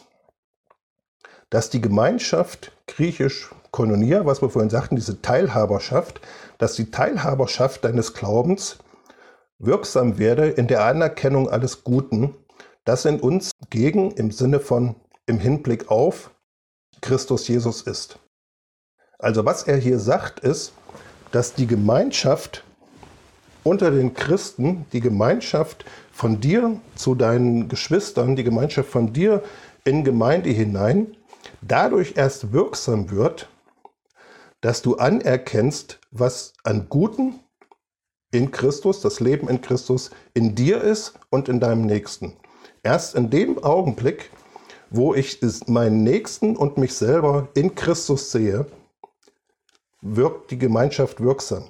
Dass 1.49 1.69
die 1.69 1.81
Gemeinschaft, 1.81 2.71
griechisch 2.87 3.51
Koinonia, 3.71 4.25
was 4.25 4.41
wir 4.41 4.49
vorhin 4.49 4.71
sagten, 4.71 4.95
diese 4.95 5.21
Teilhaberschaft, 5.21 6.21
dass 6.57 6.73
die 6.73 6.89
Teilhaberschaft 6.91 7.83
deines 7.85 8.13
Glaubens 8.13 8.79
wirksam 9.59 10.17
werde 10.17 10.47
in 10.47 10.67
der 10.67 10.83
Anerkennung 10.83 11.49
alles 11.49 11.83
Guten, 11.83 12.35
das 12.83 13.05
in 13.05 13.19
uns 13.19 13.51
gegen 13.69 14.11
im 14.11 14.31
Sinne 14.31 14.59
von 14.59 14.95
im 15.27 15.37
Hinblick 15.37 15.91
auf 15.91 16.31
Christus 17.01 17.47
Jesus 17.47 17.83
ist. 17.83 18.17
Also 19.19 19.45
was 19.45 19.63
er 19.63 19.77
hier 19.77 19.99
sagt 19.99 20.39
ist, 20.39 20.73
dass 21.31 21.53
die 21.53 21.67
Gemeinschaft 21.67 22.63
unter 23.63 23.91
den 23.91 24.13
Christen, 24.13 24.85
die 24.93 25.01
Gemeinschaft 25.01 25.85
von 26.11 26.39
dir 26.39 26.79
zu 26.95 27.15
deinen 27.15 27.67
Geschwistern, 27.67 28.35
die 28.35 28.43
Gemeinschaft 28.43 28.89
von 28.89 29.13
dir 29.13 29.43
in 29.83 30.03
Gemeinde 30.03 30.49
hinein, 30.49 31.15
dadurch 31.61 32.13
erst 32.15 32.51
wirksam 32.51 33.11
wird, 33.11 33.49
dass 34.61 34.81
du 34.81 34.95
anerkennst, 34.95 35.99
was 36.11 36.53
an 36.63 36.87
Guten 36.89 37.39
in 38.31 38.51
Christus, 38.51 39.01
das 39.01 39.19
Leben 39.19 39.47
in 39.47 39.61
Christus, 39.61 40.11
in 40.33 40.55
dir 40.55 40.81
ist 40.81 41.13
und 41.29 41.49
in 41.49 41.59
deinem 41.59 41.85
Nächsten. 41.85 42.33
Erst 42.83 43.15
in 43.15 43.29
dem 43.29 43.63
Augenblick, 43.63 44.29
wo 44.89 45.13
ich 45.13 45.39
meinen 45.67 46.03
Nächsten 46.03 46.55
und 46.55 46.77
mich 46.77 46.93
selber 46.93 47.49
in 47.53 47.75
Christus 47.75 48.31
sehe, 48.31 48.65
wirkt 50.01 50.51
die 50.51 50.57
Gemeinschaft 50.57 51.21
wirksam. 51.21 51.65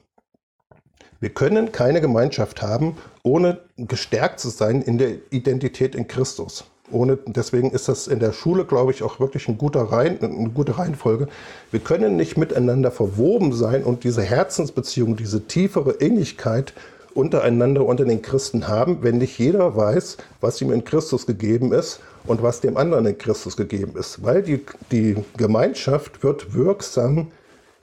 Wir 1.19 1.29
können 1.29 1.71
keine 1.71 1.99
Gemeinschaft 1.99 2.61
haben, 2.61 2.95
ohne 3.23 3.59
gestärkt 3.77 4.39
zu 4.39 4.49
sein 4.49 4.81
in 4.81 4.97
der 4.97 5.15
Identität 5.31 5.95
in 5.95 6.07
Christus. 6.07 6.63
Ohne, 6.91 7.19
deswegen 7.25 7.71
ist 7.71 7.87
das 7.87 8.07
in 8.07 8.19
der 8.19 8.31
Schule, 8.31 8.65
glaube 8.65 8.91
ich, 8.91 9.03
auch 9.03 9.19
wirklich 9.19 9.47
ein 9.47 9.57
guter 9.57 9.81
Rein, 9.81 10.17
eine 10.21 10.49
gute 10.49 10.77
Reihenfolge. 10.77 11.27
Wir 11.71 11.81
können 11.81 12.15
nicht 12.15 12.37
miteinander 12.37 12.89
verwoben 12.89 13.53
sein 13.53 13.83
und 13.83 14.03
diese 14.03 14.23
Herzensbeziehung, 14.23 15.15
diese 15.15 15.45
tiefere 15.45 15.91
Innigkeit 15.91 16.73
untereinander 17.13 17.85
unter 17.85 18.05
den 18.05 18.21
Christen 18.21 18.67
haben, 18.67 18.99
wenn 19.01 19.17
nicht 19.17 19.37
jeder 19.37 19.75
weiß, 19.75 20.17
was 20.41 20.61
ihm 20.61 20.71
in 20.71 20.83
Christus 20.83 21.25
gegeben 21.25 21.73
ist 21.73 21.99
und 22.25 22.41
was 22.41 22.61
dem 22.61 22.77
anderen 22.77 23.05
in 23.05 23.17
Christus 23.17 23.57
gegeben 23.57 23.93
ist. 23.97 24.23
Weil 24.23 24.41
die, 24.41 24.65
die 24.91 25.15
Gemeinschaft 25.37 26.23
wird 26.23 26.53
wirksam 26.53 27.31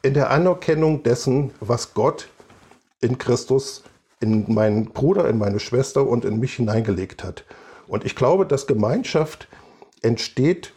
in 0.06 0.14
der 0.14 0.30
Anerkennung 0.30 1.02
dessen, 1.02 1.50
was 1.58 1.92
Gott 1.92 2.28
in 3.00 3.18
Christus, 3.18 3.82
in 4.20 4.54
meinen 4.54 4.92
Bruder, 4.92 5.28
in 5.28 5.36
meine 5.36 5.58
Schwester 5.58 6.06
und 6.06 6.24
in 6.24 6.38
mich 6.38 6.54
hineingelegt 6.54 7.24
hat. 7.24 7.44
Und 7.88 8.04
ich 8.04 8.14
glaube, 8.14 8.46
dass 8.46 8.68
Gemeinschaft 8.68 9.48
entsteht 10.02 10.74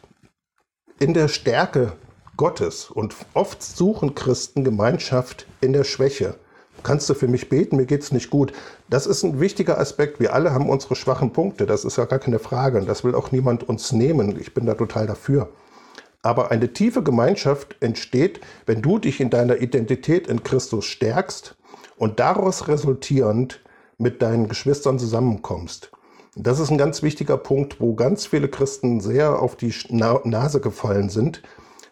in 1.00 1.14
der 1.14 1.28
Stärke 1.28 1.94
Gottes. 2.38 2.90
Und 2.90 3.16
oft 3.36 3.62
suchen 3.62 4.16
Christen 4.16 4.64
Gemeinschaft 4.64 5.46
in 5.62 5.74
der 5.74 5.84
Schwäche. 5.84 6.34
Kannst 6.82 7.08
du 7.08 7.14
für 7.14 7.28
mich 7.28 7.50
beten? 7.50 7.76
Mir 7.76 7.86
geht 7.86 8.02
es 8.02 8.12
nicht 8.12 8.32
gut. 8.32 8.52
Das 8.90 9.06
ist 9.06 9.22
ein 9.22 9.40
wichtiger 9.40 9.78
Aspekt. 9.78 10.20
Wir 10.20 10.34
alle 10.34 10.54
haben 10.54 10.70
unsere 10.70 10.96
schwachen 10.96 11.34
Punkte. 11.34 11.68
Das 11.68 11.86
ist 11.86 11.98
ja 11.98 12.06
gar 12.06 12.20
keine 12.20 12.40
Frage. 12.40 12.80
Und 12.80 12.90
das 12.90 13.04
will 13.04 13.14
auch 13.14 13.32
niemand 13.32 13.70
uns 13.70 13.92
nehmen. 13.92 14.40
Ich 14.40 14.56
bin 14.56 14.66
da 14.66 14.74
total 14.74 15.06
dafür. 15.06 15.50
Aber 16.22 16.52
eine 16.52 16.74
tiefe 16.74 17.02
Gemeinschaft 17.02 17.78
entsteht, 17.80 18.42
wenn 18.66 18.82
du 18.82 19.00
dich 19.00 19.22
in 19.22 19.30
deiner 19.30 19.62
Identität 19.62 20.28
in 20.28 20.44
Christus 20.44 20.86
stärkst 20.86 21.56
und 21.98 22.20
daraus 22.20 22.68
resultierend 22.68 23.62
mit 23.98 24.22
deinen 24.22 24.48
Geschwistern 24.48 25.00
zusammenkommst. 25.00 25.92
Das 26.36 26.60
ist 26.60 26.72
ein 26.72 26.78
ganz 26.78 27.04
wichtiger 27.04 27.38
Punkt, 27.38 27.82
wo 27.82 27.96
ganz 27.96 28.26
viele 28.26 28.50
Christen 28.50 29.02
sehr 29.02 29.42
auf 29.42 29.56
die 29.56 29.74
Nase 29.90 30.62
gefallen 30.62 31.10
sind, 31.10 31.42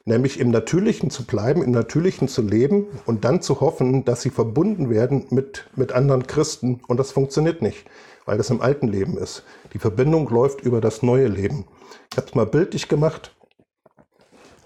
nämlich 0.05 0.39
im 0.39 0.51
Natürlichen 0.51 1.09
zu 1.09 1.25
bleiben, 1.25 1.61
im 1.63 1.71
Natürlichen 1.71 2.27
zu 2.27 2.41
leben 2.41 2.87
und 3.05 3.25
dann 3.25 3.41
zu 3.41 3.59
hoffen, 3.59 4.05
dass 4.05 4.21
sie 4.21 4.29
verbunden 4.29 4.89
werden 4.89 5.25
mit, 5.29 5.69
mit 5.75 5.91
anderen 5.91 6.27
Christen. 6.27 6.81
Und 6.87 6.97
das 6.97 7.11
funktioniert 7.11 7.61
nicht, 7.61 7.85
weil 8.25 8.37
das 8.37 8.49
im 8.49 8.61
alten 8.61 8.87
Leben 8.87 9.17
ist. 9.17 9.43
Die 9.73 9.79
Verbindung 9.79 10.29
läuft 10.29 10.61
über 10.61 10.81
das 10.81 11.01
neue 11.01 11.27
Leben. 11.27 11.65
Ich 12.11 12.17
habe 12.17 12.27
es 12.27 12.35
mal 12.35 12.45
bildlich 12.45 12.87
gemacht. 12.87 13.36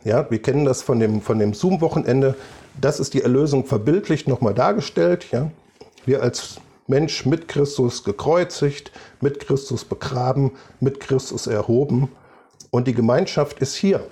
Ja, 0.03 0.29
wir 0.29 0.41
kennen 0.41 0.65
das 0.65 0.81
von 0.81 0.99
dem, 0.99 1.21
von 1.21 1.37
dem 1.39 1.53
Zoom-Wochenende. 1.53 2.35
Das 2.79 2.99
ist 2.99 3.13
die 3.13 3.21
Erlösung 3.21 3.65
verbildlicht 3.65 4.27
nochmal 4.27 4.53
dargestellt. 4.53 5.27
Ja. 5.31 5.51
Wir 6.05 6.23
als 6.23 6.59
Mensch 6.87 7.25
mit 7.25 7.47
Christus 7.47 8.03
gekreuzigt, 8.03 8.91
mit 9.21 9.39
Christus 9.39 9.85
begraben, 9.85 10.51
mit 10.79 10.99
Christus 10.99 11.47
erhoben. 11.47 12.09
Und 12.71 12.87
die 12.87 12.93
Gemeinschaft 12.93 13.59
ist 13.59 13.75
hier. 13.75 14.03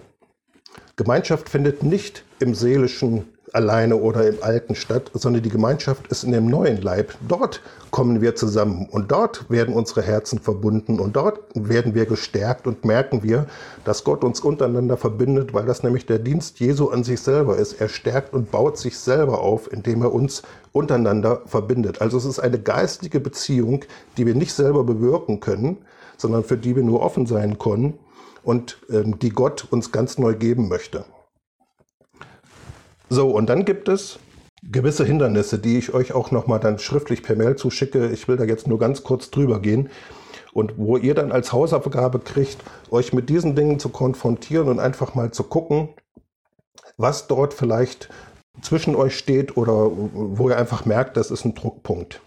Gemeinschaft 0.95 1.49
findet 1.49 1.81
nicht 1.81 2.23
im 2.39 2.53
seelischen 2.53 3.25
alleine 3.53 3.95
oder 3.95 4.27
im 4.27 4.41
alten 4.41 4.75
statt, 4.75 5.11
sondern 5.13 5.43
die 5.43 5.49
Gemeinschaft 5.49 6.07
ist 6.07 6.23
in 6.23 6.31
dem 6.31 6.47
neuen 6.47 6.81
Leib. 6.81 7.13
Dort 7.27 7.61
kommen 7.91 8.21
wir 8.21 8.35
zusammen 8.35 8.87
und 8.89 9.11
dort 9.11 9.49
werden 9.49 9.73
unsere 9.73 10.01
Herzen 10.01 10.39
verbunden 10.39 10.99
und 10.99 11.15
dort 11.15 11.39
werden 11.55 11.95
wir 11.95 12.05
gestärkt 12.05 12.67
und 12.67 12.85
merken 12.85 13.23
wir, 13.23 13.47
dass 13.85 14.03
Gott 14.03 14.23
uns 14.23 14.39
untereinander 14.39 14.97
verbindet, 14.97 15.53
weil 15.53 15.65
das 15.65 15.83
nämlich 15.83 16.05
der 16.05 16.19
Dienst 16.19 16.59
Jesu 16.59 16.89
an 16.89 17.03
sich 17.03 17.21
selber 17.21 17.57
ist. 17.57 17.81
Er 17.81 17.89
stärkt 17.89 18.33
und 18.33 18.51
baut 18.51 18.77
sich 18.77 18.97
selber 18.97 19.41
auf, 19.41 19.71
indem 19.71 20.03
er 20.03 20.13
uns 20.13 20.43
untereinander 20.71 21.41
verbindet. 21.45 22.01
Also 22.01 22.17
es 22.17 22.25
ist 22.25 22.39
eine 22.39 22.59
geistige 22.59 23.19
Beziehung, 23.19 23.85
die 24.17 24.25
wir 24.25 24.35
nicht 24.35 24.53
selber 24.53 24.83
bewirken 24.83 25.39
können, 25.39 25.77
sondern 26.17 26.43
für 26.43 26.57
die 26.57 26.75
wir 26.75 26.83
nur 26.83 27.01
offen 27.01 27.25
sein 27.25 27.57
können 27.57 27.97
und 28.43 28.77
ähm, 28.89 29.19
die 29.19 29.29
Gott 29.29 29.67
uns 29.71 29.91
ganz 29.91 30.17
neu 30.17 30.35
geben 30.35 30.67
möchte. 30.67 31.05
So, 33.09 33.29
und 33.31 33.49
dann 33.49 33.65
gibt 33.65 33.89
es 33.89 34.19
gewisse 34.63 35.03
Hindernisse, 35.03 35.57
die 35.57 35.77
ich 35.77 35.93
euch 35.93 36.13
auch 36.13 36.31
nochmal 36.31 36.59
dann 36.59 36.77
schriftlich 36.79 37.23
per 37.23 37.35
Mail 37.35 37.55
zuschicke. 37.55 38.09
Ich 38.09 38.27
will 38.27 38.37
da 38.37 38.43
jetzt 38.43 38.67
nur 38.67 38.77
ganz 38.77 39.03
kurz 39.03 39.31
drüber 39.31 39.59
gehen. 39.59 39.89
Und 40.53 40.77
wo 40.77 40.97
ihr 40.97 41.15
dann 41.15 41.31
als 41.31 41.51
Hausaufgabe 41.51 42.19
kriegt, 42.19 42.57
euch 42.91 43.13
mit 43.13 43.29
diesen 43.29 43.55
Dingen 43.55 43.79
zu 43.79 43.89
konfrontieren 43.89 44.67
und 44.67 44.79
einfach 44.79 45.15
mal 45.15 45.31
zu 45.31 45.43
gucken, 45.43 45.89
was 46.97 47.27
dort 47.27 47.53
vielleicht 47.53 48.09
zwischen 48.61 48.95
euch 48.95 49.17
steht 49.17 49.57
oder 49.57 49.89
wo 49.91 50.49
ihr 50.49 50.57
einfach 50.57 50.85
merkt, 50.85 51.17
das 51.17 51.31
ist 51.31 51.45
ein 51.45 51.55
Druckpunkt. 51.55 52.21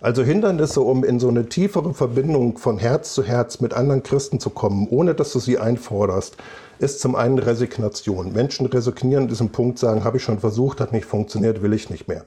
Also 0.00 0.22
Hindernisse, 0.22 0.82
um 0.82 1.04
in 1.04 1.18
so 1.18 1.28
eine 1.28 1.48
tiefere 1.48 1.94
Verbindung 1.94 2.58
von 2.58 2.78
Herz 2.78 3.14
zu 3.14 3.22
Herz 3.24 3.60
mit 3.60 3.74
anderen 3.74 4.02
Christen 4.02 4.38
zu 4.38 4.50
kommen, 4.50 4.86
ohne 4.88 5.14
dass 5.14 5.32
du 5.32 5.38
sie 5.38 5.58
einforderst, 5.58 6.36
ist 6.78 7.00
zum 7.00 7.14
einen 7.14 7.38
Resignation. 7.38 8.32
Menschen 8.32 8.66
resignieren 8.66 9.24
an 9.24 9.28
diesem 9.28 9.50
Punkt, 9.50 9.78
sagen, 9.78 10.04
habe 10.04 10.18
ich 10.18 10.22
schon 10.22 10.40
versucht, 10.40 10.80
hat 10.80 10.92
nicht 10.92 11.06
funktioniert, 11.06 11.62
will 11.62 11.72
ich 11.72 11.90
nicht 11.90 12.08
mehr. 12.08 12.26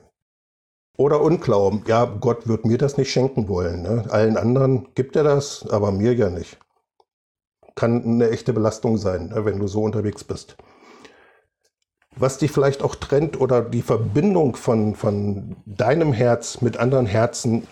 Oder 0.97 1.21
Unglauben, 1.21 1.83
ja, 1.87 2.05
Gott 2.05 2.47
wird 2.47 2.65
mir 2.65 2.77
das 2.77 2.97
nicht 2.97 3.11
schenken 3.11 3.47
wollen. 3.47 3.81
Ne? 3.81 4.05
Allen 4.09 4.37
anderen 4.37 4.93
gibt 4.95 5.15
er 5.15 5.23
das, 5.23 5.65
aber 5.69 5.91
mir 5.91 6.13
ja 6.13 6.29
nicht. 6.29 6.57
Kann 7.75 8.03
eine 8.03 8.29
echte 8.31 8.51
Belastung 8.51 8.97
sein, 8.97 9.29
ne, 9.29 9.45
wenn 9.45 9.59
du 9.59 9.67
so 9.67 9.81
unterwegs 9.81 10.23
bist 10.23 10.57
was 12.19 12.37
dich 12.37 12.51
vielleicht 12.51 12.83
auch 12.83 12.95
trennt 12.95 13.39
oder 13.39 13.61
die 13.61 13.81
Verbindung 13.81 14.55
von, 14.55 14.95
von 14.95 15.55
deinem 15.65 16.13
Herz 16.13 16.61
mit 16.61 16.77
anderen 16.77 17.05
Herzen 17.05 17.67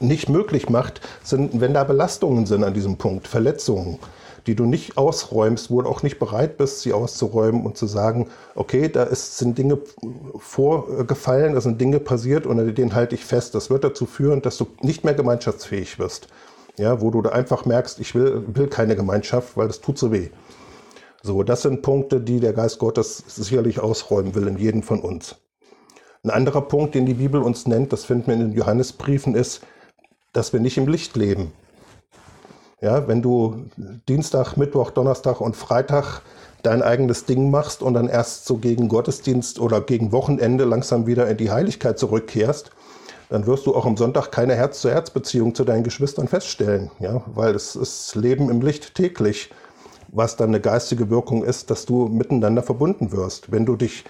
nicht 0.00 0.28
möglich 0.28 0.68
macht, 0.68 1.00
sind, 1.22 1.60
wenn 1.60 1.74
da 1.74 1.84
Belastungen 1.84 2.46
sind 2.46 2.64
an 2.64 2.74
diesem 2.74 2.96
Punkt, 2.96 3.28
Verletzungen, 3.28 3.98
die 4.46 4.54
du 4.54 4.64
nicht 4.64 4.98
ausräumst, 4.98 5.70
wo 5.70 5.80
du 5.82 5.88
auch 5.88 6.02
nicht 6.02 6.18
bereit 6.18 6.58
bist, 6.58 6.80
sie 6.80 6.92
auszuräumen 6.92 7.64
und 7.64 7.76
zu 7.76 7.86
sagen, 7.86 8.28
okay, 8.54 8.88
da 8.88 9.04
ist, 9.04 9.38
sind 9.38 9.56
Dinge 9.56 9.78
vorgefallen, 10.38 11.54
da 11.54 11.60
sind 11.60 11.80
Dinge 11.80 11.98
passiert 11.98 12.46
und 12.46 12.60
an 12.60 12.74
denen 12.74 12.94
halte 12.94 13.14
ich 13.14 13.24
fest. 13.24 13.54
Das 13.54 13.70
wird 13.70 13.84
dazu 13.84 14.06
führen, 14.06 14.42
dass 14.42 14.58
du 14.58 14.66
nicht 14.82 15.04
mehr 15.04 15.14
gemeinschaftsfähig 15.14 15.98
wirst. 15.98 16.28
Ja, 16.76 17.00
wo 17.00 17.10
du 17.10 17.22
da 17.22 17.30
einfach 17.30 17.64
merkst, 17.64 18.00
ich 18.00 18.14
will, 18.14 18.42
will 18.48 18.66
keine 18.66 18.96
Gemeinschaft, 18.96 19.56
weil 19.56 19.68
das 19.68 19.80
tut 19.80 19.96
so 19.96 20.12
weh. 20.12 20.30
So, 21.22 21.42
das 21.42 21.62
sind 21.62 21.82
Punkte, 21.82 22.20
die 22.20 22.40
der 22.40 22.52
Geist 22.52 22.78
Gottes 22.78 23.24
sicherlich 23.28 23.80
ausräumen 23.80 24.34
will 24.34 24.46
in 24.46 24.58
jedem 24.58 24.82
von 24.82 25.00
uns. 25.00 25.36
Ein 26.22 26.30
anderer 26.30 26.62
Punkt, 26.62 26.94
den 26.94 27.06
die 27.06 27.14
Bibel 27.14 27.40
uns 27.40 27.66
nennt, 27.66 27.92
das 27.92 28.04
finden 28.04 28.26
wir 28.26 28.34
in 28.34 28.40
den 28.40 28.52
Johannesbriefen, 28.52 29.34
ist, 29.34 29.62
dass 30.34 30.52
wir 30.52 30.60
nicht 30.60 30.76
im 30.76 30.86
Licht 30.86 31.16
leben. 31.16 31.52
Ja, 32.82 33.08
wenn 33.08 33.22
du 33.22 33.64
Dienstag, 34.08 34.58
Mittwoch, 34.58 34.90
Donnerstag 34.90 35.40
und 35.40 35.56
Freitag 35.56 36.20
dein 36.62 36.82
eigenes 36.82 37.24
Ding 37.24 37.50
machst 37.50 37.82
und 37.82 37.94
dann 37.94 38.08
erst 38.08 38.44
so 38.44 38.58
gegen 38.58 38.88
Gottesdienst 38.88 39.58
oder 39.58 39.80
gegen 39.80 40.12
Wochenende 40.12 40.64
langsam 40.64 41.06
wieder 41.06 41.26
in 41.28 41.38
die 41.38 41.50
Heiligkeit 41.50 41.98
zurückkehrst, 41.98 42.70
dann 43.30 43.46
wirst 43.46 43.64
du 43.64 43.74
auch 43.74 43.86
am 43.86 43.96
Sonntag 43.96 44.30
keine 44.30 44.54
Herz-zu-Herz-Beziehung 44.54 45.54
zu 45.54 45.64
deinen 45.64 45.82
Geschwistern 45.82 46.28
feststellen, 46.28 46.90
ja, 46.98 47.22
weil 47.26 47.54
es 47.54 47.74
ist 47.74 48.14
Leben 48.14 48.50
im 48.50 48.60
Licht 48.60 48.94
täglich 48.94 49.50
was 50.14 50.36
dann 50.36 50.50
eine 50.50 50.60
geistige 50.60 51.10
Wirkung 51.10 51.44
ist, 51.44 51.70
dass 51.70 51.86
du 51.86 52.06
miteinander 52.06 52.62
verbunden 52.62 53.12
wirst. 53.12 53.50
Wenn 53.50 53.66
du 53.66 53.76
dich 53.76 54.04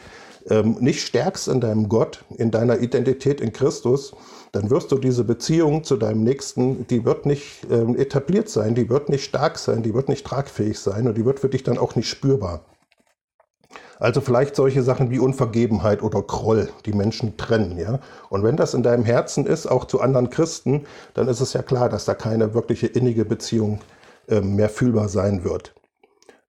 ähm, 0.50 0.76
nicht 0.80 1.00
stärkst 1.00 1.48
in 1.48 1.60
deinem 1.60 1.88
Gott, 1.88 2.24
in 2.36 2.50
deiner 2.50 2.78
Identität 2.80 3.40
in 3.40 3.52
Christus, 3.52 4.14
dann 4.54 4.70
wirst 4.70 4.92
du 4.92 4.98
diese 4.98 5.24
Beziehung 5.24 5.82
zu 5.82 5.96
deinem 5.96 6.22
Nächsten, 6.22 6.86
die 6.86 7.04
wird 7.04 7.26
nicht 7.26 7.66
ähm, 7.70 7.96
etabliert 7.96 8.48
sein, 8.48 8.74
die 8.74 8.88
wird 8.88 9.08
nicht 9.08 9.24
stark 9.24 9.58
sein, 9.58 9.82
die 9.82 9.94
wird 9.94 10.08
nicht 10.08 10.24
tragfähig 10.24 10.78
sein 10.78 11.08
und 11.08 11.16
die 11.16 11.24
wird 11.24 11.40
für 11.40 11.48
dich 11.48 11.64
dann 11.64 11.76
auch 11.76 11.96
nicht 11.96 12.08
spürbar. 12.08 12.64
Also 13.98 14.20
vielleicht 14.20 14.54
solche 14.54 14.82
Sachen 14.82 15.10
wie 15.10 15.18
Unvergebenheit 15.18 16.02
oder 16.02 16.22
Groll, 16.22 16.68
die 16.86 16.92
Menschen 16.92 17.36
trennen, 17.36 17.78
ja. 17.78 18.00
Und 18.28 18.42
wenn 18.42 18.56
das 18.56 18.74
in 18.74 18.82
deinem 18.82 19.04
Herzen 19.04 19.46
ist, 19.46 19.66
auch 19.66 19.86
zu 19.86 20.00
anderen 20.00 20.30
Christen, 20.30 20.84
dann 21.14 21.28
ist 21.28 21.40
es 21.40 21.52
ja 21.52 21.62
klar, 21.62 21.88
dass 21.88 22.04
da 22.04 22.14
keine 22.14 22.54
wirkliche 22.54 22.86
innige 22.86 23.24
Beziehung 23.24 23.80
äh, 24.28 24.40
mehr 24.40 24.68
fühlbar 24.68 25.08
sein 25.08 25.44
wird. 25.44 25.74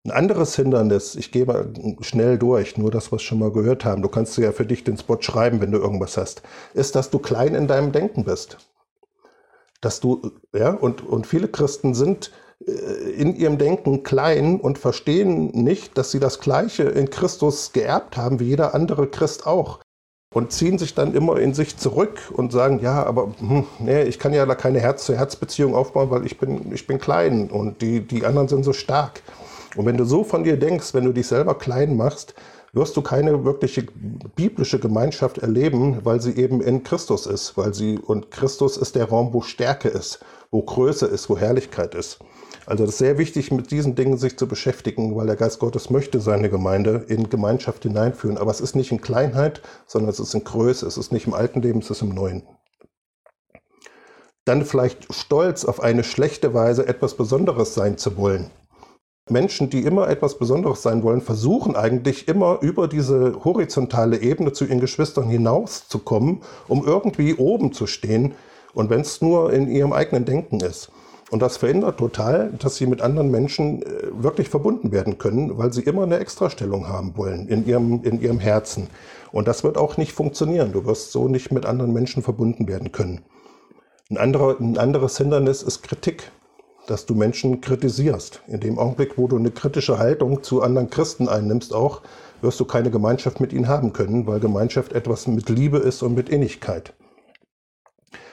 Ein 0.05 0.11
anderes 0.11 0.55
Hindernis, 0.55 1.15
ich 1.15 1.31
gehe 1.31 1.47
mal 1.47 1.67
schnell 2.01 2.37
durch, 2.37 2.77
nur 2.77 2.91
das, 2.91 3.11
was 3.11 3.21
wir 3.21 3.25
schon 3.25 3.39
mal 3.39 3.51
gehört 3.51 3.85
haben, 3.85 4.03
du 4.03 4.07
kannst 4.07 4.37
ja 4.37 4.51
für 4.51 4.65
dich 4.65 4.83
den 4.83 4.97
Spot 4.97 5.19
schreiben, 5.19 5.61
wenn 5.61 5.71
du 5.71 5.79
irgendwas 5.79 6.15
hast, 6.15 6.43
ist, 6.75 6.95
dass 6.95 7.09
du 7.09 7.17
klein 7.17 7.55
in 7.55 7.67
deinem 7.67 7.91
Denken 7.91 8.23
bist. 8.23 8.57
Dass 9.81 10.01
du, 10.01 10.31
ja, 10.53 10.69
und, 10.69 11.03
und 11.03 11.25
viele 11.25 11.47
Christen 11.47 11.95
sind 11.95 12.31
äh, 12.67 12.71
in 12.71 13.35
ihrem 13.35 13.57
Denken 13.57 14.03
klein 14.03 14.59
und 14.61 14.77
verstehen 14.77 15.47
nicht, 15.55 15.97
dass 15.97 16.11
sie 16.11 16.19
das 16.19 16.39
Gleiche 16.39 16.83
in 16.83 17.09
Christus 17.09 17.73
geerbt 17.73 18.15
haben, 18.15 18.39
wie 18.39 18.45
jeder 18.45 18.75
andere 18.75 19.07
Christ 19.07 19.47
auch. 19.47 19.79
Und 20.35 20.51
ziehen 20.51 20.77
sich 20.77 20.93
dann 20.93 21.15
immer 21.15 21.39
in 21.39 21.55
sich 21.55 21.77
zurück 21.77 22.19
und 22.31 22.51
sagen, 22.51 22.79
ja, 22.79 23.03
aber 23.03 23.33
hm, 23.39 23.65
nee, 23.79 24.03
ich 24.03 24.19
kann 24.19 24.33
ja 24.33 24.45
da 24.45 24.53
keine 24.53 24.81
Herz-zu-Herz-Beziehung 24.81 25.73
aufbauen, 25.73 26.11
weil 26.11 26.27
ich 26.27 26.37
bin, 26.37 26.71
ich 26.73 26.85
bin 26.85 26.99
klein 26.99 27.49
und 27.49 27.81
die, 27.81 28.01
die 28.01 28.23
anderen 28.23 28.47
sind 28.47 28.63
so 28.63 28.73
stark. 28.73 29.23
Und 29.75 29.85
wenn 29.85 29.97
du 29.97 30.05
so 30.05 30.23
von 30.23 30.43
dir 30.43 30.57
denkst, 30.57 30.93
wenn 30.93 31.05
du 31.05 31.11
dich 31.11 31.27
selber 31.27 31.57
klein 31.57 31.95
machst, 31.95 32.33
wirst 32.73 32.97
du 32.97 33.01
keine 33.01 33.45
wirkliche 33.45 33.85
biblische 34.35 34.79
Gemeinschaft 34.79 35.37
erleben, 35.37 35.99
weil 36.03 36.21
sie 36.21 36.35
eben 36.35 36.61
in 36.61 36.83
Christus 36.83 37.25
ist, 37.25 37.57
weil 37.57 37.73
sie 37.73 37.97
und 37.97 38.31
Christus 38.31 38.77
ist 38.77 38.95
der 38.95 39.05
Raum, 39.05 39.33
wo 39.33 39.41
Stärke 39.41 39.87
ist, 39.87 40.19
wo 40.51 40.61
Größe 40.61 41.05
ist, 41.05 41.29
wo 41.29 41.37
Herrlichkeit 41.37 41.95
ist. 41.95 42.19
Also 42.65 42.83
das 42.83 42.95
ist 42.95 42.99
sehr 42.99 43.17
wichtig, 43.17 43.51
mit 43.51 43.71
diesen 43.71 43.95
Dingen 43.95 44.17
sich 44.17 44.37
zu 44.37 44.47
beschäftigen, 44.47 45.15
weil 45.15 45.27
der 45.27 45.35
Geist 45.35 45.59
Gottes 45.59 45.89
möchte 45.89 46.19
seine 46.19 46.49
Gemeinde 46.49 47.05
in 47.07 47.29
Gemeinschaft 47.29 47.83
hineinführen. 47.83 48.37
Aber 48.37 48.51
es 48.51 48.59
ist 48.59 48.75
nicht 48.75 48.91
in 48.91 49.01
Kleinheit, 49.01 49.61
sondern 49.85 50.09
es 50.09 50.19
ist 50.19 50.33
in 50.33 50.43
Größe. 50.43 50.85
Es 50.85 50.97
ist 50.97 51.11
nicht 51.11 51.27
im 51.27 51.33
alten 51.33 51.61
Leben, 51.61 51.79
es 51.79 51.91
ist 51.91 52.01
im 52.01 52.09
neuen. 52.09 52.43
Dann 54.45 54.65
vielleicht 54.65 55.13
stolz 55.13 55.63
auf 55.63 55.79
eine 55.79 56.03
schlechte 56.03 56.53
Weise 56.53 56.87
etwas 56.87 57.15
Besonderes 57.15 57.75
sein 57.75 57.97
zu 57.97 58.17
wollen. 58.17 58.49
Menschen, 59.29 59.71
die 59.71 59.81
immer 59.81 60.07
etwas 60.07 60.37
Besonderes 60.37 60.83
sein 60.83 61.01
wollen, 61.01 61.19
versuchen 61.19 61.75
eigentlich 61.75 62.27
immer 62.27 62.59
über 62.61 62.87
diese 62.87 63.43
horizontale 63.43 64.21
Ebene 64.21 64.53
zu 64.53 64.65
ihren 64.65 64.79
Geschwistern 64.79 65.27
hinauszukommen, 65.27 66.41
um 66.67 66.85
irgendwie 66.85 67.33
oben 67.33 67.73
zu 67.73 67.87
stehen. 67.87 68.35
Und 68.75 68.91
wenn 68.91 69.01
es 69.01 69.21
nur 69.21 69.51
in 69.51 69.67
ihrem 69.67 69.93
eigenen 69.93 70.25
Denken 70.25 70.59
ist. 70.59 70.91
Und 71.31 71.41
das 71.41 71.57
verhindert 71.57 71.97
total, 71.97 72.51
dass 72.59 72.75
sie 72.75 72.85
mit 72.85 73.01
anderen 73.01 73.31
Menschen 73.31 73.81
äh, 73.81 73.87
wirklich 74.11 74.47
verbunden 74.47 74.91
werden 74.91 75.17
können, 75.17 75.57
weil 75.57 75.73
sie 75.73 75.81
immer 75.81 76.03
eine 76.03 76.19
Extrastellung 76.19 76.87
haben 76.87 77.17
wollen 77.17 77.47
in 77.47 77.65
ihrem, 77.65 78.03
in 78.03 78.21
ihrem 78.21 78.39
Herzen. 78.39 78.89
Und 79.31 79.47
das 79.47 79.63
wird 79.63 79.75
auch 79.75 79.97
nicht 79.97 80.11
funktionieren. 80.11 80.71
Du 80.71 80.85
wirst 80.85 81.11
so 81.11 81.27
nicht 81.27 81.51
mit 81.51 81.65
anderen 81.65 81.93
Menschen 81.93 82.21
verbunden 82.21 82.67
werden 82.67 82.91
können. 82.91 83.21
Ein, 84.11 84.17
anderer, 84.17 84.59
ein 84.59 84.77
anderes 84.77 85.17
Hindernis 85.17 85.63
ist 85.63 85.81
Kritik 85.81 86.31
dass 86.87 87.05
du 87.05 87.15
Menschen 87.15 87.61
kritisierst. 87.61 88.41
In 88.47 88.59
dem 88.59 88.77
Augenblick, 88.77 89.17
wo 89.17 89.27
du 89.27 89.37
eine 89.37 89.51
kritische 89.51 89.97
Haltung 89.97 90.43
zu 90.43 90.61
anderen 90.61 90.89
Christen 90.89 91.27
einnimmst, 91.27 91.73
auch 91.73 92.01
wirst 92.41 92.59
du 92.59 92.65
keine 92.65 92.91
Gemeinschaft 92.91 93.39
mit 93.39 93.53
ihnen 93.53 93.67
haben 93.67 93.93
können, 93.93 94.27
weil 94.27 94.39
Gemeinschaft 94.39 94.93
etwas 94.93 95.27
mit 95.27 95.49
Liebe 95.49 95.77
ist 95.77 96.03
und 96.03 96.13
mit 96.13 96.29
Innigkeit. 96.29 96.93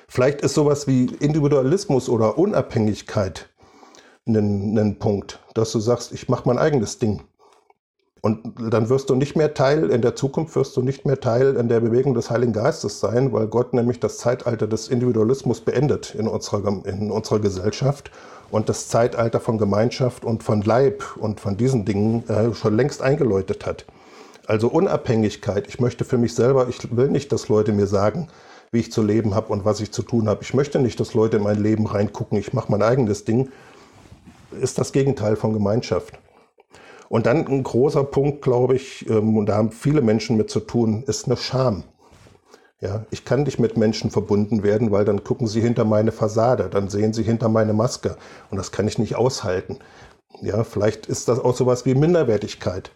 Vielleicht 0.09 0.43
ist 0.43 0.55
sowas 0.55 0.87
wie 0.87 1.07
Individualismus 1.07 2.09
oder 2.09 2.37
Unabhängigkeit 2.37 3.49
ein, 4.27 4.79
ein 4.79 4.99
Punkt, 4.99 5.41
dass 5.55 5.73
du 5.73 5.81
sagst, 5.81 6.13
ich 6.13 6.29
mache 6.29 6.47
mein 6.47 6.59
eigenes 6.59 6.99
Ding. 6.99 7.23
Und 8.25 8.73
dann 8.73 8.89
wirst 8.89 9.11
du 9.11 9.17
nicht 9.17 9.35
mehr 9.35 9.53
Teil, 9.53 9.91
in 9.91 10.01
der 10.01 10.15
Zukunft 10.15 10.55
wirst 10.55 10.77
du 10.77 10.83
nicht 10.83 11.05
mehr 11.05 11.19
Teil 11.19 11.57
in 11.57 11.69
der 11.69 11.81
Bewegung 11.81 12.15
des 12.15 12.31
Heiligen 12.31 12.53
Geistes 12.53 13.01
sein, 13.01 13.33
weil 13.33 13.49
Gott 13.49 13.75
nämlich 13.75 13.99
das 13.99 14.19
Zeitalter 14.19 14.69
des 14.69 14.87
Individualismus 14.87 15.61
beendet 15.61 16.15
in 16.15 16.29
unserer, 16.29 16.87
in 16.87 17.11
unserer 17.11 17.41
Gesellschaft 17.41 18.13
und 18.53 18.69
das 18.69 18.87
Zeitalter 18.87 19.41
von 19.41 19.59
Gemeinschaft 19.59 20.25
und 20.25 20.45
von 20.45 20.63
Leib 20.63 21.03
und 21.17 21.41
von 21.41 21.57
diesen 21.57 21.85
Dingen 21.85 22.23
äh, 22.29 22.55
schon 22.55 22.77
längst 22.77 23.03
eingeläutet 23.03 23.67
hat. 23.67 23.87
Also 24.47 24.69
Unabhängigkeit. 24.69 25.67
Ich 25.67 25.81
möchte 25.81 26.05
für 26.05 26.19
mich 26.19 26.37
selber, 26.37 26.69
ich 26.69 26.97
will 26.97 27.09
nicht, 27.09 27.33
dass 27.33 27.49
Leute 27.49 27.73
mir 27.73 27.89
sagen, 27.89 28.29
wie 28.71 28.79
ich 28.79 28.93
zu 28.93 29.03
leben 29.03 29.35
habe 29.35 29.53
und 29.53 29.65
was 29.65 29.81
ich 29.81 29.91
zu 29.91 30.03
tun 30.03 30.29
habe. 30.29 30.45
Ich 30.45 30.55
möchte 30.55 30.79
nicht, 30.79 31.01
dass 31.01 31.15
Leute 31.15 31.39
in 31.39 31.43
mein 31.43 31.61
Leben 31.61 31.87
reingucken. 31.87 32.39
Ich 32.39 32.53
mache 32.53 32.71
mein 32.71 32.83
eigenes 32.83 33.25
Ding. 33.25 33.51
Ist 34.61 34.79
das 34.79 34.93
Gegenteil 34.93 35.35
von 35.35 35.53
Gemeinschaft. 35.53 36.22
Und 37.13 37.27
dann 37.27 37.47
ein 37.47 37.63
großer 37.63 38.05
Punkt, 38.05 38.41
glaube 38.41 38.75
ich, 38.75 39.07
ähm, 39.11 39.37
und 39.37 39.45
da 39.45 39.57
haben 39.57 39.71
viele 39.71 40.01
Menschen 40.01 40.39
mit 40.39 40.49
zu 40.49 40.61
tun, 40.61 41.05
ist 41.07 41.27
eine 41.27 41.37
Scham. 41.37 41.85
Ja, 42.81 43.05
ich 43.11 43.27
kann 43.27 43.43
nicht 43.43 43.59
mit 43.59 43.77
Menschen 43.77 44.11
verbunden 44.11 44.63
werden, 44.63 44.91
weil 44.93 45.05
dann 45.05 45.23
gucken 45.23 45.47
sie 45.47 45.61
hinter 45.61 45.85
meine 45.85 46.11
Fassade, 46.11 46.71
dann 46.71 46.89
sehen 46.89 47.13
sie 47.13 47.23
hinter 47.23 47.51
meine 47.51 47.75
Maske 47.75 48.17
und 48.51 48.57
das 48.57 48.73
kann 48.73 48.89
ich 48.89 48.99
nicht 48.99 49.15
aushalten. 49.15 49.79
Ja, 50.41 50.65
vielleicht 50.65 51.05
ist 51.05 51.29
das 51.29 51.39
auch 51.39 51.55
sowas 51.55 51.85
wie 51.85 51.95
Minderwertigkeit. 51.95 52.91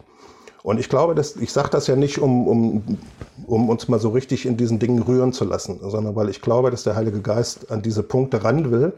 Und 0.63 0.81
ich 0.81 0.89
glaube, 0.89 1.15
dass, 1.15 1.37
ich 1.37 1.53
sage 1.53 1.69
das 1.69 1.87
ja 1.87 1.95
nicht, 1.95 2.19
um, 2.19 2.49
um, 2.49 2.99
um 3.47 3.69
uns 3.69 3.87
mal 3.87 4.01
so 4.01 4.09
richtig 4.09 4.47
in 4.47 4.57
diesen 4.57 4.79
Dingen 4.79 5.03
rühren 5.03 5.35
zu 5.35 5.45
lassen, 5.45 5.79
sondern 5.83 6.17
weil 6.17 6.31
ich 6.31 6.41
glaube, 6.41 6.71
dass 6.71 6.85
der 6.85 6.97
Heilige 6.97 7.21
Geist 7.21 7.71
an 7.71 7.83
diese 7.83 8.03
Punkte 8.03 8.45
ran 8.45 8.71
will, 8.71 8.95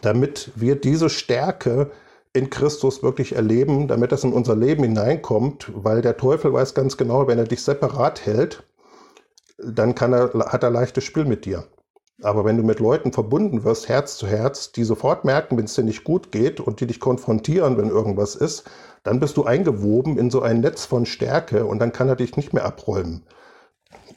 damit 0.00 0.50
wir 0.56 0.74
diese 0.74 1.08
Stärke 1.08 1.92
in 2.36 2.50
Christus 2.50 3.02
wirklich 3.02 3.34
erleben, 3.34 3.88
damit 3.88 4.12
das 4.12 4.24
in 4.24 4.32
unser 4.32 4.54
Leben 4.54 4.84
hineinkommt, 4.84 5.72
weil 5.74 6.02
der 6.02 6.16
Teufel 6.16 6.52
weiß 6.52 6.74
ganz 6.74 6.96
genau, 6.96 7.26
wenn 7.26 7.38
er 7.38 7.44
dich 7.44 7.62
separat 7.62 8.26
hält, 8.26 8.62
dann 9.58 9.94
er, 9.96 10.32
hat 10.52 10.62
er 10.62 10.70
leichtes 10.70 11.04
Spiel 11.04 11.24
mit 11.24 11.44
dir. 11.46 11.64
Aber 12.22 12.44
wenn 12.44 12.56
du 12.56 12.62
mit 12.62 12.80
Leuten 12.80 13.12
verbunden 13.12 13.64
wirst, 13.64 13.88
Herz 13.88 14.16
zu 14.16 14.26
Herz, 14.26 14.72
die 14.72 14.84
sofort 14.84 15.24
merken, 15.24 15.56
wenn 15.58 15.64
es 15.66 15.74
dir 15.74 15.82
nicht 15.82 16.04
gut 16.04 16.32
geht 16.32 16.60
und 16.60 16.80
die 16.80 16.86
dich 16.86 17.00
konfrontieren, 17.00 17.76
wenn 17.76 17.90
irgendwas 17.90 18.34
ist, 18.36 18.64
dann 19.02 19.20
bist 19.20 19.36
du 19.36 19.44
eingewoben 19.44 20.18
in 20.18 20.30
so 20.30 20.40
ein 20.42 20.60
Netz 20.60 20.84
von 20.84 21.06
Stärke 21.06 21.66
und 21.66 21.78
dann 21.78 21.92
kann 21.92 22.08
er 22.08 22.16
dich 22.16 22.36
nicht 22.36 22.52
mehr 22.52 22.64
abräumen. 22.64 23.24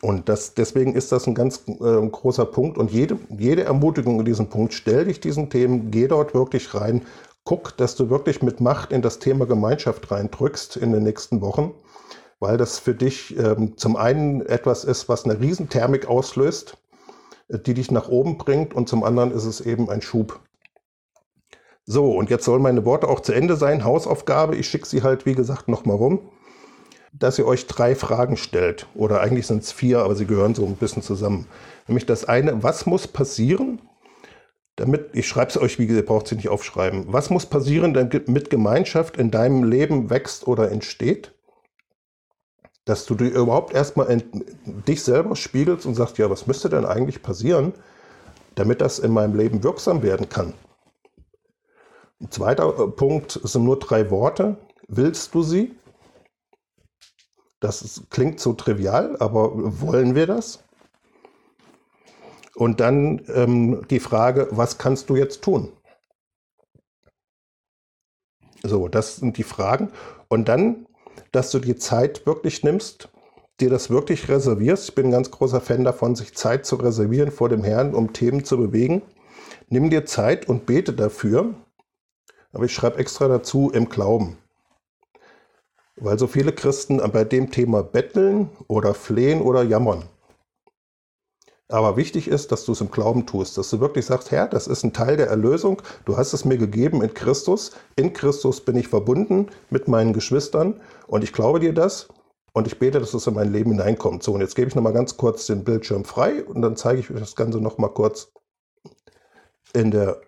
Und 0.01 0.29
das, 0.29 0.53
deswegen 0.53 0.93
ist 0.93 1.11
das 1.11 1.27
ein 1.27 1.35
ganz 1.35 1.63
äh, 1.67 2.07
großer 2.07 2.45
Punkt. 2.45 2.77
Und 2.77 2.91
jede, 2.91 3.17
jede 3.37 3.65
Ermutigung 3.65 4.19
in 4.19 4.25
diesem 4.25 4.47
Punkt, 4.47 4.73
stell 4.73 5.05
dich 5.05 5.19
diesen 5.19 5.49
Themen, 5.49 5.91
geh 5.91 6.07
dort 6.07 6.33
wirklich 6.33 6.73
rein, 6.73 7.01
guck, 7.49 7.75
dass 7.77 7.95
du 7.95 8.11
wirklich 8.11 8.43
mit 8.43 8.61
Macht 8.61 8.91
in 8.91 9.01
das 9.01 9.17
Thema 9.17 9.47
Gemeinschaft 9.47 10.11
reindrückst 10.11 10.77
in 10.77 10.93
den 10.93 11.01
nächsten 11.01 11.41
Wochen, 11.41 11.73
weil 12.39 12.57
das 12.57 12.77
für 12.77 12.93
dich 12.93 13.35
ähm, 13.39 13.75
zum 13.75 13.95
einen 13.95 14.45
etwas 14.45 14.83
ist, 14.83 15.09
was 15.09 15.25
eine 15.25 15.39
Riesenthermik 15.39 16.05
auslöst, 16.05 16.77
äh, 17.47 17.57
die 17.57 17.73
dich 17.73 17.89
nach 17.89 18.07
oben 18.07 18.37
bringt 18.37 18.75
und 18.75 18.87
zum 18.87 19.03
anderen 19.03 19.31
ist 19.31 19.45
es 19.45 19.61
eben 19.61 19.89
ein 19.89 20.03
Schub. 20.03 20.41
So, 21.87 22.11
und 22.11 22.29
jetzt 22.29 22.45
sollen 22.45 22.61
meine 22.61 22.85
Worte 22.85 23.07
auch 23.07 23.21
zu 23.21 23.33
Ende 23.33 23.55
sein. 23.55 23.83
Hausaufgabe, 23.83 24.55
ich 24.55 24.69
schicke 24.69 24.87
sie 24.87 25.01
halt, 25.01 25.25
wie 25.25 25.33
gesagt, 25.33 25.67
nochmal 25.67 25.95
rum 25.95 26.19
dass 27.11 27.39
ihr 27.39 27.47
euch 27.47 27.65
drei 27.65 27.95
Fragen 27.95 28.37
stellt. 28.37 28.85
Oder 28.93 29.21
eigentlich 29.21 29.47
sind 29.47 29.63
es 29.63 29.71
vier, 29.71 30.01
aber 30.01 30.15
sie 30.15 30.27
gehören 30.27 30.53
so 30.53 30.63
ein 30.63 30.75
bisschen 30.75 31.01
zusammen. 31.01 31.47
Nämlich 31.87 32.05
das 32.05 32.25
eine, 32.25 32.61
was 32.61 32.85
muss 32.85 33.07
passieren, 33.07 33.81
damit, 34.79 35.09
ich 35.13 35.27
schreibe 35.27 35.49
es 35.49 35.57
euch, 35.57 35.77
wie 35.77 35.87
gesagt, 35.87 36.07
braucht 36.07 36.27
sie 36.27 36.35
nicht 36.35 36.47
aufschreiben. 36.47 37.05
Was 37.07 37.29
muss 37.29 37.45
passieren, 37.45 37.93
damit 37.93 38.49
Gemeinschaft 38.49 39.17
in 39.17 39.29
deinem 39.29 39.63
Leben 39.65 40.09
wächst 40.09 40.47
oder 40.47 40.71
entsteht? 40.71 41.33
Dass 42.85 43.05
du 43.05 43.15
dir 43.15 43.29
überhaupt 43.29 43.73
erstmal 43.73 44.23
dich 44.87 45.03
selber 45.03 45.35
spiegelst 45.35 45.85
und 45.85 45.95
sagst, 45.95 46.17
ja, 46.17 46.29
was 46.29 46.47
müsste 46.47 46.69
denn 46.69 46.85
eigentlich 46.85 47.21
passieren, 47.21 47.73
damit 48.55 48.79
das 48.79 48.99
in 48.99 49.11
meinem 49.11 49.35
Leben 49.35 49.63
wirksam 49.63 50.01
werden 50.01 50.29
kann? 50.29 50.53
Ein 52.21 52.31
zweiter 52.31 52.67
äh, 52.79 52.87
Punkt 52.87 53.39
sind 53.43 53.65
nur 53.65 53.79
drei 53.79 54.09
Worte. 54.09 54.57
Willst 54.87 55.35
du 55.35 55.43
sie? 55.43 55.75
Das 57.59 57.81
ist, 57.81 58.09
klingt 58.09 58.39
so 58.39 58.53
trivial, 58.53 59.17
aber 59.19 59.51
wollen 59.81 60.15
wir 60.15 60.25
das? 60.25 60.63
Und 62.59 62.81
dann 62.81 63.21
ähm, 63.33 63.87
die 63.89 64.01
Frage, 64.01 64.49
was 64.51 64.77
kannst 64.77 65.09
du 65.09 65.15
jetzt 65.15 65.41
tun? 65.41 65.71
So, 68.63 68.89
das 68.89 69.15
sind 69.15 69.37
die 69.37 69.43
Fragen. 69.43 69.93
Und 70.27 70.49
dann, 70.49 70.85
dass 71.31 71.51
du 71.51 71.59
die 71.59 71.77
Zeit 71.77 72.25
wirklich 72.25 72.61
nimmst, 72.65 73.07
dir 73.61 73.69
das 73.69 73.89
wirklich 73.89 74.27
reservierst. 74.27 74.89
Ich 74.89 74.95
bin 74.95 75.05
ein 75.05 75.11
ganz 75.11 75.31
großer 75.31 75.61
Fan 75.61 75.85
davon, 75.85 76.17
sich 76.17 76.35
Zeit 76.35 76.65
zu 76.65 76.75
reservieren 76.75 77.31
vor 77.31 77.47
dem 77.47 77.63
Herrn, 77.63 77.95
um 77.95 78.11
Themen 78.11 78.43
zu 78.43 78.57
bewegen. 78.57 79.03
Nimm 79.69 79.89
dir 79.89 80.05
Zeit 80.05 80.49
und 80.49 80.65
bete 80.65 80.91
dafür. 80.91 81.53
Aber 82.51 82.65
ich 82.65 82.73
schreibe 82.73 82.97
extra 82.97 83.29
dazu 83.29 83.71
im 83.71 83.87
Glauben. 83.87 84.37
Weil 85.95 86.19
so 86.19 86.27
viele 86.27 86.51
Christen 86.51 86.97
bei 87.13 87.23
dem 87.23 87.51
Thema 87.51 87.83
betteln 87.83 88.49
oder 88.67 88.93
flehen 88.93 89.39
oder 89.39 89.63
jammern. 89.63 90.09
Aber 91.71 91.97
wichtig 91.97 92.27
ist, 92.27 92.51
dass 92.51 92.65
du 92.65 92.71
es 92.71 92.81
im 92.81 92.89
Glauben 92.89 93.27
tust, 93.27 93.57
dass 93.57 93.69
du 93.69 93.79
wirklich 93.79 94.05
sagst, 94.07 94.31
Herr, 94.31 94.47
das 94.47 94.65
ist 94.65 94.83
ein 94.83 94.91
Teil 94.91 95.17
der 95.17 95.27
Erlösung, 95.27 95.81
du 96.05 96.17
hast 96.17 96.33
es 96.33 96.43
mir 96.43 96.57
gegeben 96.57 97.03
in 97.03 97.13
Christus, 97.13 97.71
in 97.95 98.11
Christus 98.11 98.61
bin 98.61 98.75
ich 98.75 98.87
verbunden 98.87 99.49
mit 99.69 99.87
meinen 99.87 100.13
Geschwistern 100.13 100.81
und 101.05 101.23
ich 101.23 101.31
glaube 101.31 101.59
dir 101.59 101.73
das 101.73 102.07
und 102.53 102.65
ich 102.65 102.79
bete, 102.79 102.99
dass 102.99 103.13
es 103.13 103.27
in 103.27 103.35
mein 103.35 103.51
Leben 103.53 103.71
hineinkommt. 103.71 104.23
So, 104.23 104.33
und 104.33 104.41
jetzt 104.41 104.55
gebe 104.55 104.67
ich 104.67 104.75
nochmal 104.75 104.93
ganz 104.93 105.15
kurz 105.15 105.45
den 105.45 105.63
Bildschirm 105.63 106.05
frei 106.05 106.43
und 106.43 106.63
dann 106.63 106.75
zeige 106.75 107.01
ich 107.01 107.11
euch 107.11 107.19
das 107.19 107.35
Ganze 107.35 107.59
nochmal 107.59 107.93
kurz 107.93 108.31
in 109.73 109.91
der 109.91 110.19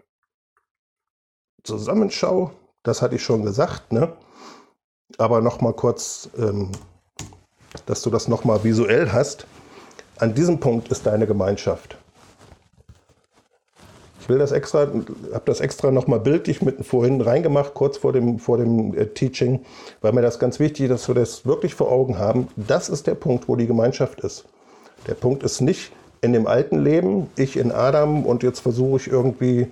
Zusammenschau. 1.64 2.52
Das 2.84 3.02
hatte 3.02 3.16
ich 3.16 3.24
schon 3.24 3.44
gesagt, 3.44 3.92
ne? 3.92 4.16
aber 5.18 5.42
noch 5.42 5.62
mal 5.62 5.74
kurz, 5.74 6.30
ähm, 6.38 6.72
dass 7.86 8.02
du 8.02 8.10
das 8.10 8.28
noch 8.28 8.44
mal 8.44 8.64
visuell 8.64 9.12
hast. 9.12 9.48
An 10.22 10.36
diesem 10.36 10.60
Punkt 10.60 10.90
ist 10.90 11.08
deine 11.08 11.26
Gemeinschaft. 11.26 11.98
Ich 14.20 14.30
will 14.30 14.38
das 14.38 14.52
extra, 14.52 14.82
habe 14.82 15.46
das 15.46 15.62
extra 15.62 15.90
noch 15.90 16.06
mal 16.06 16.20
bildlich 16.20 16.62
mit 16.62 16.86
vorhin 16.86 17.22
reingemacht, 17.22 17.74
kurz 17.74 17.98
vor 17.98 18.14
dem, 18.14 18.38
vor 18.38 18.60
dem 18.60 18.96
äh, 18.96 19.08
Teaching, 19.08 19.62
weil 20.00 20.14
mir 20.14 20.22
das 20.22 20.38
ganz 20.38 20.60
wichtig 20.60 20.82
ist, 20.82 20.92
dass 20.92 21.08
wir 21.08 21.16
das 21.16 21.48
wirklich 21.48 21.74
vor 21.74 21.92
Augen 21.92 22.20
haben. 22.20 22.50
Das 22.56 22.88
ist 22.88 23.08
der 23.08 23.16
Punkt, 23.16 23.48
wo 23.48 23.56
die 23.56 23.66
Gemeinschaft 23.66 24.20
ist. 24.20 24.46
Der 25.08 25.16
Punkt 25.16 25.42
ist 25.42 25.60
nicht 25.60 25.92
in 26.22 26.34
dem 26.34 26.46
alten 26.46 26.78
Leben, 26.84 27.32
ich 27.36 27.58
in 27.58 27.72
Adam 27.72 28.24
und 28.24 28.44
jetzt 28.44 28.60
versuche 28.60 28.98
ich 28.98 29.08
irgendwie 29.08 29.70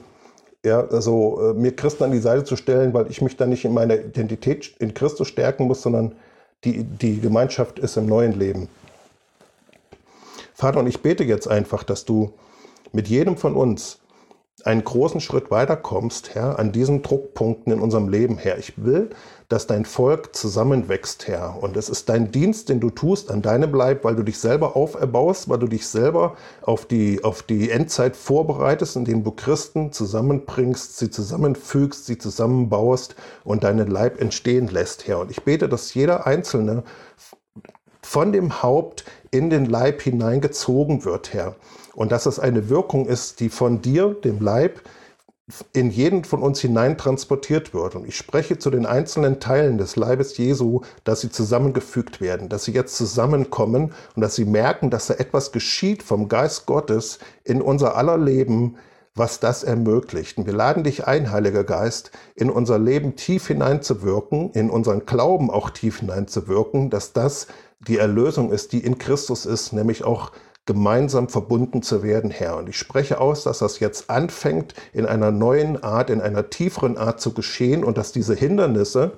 ja, 0.65 0.83
also 0.83 1.51
äh, 1.51 1.53
mir 1.53 1.75
Christen 1.75 2.05
an 2.05 2.11
die 2.11 2.17
Seite 2.17 2.43
zu 2.43 2.55
stellen, 2.55 2.91
weil 2.95 3.05
ich 3.11 3.21
mich 3.21 3.37
dann 3.37 3.49
nicht 3.49 3.65
in 3.65 3.73
meiner 3.75 3.99
Identität 3.99 4.75
in 4.79 4.95
Christus 4.95 5.27
stärken 5.27 5.67
muss, 5.67 5.83
sondern 5.83 6.13
die, 6.63 6.83
die 6.83 7.21
Gemeinschaft 7.21 7.77
ist 7.77 7.97
im 7.97 8.07
neuen 8.07 8.33
Leben. 8.33 8.67
Vater, 10.59 10.81
und 10.81 10.87
ich 10.87 11.01
bete 11.01 11.23
jetzt 11.23 11.47
einfach, 11.47 11.83
dass 11.83 12.03
du 12.03 12.33
mit 12.91 13.07
jedem 13.07 13.37
von 13.37 13.55
uns 13.55 13.99
einen 14.65 14.83
großen 14.83 15.21
Schritt 15.21 15.51
weiterkommst, 15.51 16.35
Herr, 16.35 16.59
an 16.59 16.73
diesen 16.73 17.01
Druckpunkten 17.01 17.71
in 17.71 17.79
unserem 17.79 18.09
Leben, 18.09 18.37
Herr. 18.37 18.57
Ich 18.57 18.73
will, 18.75 19.09
dass 19.47 19.67
dein 19.67 19.85
Volk 19.85 20.35
zusammenwächst, 20.35 21.29
Herr. 21.29 21.63
Und 21.63 21.77
es 21.77 21.87
ist 21.87 22.09
dein 22.09 22.33
Dienst, 22.33 22.67
den 22.67 22.81
du 22.81 22.89
tust 22.89 23.31
an 23.31 23.41
deinem 23.41 23.73
Leib, 23.73 24.03
weil 24.03 24.17
du 24.17 24.23
dich 24.23 24.37
selber 24.37 24.75
auferbaust, 24.75 25.47
weil 25.47 25.59
du 25.59 25.67
dich 25.67 25.87
selber 25.87 26.35
auf 26.61 26.85
die, 26.85 27.23
auf 27.23 27.41
die 27.41 27.71
Endzeit 27.71 28.17
vorbereitest, 28.17 28.97
indem 28.97 29.23
du 29.23 29.31
Christen 29.31 29.93
zusammenbringst, 29.93 30.97
sie 30.97 31.09
zusammenfügst, 31.09 32.05
sie 32.05 32.17
zusammenbaust 32.17 33.15
und 33.45 33.63
deinen 33.63 33.89
Leib 33.89 34.19
entstehen 34.19 34.67
lässt, 34.67 35.07
Herr. 35.07 35.19
Und 35.19 35.31
ich 35.31 35.41
bete, 35.43 35.69
dass 35.69 35.93
jeder 35.93 36.27
Einzelne 36.27 36.83
von 38.09 38.31
dem 38.31 38.63
Haupt 38.63 39.05
in 39.29 39.51
den 39.51 39.67
Leib 39.67 40.01
hineingezogen 40.01 41.05
wird, 41.05 41.31
Herr. 41.31 41.55
Und 41.93 42.11
dass 42.11 42.25
es 42.25 42.39
eine 42.39 42.67
Wirkung 42.67 43.05
ist, 43.05 43.39
die 43.39 43.49
von 43.49 43.83
dir, 43.83 44.15
dem 44.23 44.39
Leib, 44.39 44.81
in 45.73 45.91
jeden 45.91 46.23
von 46.23 46.41
uns 46.41 46.59
hinein 46.59 46.97
transportiert 46.97 47.71
wird. 47.71 47.93
Und 47.93 48.07
ich 48.07 48.17
spreche 48.17 48.57
zu 48.57 48.71
den 48.71 48.87
einzelnen 48.87 49.39
Teilen 49.39 49.77
des 49.77 49.95
Leibes 49.95 50.37
Jesu, 50.37 50.81
dass 51.03 51.21
sie 51.21 51.29
zusammengefügt 51.29 52.19
werden, 52.19 52.49
dass 52.49 52.63
sie 52.63 52.71
jetzt 52.71 52.97
zusammenkommen 52.97 53.93
und 54.15 54.21
dass 54.23 54.33
sie 54.33 54.45
merken, 54.45 54.89
dass 54.89 55.05
da 55.05 55.13
etwas 55.13 55.51
geschieht 55.51 56.01
vom 56.01 56.29
Geist 56.29 56.65
Gottes 56.65 57.19
in 57.43 57.61
unser 57.61 57.95
aller 57.95 58.17
Leben, 58.17 58.77
was 59.13 59.39
das 59.39 59.63
ermöglicht. 59.63 60.39
Und 60.39 60.47
wir 60.47 60.53
laden 60.53 60.83
dich 60.83 61.05
ein, 61.05 61.31
Heiliger 61.31 61.63
Geist, 61.63 62.09
in 62.33 62.49
unser 62.49 62.79
Leben 62.79 63.15
tief 63.15 63.45
hineinzuwirken, 63.45 64.49
in 64.53 64.71
unseren 64.71 65.05
Glauben 65.05 65.51
auch 65.51 65.69
tief 65.69 65.99
hineinzuwirken, 65.99 66.89
dass 66.89 67.13
das 67.13 67.45
die 67.79 67.97
Erlösung 67.97 68.51
ist, 68.51 68.73
die 68.73 68.83
in 68.83 68.97
Christus 68.97 69.45
ist, 69.45 69.73
nämlich 69.73 70.03
auch 70.03 70.31
gemeinsam 70.65 71.29
verbunden 71.29 71.81
zu 71.81 72.03
werden, 72.03 72.29
Herr. 72.29 72.57
Und 72.57 72.69
ich 72.69 72.77
spreche 72.77 73.19
aus, 73.19 73.43
dass 73.43 73.59
das 73.59 73.79
jetzt 73.79 74.09
anfängt, 74.09 74.75
in 74.93 75.05
einer 75.05 75.31
neuen 75.31 75.81
Art, 75.83 76.09
in 76.09 76.21
einer 76.21 76.49
tieferen 76.49 76.97
Art 76.97 77.19
zu 77.19 77.33
geschehen 77.33 77.83
und 77.83 77.97
dass 77.97 78.11
diese 78.11 78.35
Hindernisse, 78.35 79.13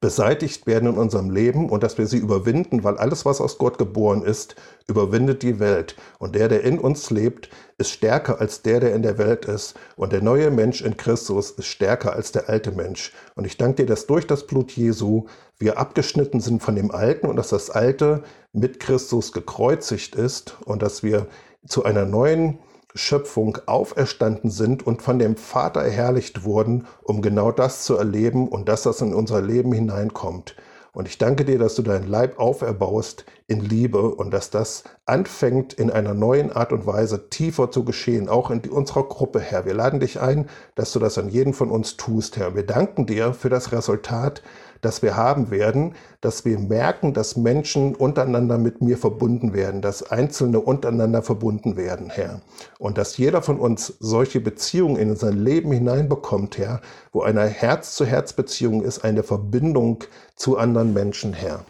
beseitigt 0.00 0.66
werden 0.66 0.90
in 0.90 0.98
unserem 0.98 1.30
Leben 1.30 1.70
und 1.70 1.82
dass 1.82 1.98
wir 1.98 2.06
sie 2.06 2.18
überwinden, 2.18 2.84
weil 2.84 2.98
alles, 2.98 3.24
was 3.24 3.40
aus 3.40 3.58
Gott 3.58 3.78
geboren 3.78 4.22
ist, 4.22 4.56
überwindet 4.86 5.42
die 5.42 5.58
Welt. 5.58 5.96
Und 6.18 6.34
der, 6.34 6.48
der 6.48 6.62
in 6.64 6.78
uns 6.78 7.10
lebt, 7.10 7.50
ist 7.78 7.90
stärker 7.90 8.40
als 8.40 8.62
der, 8.62 8.80
der 8.80 8.94
in 8.94 9.02
der 9.02 9.18
Welt 9.18 9.44
ist. 9.44 9.74
Und 9.96 10.12
der 10.12 10.22
neue 10.22 10.50
Mensch 10.50 10.82
in 10.82 10.96
Christus 10.96 11.50
ist 11.50 11.66
stärker 11.66 12.12
als 12.12 12.32
der 12.32 12.48
alte 12.48 12.72
Mensch. 12.72 13.12
Und 13.34 13.44
ich 13.44 13.56
danke 13.56 13.82
dir, 13.82 13.86
dass 13.86 14.06
durch 14.06 14.26
das 14.26 14.46
Blut 14.46 14.72
Jesu 14.72 15.26
wir 15.58 15.78
abgeschnitten 15.78 16.40
sind 16.40 16.62
von 16.62 16.76
dem 16.76 16.90
Alten 16.90 17.26
und 17.26 17.36
dass 17.36 17.48
das 17.48 17.70
Alte 17.70 18.22
mit 18.52 18.80
Christus 18.80 19.32
gekreuzigt 19.32 20.14
ist 20.14 20.56
und 20.64 20.82
dass 20.82 21.02
wir 21.02 21.26
zu 21.66 21.84
einer 21.84 22.04
neuen 22.04 22.58
Schöpfung 22.94 23.58
auferstanden 23.66 24.50
sind 24.50 24.86
und 24.86 25.02
von 25.02 25.18
dem 25.18 25.36
Vater 25.36 25.80
erherrlicht 25.82 26.44
wurden, 26.44 26.86
um 27.02 27.22
genau 27.22 27.52
das 27.52 27.84
zu 27.84 27.96
erleben 27.96 28.48
und 28.48 28.68
dass 28.68 28.82
das 28.82 29.00
in 29.00 29.14
unser 29.14 29.42
Leben 29.42 29.72
hineinkommt. 29.72 30.56
Und 30.92 31.06
ich 31.06 31.18
danke 31.18 31.44
dir, 31.44 31.58
dass 31.58 31.74
du 31.74 31.82
deinen 31.82 32.08
Leib 32.08 32.40
auferbaust 32.40 33.24
in 33.46 33.60
Liebe 33.60 34.02
und 34.02 34.32
dass 34.32 34.50
das 34.50 34.84
anfängt 35.06 35.72
in 35.74 35.90
einer 35.90 36.12
neuen 36.12 36.50
Art 36.50 36.72
und 36.72 36.86
Weise 36.86 37.28
tiefer 37.28 37.70
zu 37.70 37.84
geschehen, 37.84 38.28
auch 38.28 38.50
in 38.50 38.60
unserer 38.68 39.04
Gruppe, 39.04 39.38
Herr. 39.38 39.64
Wir 39.64 39.74
laden 39.74 40.00
dich 40.00 40.20
ein, 40.20 40.48
dass 40.74 40.92
du 40.92 40.98
das 40.98 41.16
an 41.16 41.28
jeden 41.28 41.52
von 41.52 41.70
uns 41.70 41.96
tust, 41.96 42.36
Herr. 42.36 42.56
Wir 42.56 42.66
danken 42.66 43.06
dir 43.06 43.32
für 43.32 43.48
das 43.48 43.70
Resultat, 43.70 44.42
das 44.80 45.02
wir 45.02 45.16
haben 45.16 45.50
werden, 45.50 45.94
dass 46.20 46.44
wir 46.44 46.58
merken, 46.58 47.14
dass 47.14 47.36
Menschen 47.36 47.94
untereinander 47.94 48.58
mit 48.58 48.80
mir 48.82 48.98
verbunden 48.98 49.52
werden, 49.54 49.82
dass 49.82 50.10
Einzelne 50.10 50.60
untereinander 50.60 51.22
verbunden 51.22 51.76
werden, 51.76 52.10
Herr. 52.10 52.40
Und 52.78 52.98
dass 52.98 53.16
jeder 53.16 53.42
von 53.42 53.58
uns 53.58 53.94
solche 54.00 54.40
Beziehungen 54.40 54.96
in 54.96 55.14
sein 55.16 55.38
Leben 55.38 55.72
hineinbekommt, 55.72 56.58
Herr, 56.58 56.80
wo 57.12 57.22
eine 57.22 57.46
Herz-zu-Herz-Beziehung 57.46 58.82
ist, 58.82 59.04
eine 59.04 59.22
Verbindung 59.22 60.04
zu 60.36 60.56
anderen 60.58 60.92
Menschen, 60.92 61.32
Herr. 61.32 61.64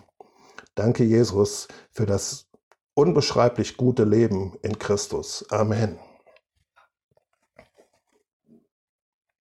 Danke, 0.74 1.04
Jesus, 1.04 1.68
für 1.90 2.06
das 2.06 2.46
unbeschreiblich 2.94 3.76
gute 3.76 4.04
Leben 4.04 4.54
in 4.62 4.78
Christus. 4.78 5.44
Amen. 5.50 5.98